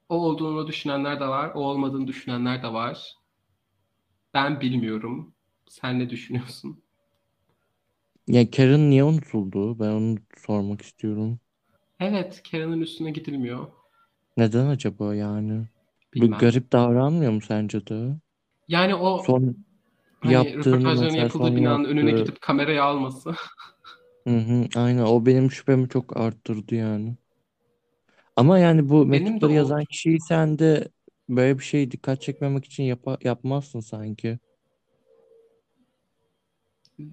[0.08, 3.16] O olduğunu düşünenler de var, o olmadığını düşünenler de var.
[4.34, 5.34] Ben bilmiyorum.
[5.68, 6.82] Sen ne düşünüyorsun?
[8.26, 9.78] Ya Karen niye unutuldu?
[9.78, 11.40] Ben onu sormak istiyorum.
[12.00, 13.66] Evet, Karen'ın üstüne gidilmiyor.
[14.36, 15.68] Neden acaba yani?
[16.14, 16.38] Bilmem.
[16.38, 18.16] garip davranmıyor mu sence de?
[18.68, 19.64] Yani o Son
[20.20, 23.34] hani yaptığını röportajların yapıldığı binanın önüne yaptığı- gidip kameraya alması.
[24.28, 27.16] Hı hı, aynen o benim şüphemi çok arttırdı yani.
[28.36, 29.86] Ama yani bu Benim de mektupları yazan oldu.
[29.86, 30.88] kişiyi sen de
[31.28, 34.38] böyle bir şey dikkat çekmemek için yapa- yapmazsın sanki.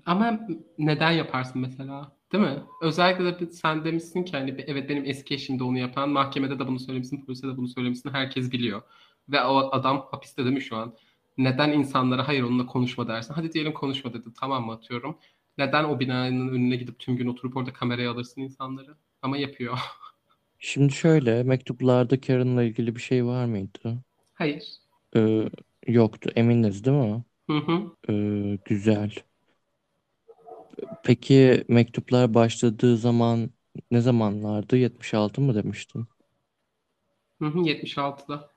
[0.06, 0.40] Ama
[0.78, 2.18] neden yaparsın mesela?
[2.34, 2.64] Değil mi?
[2.82, 6.60] Özellikle de bir- sen demişsin ki hani evet benim eski eşim de onu yapan, mahkemede
[6.60, 8.82] de bunu söylemişsin, polise de bunu söylemişsin, herkes biliyor.
[9.30, 10.96] Ve o adam hapiste değil mi şu an?
[11.38, 13.34] Neden insanlara hayır onunla konuşma dersin?
[13.34, 14.30] Hadi diyelim konuşma dedi.
[14.40, 15.18] Tamam mı atıyorum.
[15.58, 18.98] Neden o binanın önüne gidip tüm gün oturup orada kameraya alırsın insanları?
[19.22, 19.78] Ama yapıyor.
[20.60, 24.04] Şimdi şöyle mektuplarda Karen'la ilgili bir şey var mıydı?
[24.34, 24.82] Hayır.
[25.16, 25.50] Ee,
[25.88, 26.30] yoktu.
[26.36, 27.24] Eminiz değil mi?
[27.48, 27.92] Hı hı.
[28.10, 29.12] Ee, güzel.
[31.04, 33.50] Peki mektuplar başladığı zaman
[33.92, 34.78] ne zamanlardı?
[34.78, 36.08] 76 mı demiştin?
[37.42, 38.52] Hı hı 76'da.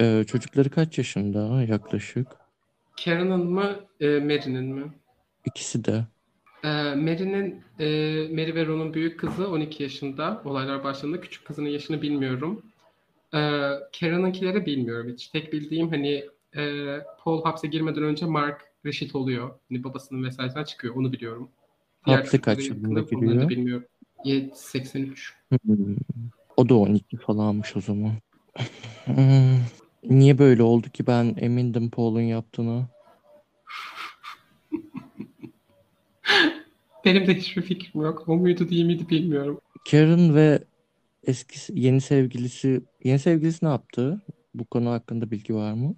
[0.00, 2.26] Ee, çocukları kaç yaşında yaklaşık?
[3.04, 4.92] Karen'ın mı, e, Mary'nin mi?
[5.44, 6.04] İkisi de.
[6.64, 7.84] E, Mary'nin, e,
[8.32, 10.42] Mary ve Ron'un büyük kızı 12 yaşında.
[10.44, 12.62] Olaylar başladığında küçük kızının yaşını bilmiyorum.
[13.34, 13.38] E,
[14.00, 15.28] Karen'ınkileri bilmiyorum hiç.
[15.28, 16.24] Tek bildiğim hani
[16.56, 16.94] e,
[17.24, 19.50] Paul hapse girmeden önce Mark reşit oluyor.
[19.68, 20.94] Hani babasının vesayetinden çıkıyor.
[20.94, 21.48] Onu biliyorum.
[22.06, 23.48] Diğer Hapse kaç yılında bunları da giriyor?
[23.48, 23.86] bilmiyorum.
[24.24, 25.34] Ye- 83.
[25.66, 25.96] Hmm.
[26.56, 28.12] O da 12 falanmış o zaman.
[29.04, 29.58] Hmm.
[30.04, 32.88] Niye böyle oldu ki ben emindim Paul'un yaptığını.
[37.04, 38.24] Benim de hiçbir fikrim yok.
[38.28, 39.60] O muydu değil miydi bilmiyorum.
[39.90, 40.64] Karen ve
[41.22, 44.20] eski yeni sevgilisi yeni sevgilisi ne yaptı?
[44.54, 45.94] Bu konu hakkında bilgi var mı?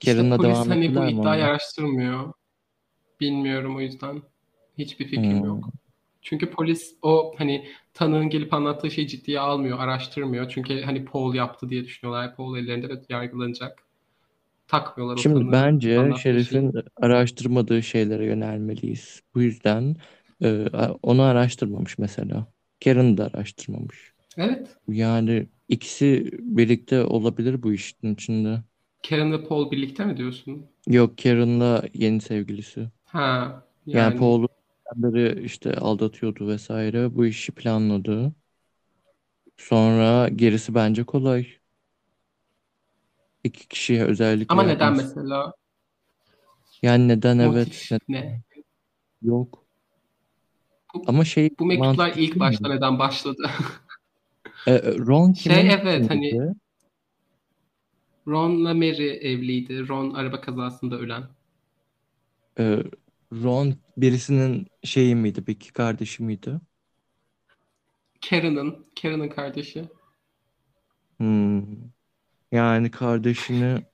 [0.00, 1.50] İşte Karen'la polis devam hani bu ettiler mi iddiayı onlar?
[1.50, 2.32] araştırmıyor.
[3.20, 4.22] Bilmiyorum o yüzden.
[4.78, 5.44] Hiçbir fikrim Hmm.
[5.44, 5.68] yok.
[6.22, 10.48] Çünkü polis o hani tanığın gelip anlattığı şeyi ciddiye almıyor, araştırmıyor.
[10.50, 12.36] Çünkü hani Paul yaptı diye düşünüyorlar.
[12.36, 13.82] Paul ellerinde ve yargılanacak.
[14.68, 16.62] Takmıyorlar o Şimdi tanığın bence anlattığı şeyi.
[16.62, 19.22] Şerif'in araştırmadığı şeylere yönelmeliyiz.
[19.34, 19.96] Bu yüzden
[20.42, 20.66] e,
[21.02, 22.46] onu araştırmamış mesela.
[22.84, 24.12] Karen de araştırmamış.
[24.36, 24.78] Evet.
[24.88, 28.62] Yani ikisi birlikte olabilir bu işin içinde.
[29.08, 30.70] Karen ve Paul birlikte mi diyorsun?
[30.86, 32.90] Yok Karen'la yeni sevgilisi.
[33.04, 33.62] Ha,
[33.92, 34.48] Yani yani Paul'u
[34.96, 37.14] beri işte aldatıyordu vesaire.
[37.16, 38.34] Bu işi planladı.
[39.56, 41.46] Sonra gerisi bence kolay.
[43.44, 44.94] İki kişiye özellikle ama neden yapması.
[44.94, 45.52] mesela?
[46.82, 48.42] Yani neden evet Motif neden ne?
[49.22, 49.66] yok.
[50.94, 52.68] Bu, Ama şey bu mektuplar mantıklı ilk değil başta mi?
[52.68, 53.50] neden başladı?
[54.66, 56.46] E, Ron Şey kimin evet hani?
[58.26, 59.88] Ron'la Mary evliydi.
[59.88, 61.24] Ron araba kazasında ölen.
[63.32, 65.44] Ron birisinin şeyi miydi?
[65.48, 66.60] İki kardeşi miydi?
[68.20, 69.88] Karen'ın, Karen'ın kardeşi.
[71.18, 71.62] Hmm.
[72.52, 73.86] Yani kardeşini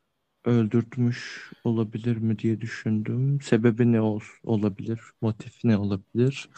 [0.45, 3.41] öldürtmüş olabilir mi diye düşündüm.
[3.41, 5.01] Sebebi ne ol olabilir?
[5.21, 6.49] Motif ne olabilir?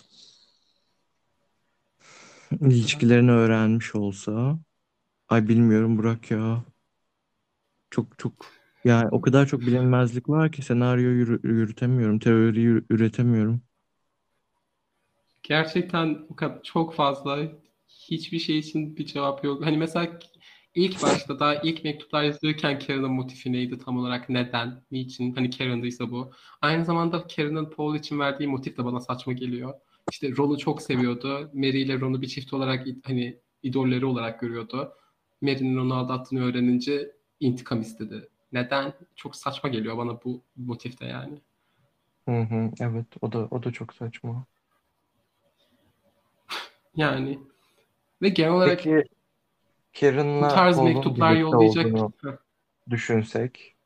[2.61, 4.59] İlişkilerini öğrenmiş olsa.
[5.29, 6.64] Ay bilmiyorum Burak ya.
[7.91, 8.47] Çok çok
[8.89, 13.62] yani o kadar çok bilinmezlik var ki senaryo yürü- yürütemiyorum, teori üretemiyorum.
[15.43, 17.39] Gerçekten o kadar çok fazla
[17.89, 19.66] hiçbir şey için bir cevap yok.
[19.66, 20.18] Hani mesela
[20.74, 26.11] ilk başta daha ilk mektuplar yazılırken Karen'ın motifi neydi tam olarak neden, niçin hani Karen'dıysa
[26.11, 26.32] bu.
[26.62, 29.74] Aynı zamanda Karen'ın Paul için verdiği motif de bana saçma geliyor.
[30.11, 31.51] İşte Ron'u çok seviyordu.
[31.55, 34.93] Mary ile Ron'u bir çift olarak hani idolleri olarak görüyordu.
[35.43, 38.28] Mary'nin onu aldattığını öğrenince intikam istedi.
[38.53, 38.93] Neden?
[39.17, 41.41] Çok saçma geliyor bana bu motif de yani.
[42.29, 44.47] Hı hı, evet o da o da çok saçma.
[46.97, 47.39] Yani
[48.23, 49.05] ve genel olarak Peki
[50.41, 51.87] bu Karen'la tarz Paul'un mektuplar yollayacak
[52.91, 53.77] düşünsek.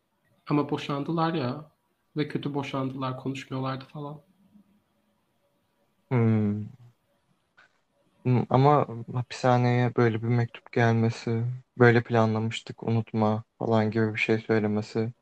[0.46, 1.70] ama boşandılar ya
[2.16, 4.20] ve kötü boşandılar, konuşmuyorlardı falan.
[6.10, 6.64] Hmm,
[8.50, 11.44] Ama hapishaneye böyle bir mektup gelmesi,
[11.78, 15.12] böyle planlamıştık unutma falan gibi bir şey söylemesi.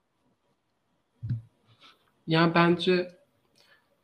[2.26, 3.18] Yani bence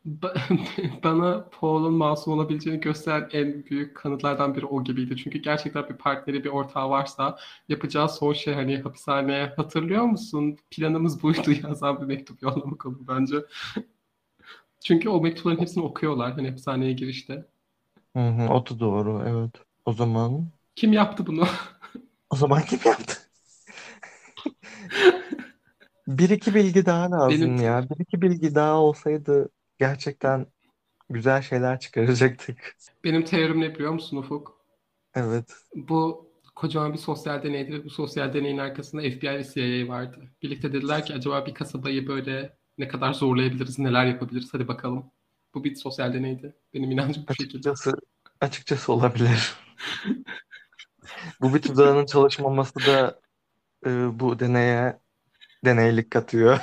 [0.07, 0.35] ba-
[1.05, 5.17] bana Paul'un masum olabileceğini gösteren en büyük kanıtlardan biri o gibiydi.
[5.17, 10.59] Çünkü gerçekten bir partneri, bir ortağı varsa yapacağı son şey hani hapishaneye hatırlıyor musun?
[10.71, 13.37] Planımız buydu yazan bir mektup yollamak olur bence.
[14.85, 17.47] Çünkü o mektupların hepsini okuyorlar hani hapishaneye girişte.
[18.17, 19.55] Hı hı, o da doğru evet.
[19.85, 21.47] O zaman Kim yaptı bunu?
[22.31, 23.17] O zaman kim yaptı?
[26.07, 27.87] Bir iki bilgi daha lazım Benim ya.
[27.91, 29.49] Bir iki bilgi daha olsaydı
[29.79, 30.47] gerçekten
[31.11, 32.77] güzel şeyler çıkaracaktık.
[33.05, 34.61] benim teorim ne biliyor musun Ufuk?
[35.15, 35.57] Evet.
[35.75, 40.31] Bu kocaman bir sosyal deneydi ve bu sosyal deneyin arkasında FBI ve CIA vardı.
[40.43, 45.11] Birlikte dediler ki acaba bir kasabayı böyle ne kadar zorlayabiliriz, neler yapabiliriz hadi bakalım.
[45.55, 46.57] Bu bir sosyal deneydi.
[46.75, 47.71] Benim inancım bu şekilde.
[47.71, 47.93] Açıkçası
[48.41, 49.55] açıkçası olabilir.
[51.41, 53.21] Bu bir tuzağının çalışmaması da
[53.87, 55.01] e, bu deneye
[55.65, 56.61] deneylik katıyor.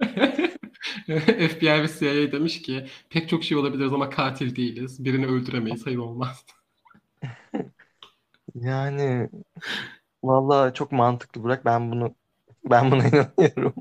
[1.50, 5.04] FBI ve CIA demiş ki pek çok şey olabiliriz ama katil değiliz.
[5.04, 5.86] Birini öldüremeyiz.
[5.86, 6.46] Hayır olmaz.
[8.54, 9.30] Yani
[10.22, 11.64] vallahi çok mantıklı Burak.
[11.64, 12.14] Ben bunu
[12.64, 13.74] ben buna inanıyorum.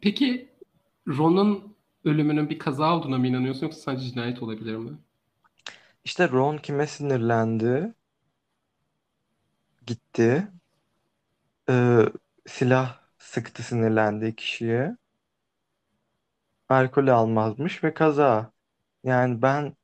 [0.00, 0.48] Peki
[1.08, 4.98] Ron'un ölümünün bir kaza olduğuna mı inanıyorsun yoksa sadece cinayet olabilir mi?
[6.04, 7.94] İşte Ron kime sinirlendi?
[9.86, 10.48] Gitti.
[11.70, 12.06] Ee,
[12.46, 14.96] silah sıktı sinirlendiği kişiye.
[16.68, 18.52] Alkol almazmış ve kaza.
[19.04, 19.76] Yani ben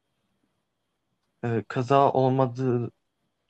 [1.45, 2.91] e, kaza olmadığı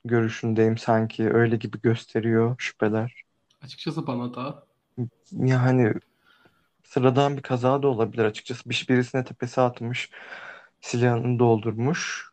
[0.05, 1.29] görüşündeyim sanki.
[1.33, 3.23] Öyle gibi gösteriyor şüpheler.
[3.61, 4.65] Açıkçası bana da.
[5.31, 5.93] Yani
[6.83, 8.69] sıradan bir kaza da olabilir açıkçası.
[8.69, 10.11] Bir, birisine tepesi atmış.
[10.81, 12.26] Silahını doldurmuş.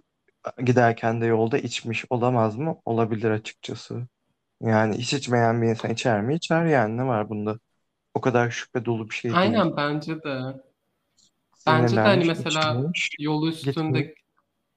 [0.65, 2.05] Giderken de yolda içmiş.
[2.11, 2.81] Olamaz mı?
[2.85, 4.09] Olabilir açıkçası.
[4.63, 6.35] Yani hiç içmeyen bir insan içer mi?
[6.37, 6.97] İçer yani.
[6.97, 7.59] Ne var bunda?
[8.15, 9.61] O kadar şüphe dolu bir şey değil.
[9.61, 10.55] Aynen bence de.
[11.67, 14.03] Bence de hani Sinirlenmiş, mesela içmiş, yol gitmiş.
[14.03, 14.15] üstünde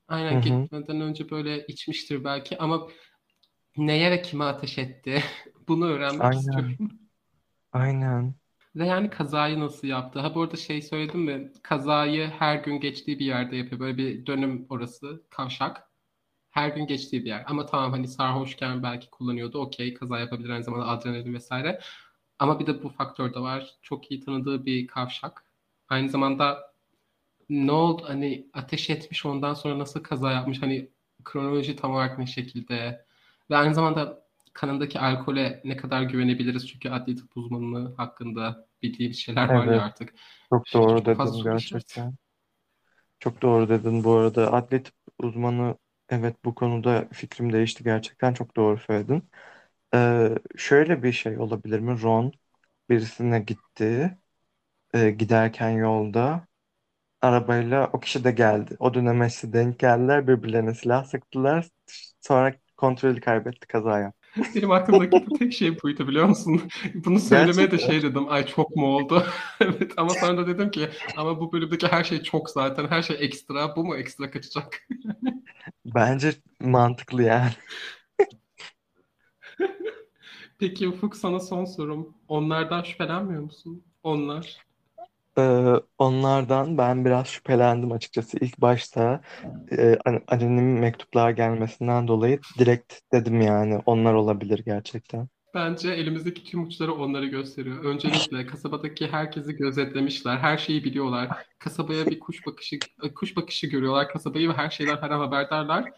[0.09, 0.69] aynen Hı hı.
[0.71, 2.89] gitmeden önce böyle içmiştir belki ama
[3.77, 5.23] neye ve kime ateş etti?
[5.69, 6.35] Bunu öğrenmek Aynen.
[6.35, 6.99] istiyorum.
[7.73, 8.35] Aynen.
[8.77, 10.19] Ve yani kazayı nasıl yaptı?
[10.19, 11.51] Ha bu arada şey söyledim mi?
[11.63, 13.79] Kazayı her gün geçtiği bir yerde yapıyor.
[13.79, 15.23] Böyle bir dönüm orası.
[15.29, 15.91] Kavşak.
[16.51, 17.43] Her gün geçtiği bir yer.
[17.47, 19.59] Ama tamam hani sarhoşken belki kullanıyordu.
[19.59, 21.79] Okey kaza yapabilir aynı zamanda adrenalin vesaire.
[22.39, 23.75] Ama bir de bu faktör de var.
[23.81, 25.45] Çok iyi tanıdığı bir kavşak.
[25.89, 26.73] Aynı zamanda
[27.49, 30.91] ne oldu hani ateş etmiş ondan sonra nasıl kaza yapmış hani
[31.25, 33.05] kronoloji tam olarak ne şekilde
[33.49, 34.26] ve aynı zamanda
[34.57, 39.67] kanındaki alkole ne kadar güvenebiliriz çünkü adli tıp uzmanlığı hakkında bildiğimiz şeyler var Evet.
[39.67, 40.15] ya artık.
[40.51, 42.15] Çok Çok doğru fazla dedin gerçekten.
[43.19, 44.53] Çok doğru dedin bu arada.
[44.53, 45.77] Adli tıp uzmanı
[46.09, 48.33] evet bu konuda fikrim değişti gerçekten.
[48.33, 49.29] Çok doğru söyledin.
[49.95, 52.01] Ee, şöyle bir şey olabilir mi?
[52.03, 52.33] Ron
[52.89, 54.17] birisine gitti.
[54.95, 56.47] Ee, giderken yolda
[57.21, 58.75] arabayla o kişi de geldi.
[58.79, 60.27] O dönemesi denk geldiler.
[60.29, 61.69] Birbirlerine silah sıktılar.
[62.21, 63.67] Sonra kontrolü kaybetti.
[63.67, 64.26] Kaza yaptı.
[64.55, 66.61] Benim aklımdaki tek şey buydu biliyor musun?
[66.93, 68.31] Bunu söylemeye de şey dedim.
[68.31, 69.23] Ay çok mu oldu?
[69.61, 72.87] Evet ama sonra da dedim ki ama bu bölümdeki her şey çok zaten.
[72.87, 73.75] Her şey ekstra.
[73.75, 74.87] Bu mu ekstra kaçacak?
[75.85, 77.51] Bence mantıklı yani.
[80.59, 82.17] Peki Ufuk sana son sorum.
[82.27, 83.83] Onlardan şüphelenmiyor musun?
[84.03, 84.66] Onlar.
[85.37, 88.37] Ee, onlardan ben biraz şüphelendim açıkçası.
[88.41, 89.21] İlk başta
[89.71, 95.27] e, an- anonim mektuplar gelmesinden dolayı direkt dedim yani onlar olabilir gerçekten.
[95.53, 97.83] Bence elimizdeki tüm uçları onları gösteriyor.
[97.83, 100.37] Öncelikle kasabadaki herkesi gözetlemişler.
[100.37, 101.29] Her şeyi biliyorlar.
[101.59, 102.79] Kasabaya bir kuş bakışı
[103.15, 105.91] kuş bakışı görüyorlar kasabayı ve her şeyden her an haberdarlar.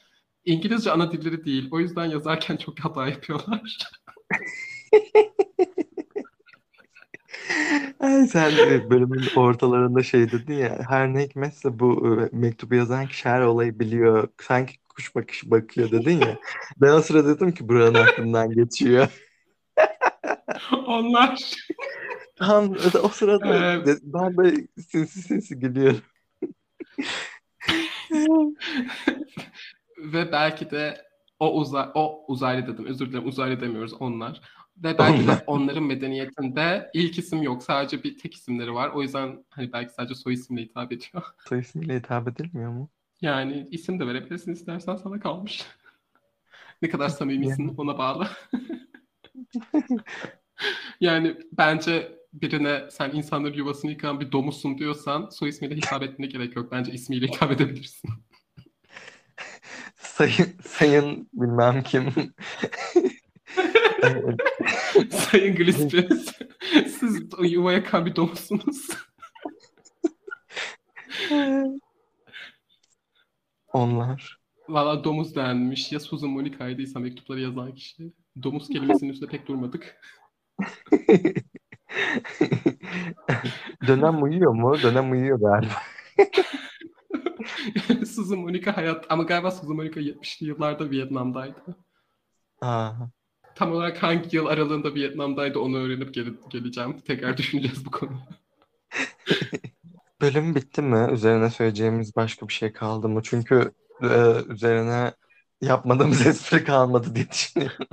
[0.45, 1.69] İngilizce ana dilleri değil.
[1.71, 3.77] O yüzden yazarken çok hata yapıyorlar.
[7.99, 13.07] Ay, sen de bölümün ortalarında şey dedin ya her ne hikmetse bu e, mektubu yazan
[13.07, 14.27] kişi her olayı biliyor.
[14.41, 16.38] Sanki kuş bakışı bakıyor dedin ya.
[16.77, 19.07] Ben o sırada dedim ki buranın aklından geçiyor.
[20.88, 21.55] Onlar.
[22.35, 26.01] Tam o sırada Ee, de- ben böyle sinsi sinsi gülüyorum.
[29.97, 30.97] ve belki de
[31.39, 32.85] o uzay o uzaylı dedim.
[32.85, 33.27] Özür dilerim.
[33.27, 34.41] Uzaylı demiyoruz onlar.
[34.84, 35.43] Ve belki de Onlar.
[35.47, 37.64] onların medeniyetinde ilk isim yok.
[37.64, 38.89] Sadece bir tek isimleri var.
[38.89, 41.23] O yüzden hani belki sadece soy isimle hitap ediyor.
[41.49, 42.89] Soy ismiyle hitap edilmiyor mu?
[43.22, 45.65] Yani isim de verebilirsin istersen sana kalmış.
[46.81, 48.27] Ne kadar samimisin ona bağlı.
[51.01, 56.56] Yani bence birine sen insanların yuvasını yıkan bir domuzsun diyorsan soy ismiyle hitap etmene gerek
[56.56, 56.72] yok.
[56.72, 58.10] Bence ismiyle hitap edebilirsin.
[59.95, 62.14] Sayın sayın bilmem kim.
[65.09, 66.26] Sayın Glispes,
[66.99, 68.88] siz yuva yakan bir domuzsunuz.
[73.73, 74.39] Onlar.
[74.69, 75.91] Valla domuz denmiş.
[75.91, 78.13] Ya Susan Monica'ydıysa mektupları yazan kişi.
[78.43, 80.01] Domuz kelimesinin üstünde pek durmadık.
[83.88, 84.77] Dönem uyuyor mu?
[84.84, 85.73] Dönem uyuyor galiba.
[88.05, 91.76] Susan Monica hayat ama galiba Susan Monica 70'li yıllarda Vietnam'daydı.
[92.61, 92.91] Aa,
[93.60, 96.99] Tam olarak hangi yıl aralığında Vietnam'daydı onu öğrenip gel- geleceğim.
[96.99, 98.19] Tekrar düşüneceğiz bu konuyu.
[100.22, 101.07] bölüm bitti mi?
[101.11, 103.22] Üzerine söyleyeceğimiz başka bir şey kaldı mı?
[103.23, 103.72] Çünkü
[104.03, 104.07] e,
[104.49, 105.14] üzerine
[105.61, 107.88] yapmadığımız espri kalmadı diye düşünüyorum.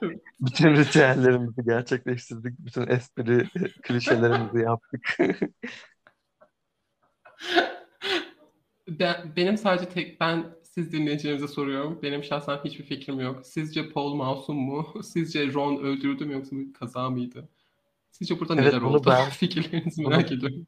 [0.40, 2.58] Bütün ritüellerimizi gerçekleştirdik.
[2.58, 3.48] Bütün espri
[3.82, 5.18] klişelerimizi yaptık.
[8.88, 10.44] Ben, benim sadece tek ben
[10.78, 12.02] siz dinleyicilerimize soruyorum.
[12.02, 13.46] Benim şahsen hiçbir fikrim yok.
[13.46, 14.94] Sizce Paul masum mu?
[15.04, 17.48] Sizce Ron öldürdü mü yoksa bir kaza mıydı?
[18.10, 19.10] Sizce burada Evet, neler bunu oldu?
[19.10, 20.66] ben- Fikirlerinizi bunu- merak ediyorum.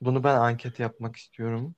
[0.00, 1.74] Bunu ben anket yapmak istiyorum.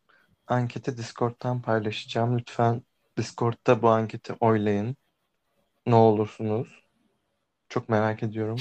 [0.46, 2.38] Anketi Discord'dan paylaşacağım.
[2.38, 2.82] Lütfen
[3.16, 4.96] Discord'da bu anketi oylayın.
[5.86, 6.84] Ne olursunuz.
[7.68, 8.56] Çok merak ediyorum.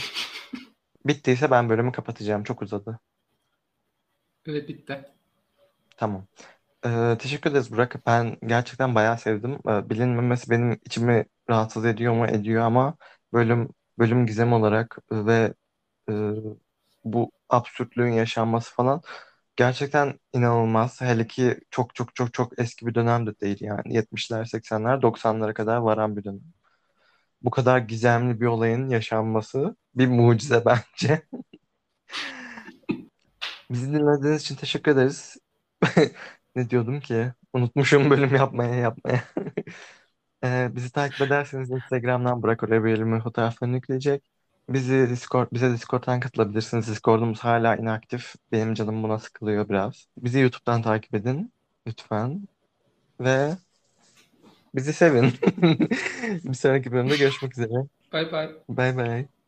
[1.05, 2.43] Bittiyse ben bölümü kapatacağım.
[2.43, 2.99] Çok uzadı.
[4.45, 5.05] Evet bitti.
[5.97, 6.27] Tamam.
[6.85, 8.05] Ee, teşekkür ederiz Burak.
[8.05, 9.59] Ben gerçekten bayağı sevdim.
[9.69, 12.25] Ee, bilinmemesi benim içimi rahatsız ediyor mu?
[12.27, 12.97] Ediyor ama
[13.33, 15.53] bölüm bölüm gizem olarak ve
[16.09, 16.13] e,
[17.03, 19.01] bu absürtlüğün yaşanması falan
[19.55, 21.01] gerçekten inanılmaz.
[21.01, 23.95] Hele ki çok çok çok çok eski bir dönem de değil yani.
[23.95, 26.41] 70'ler, 80'ler, 90'lara kadar varan bir dönem.
[27.41, 31.23] Bu kadar gizemli bir olayın yaşanması bir mucize bence.
[33.71, 35.37] Bizi dinlediğiniz için teşekkür ederiz.
[36.55, 37.33] Ne diyordum ki?
[37.53, 39.23] Unutmuşum bölüm yapmaya yapmaya.
[40.43, 44.23] Ee, bizi takip ederseniz Instagram'dan Burak oraya bölümün fotoğraflarını yükleyecek.
[44.69, 46.87] Bizi Discord, bize Discord'dan katılabilirsiniz.
[46.87, 48.35] Discord'umuz hala inaktif.
[48.51, 50.07] Benim canım buna sıkılıyor biraz.
[50.17, 51.53] Bizi YouTube'dan takip edin
[51.87, 52.47] lütfen.
[53.21, 53.57] Ve
[54.75, 55.33] bizi sevin.
[56.43, 57.87] Bir sonraki bölümde görüşmek üzere.
[58.11, 58.49] Bay bay.
[58.69, 59.40] Bay bay.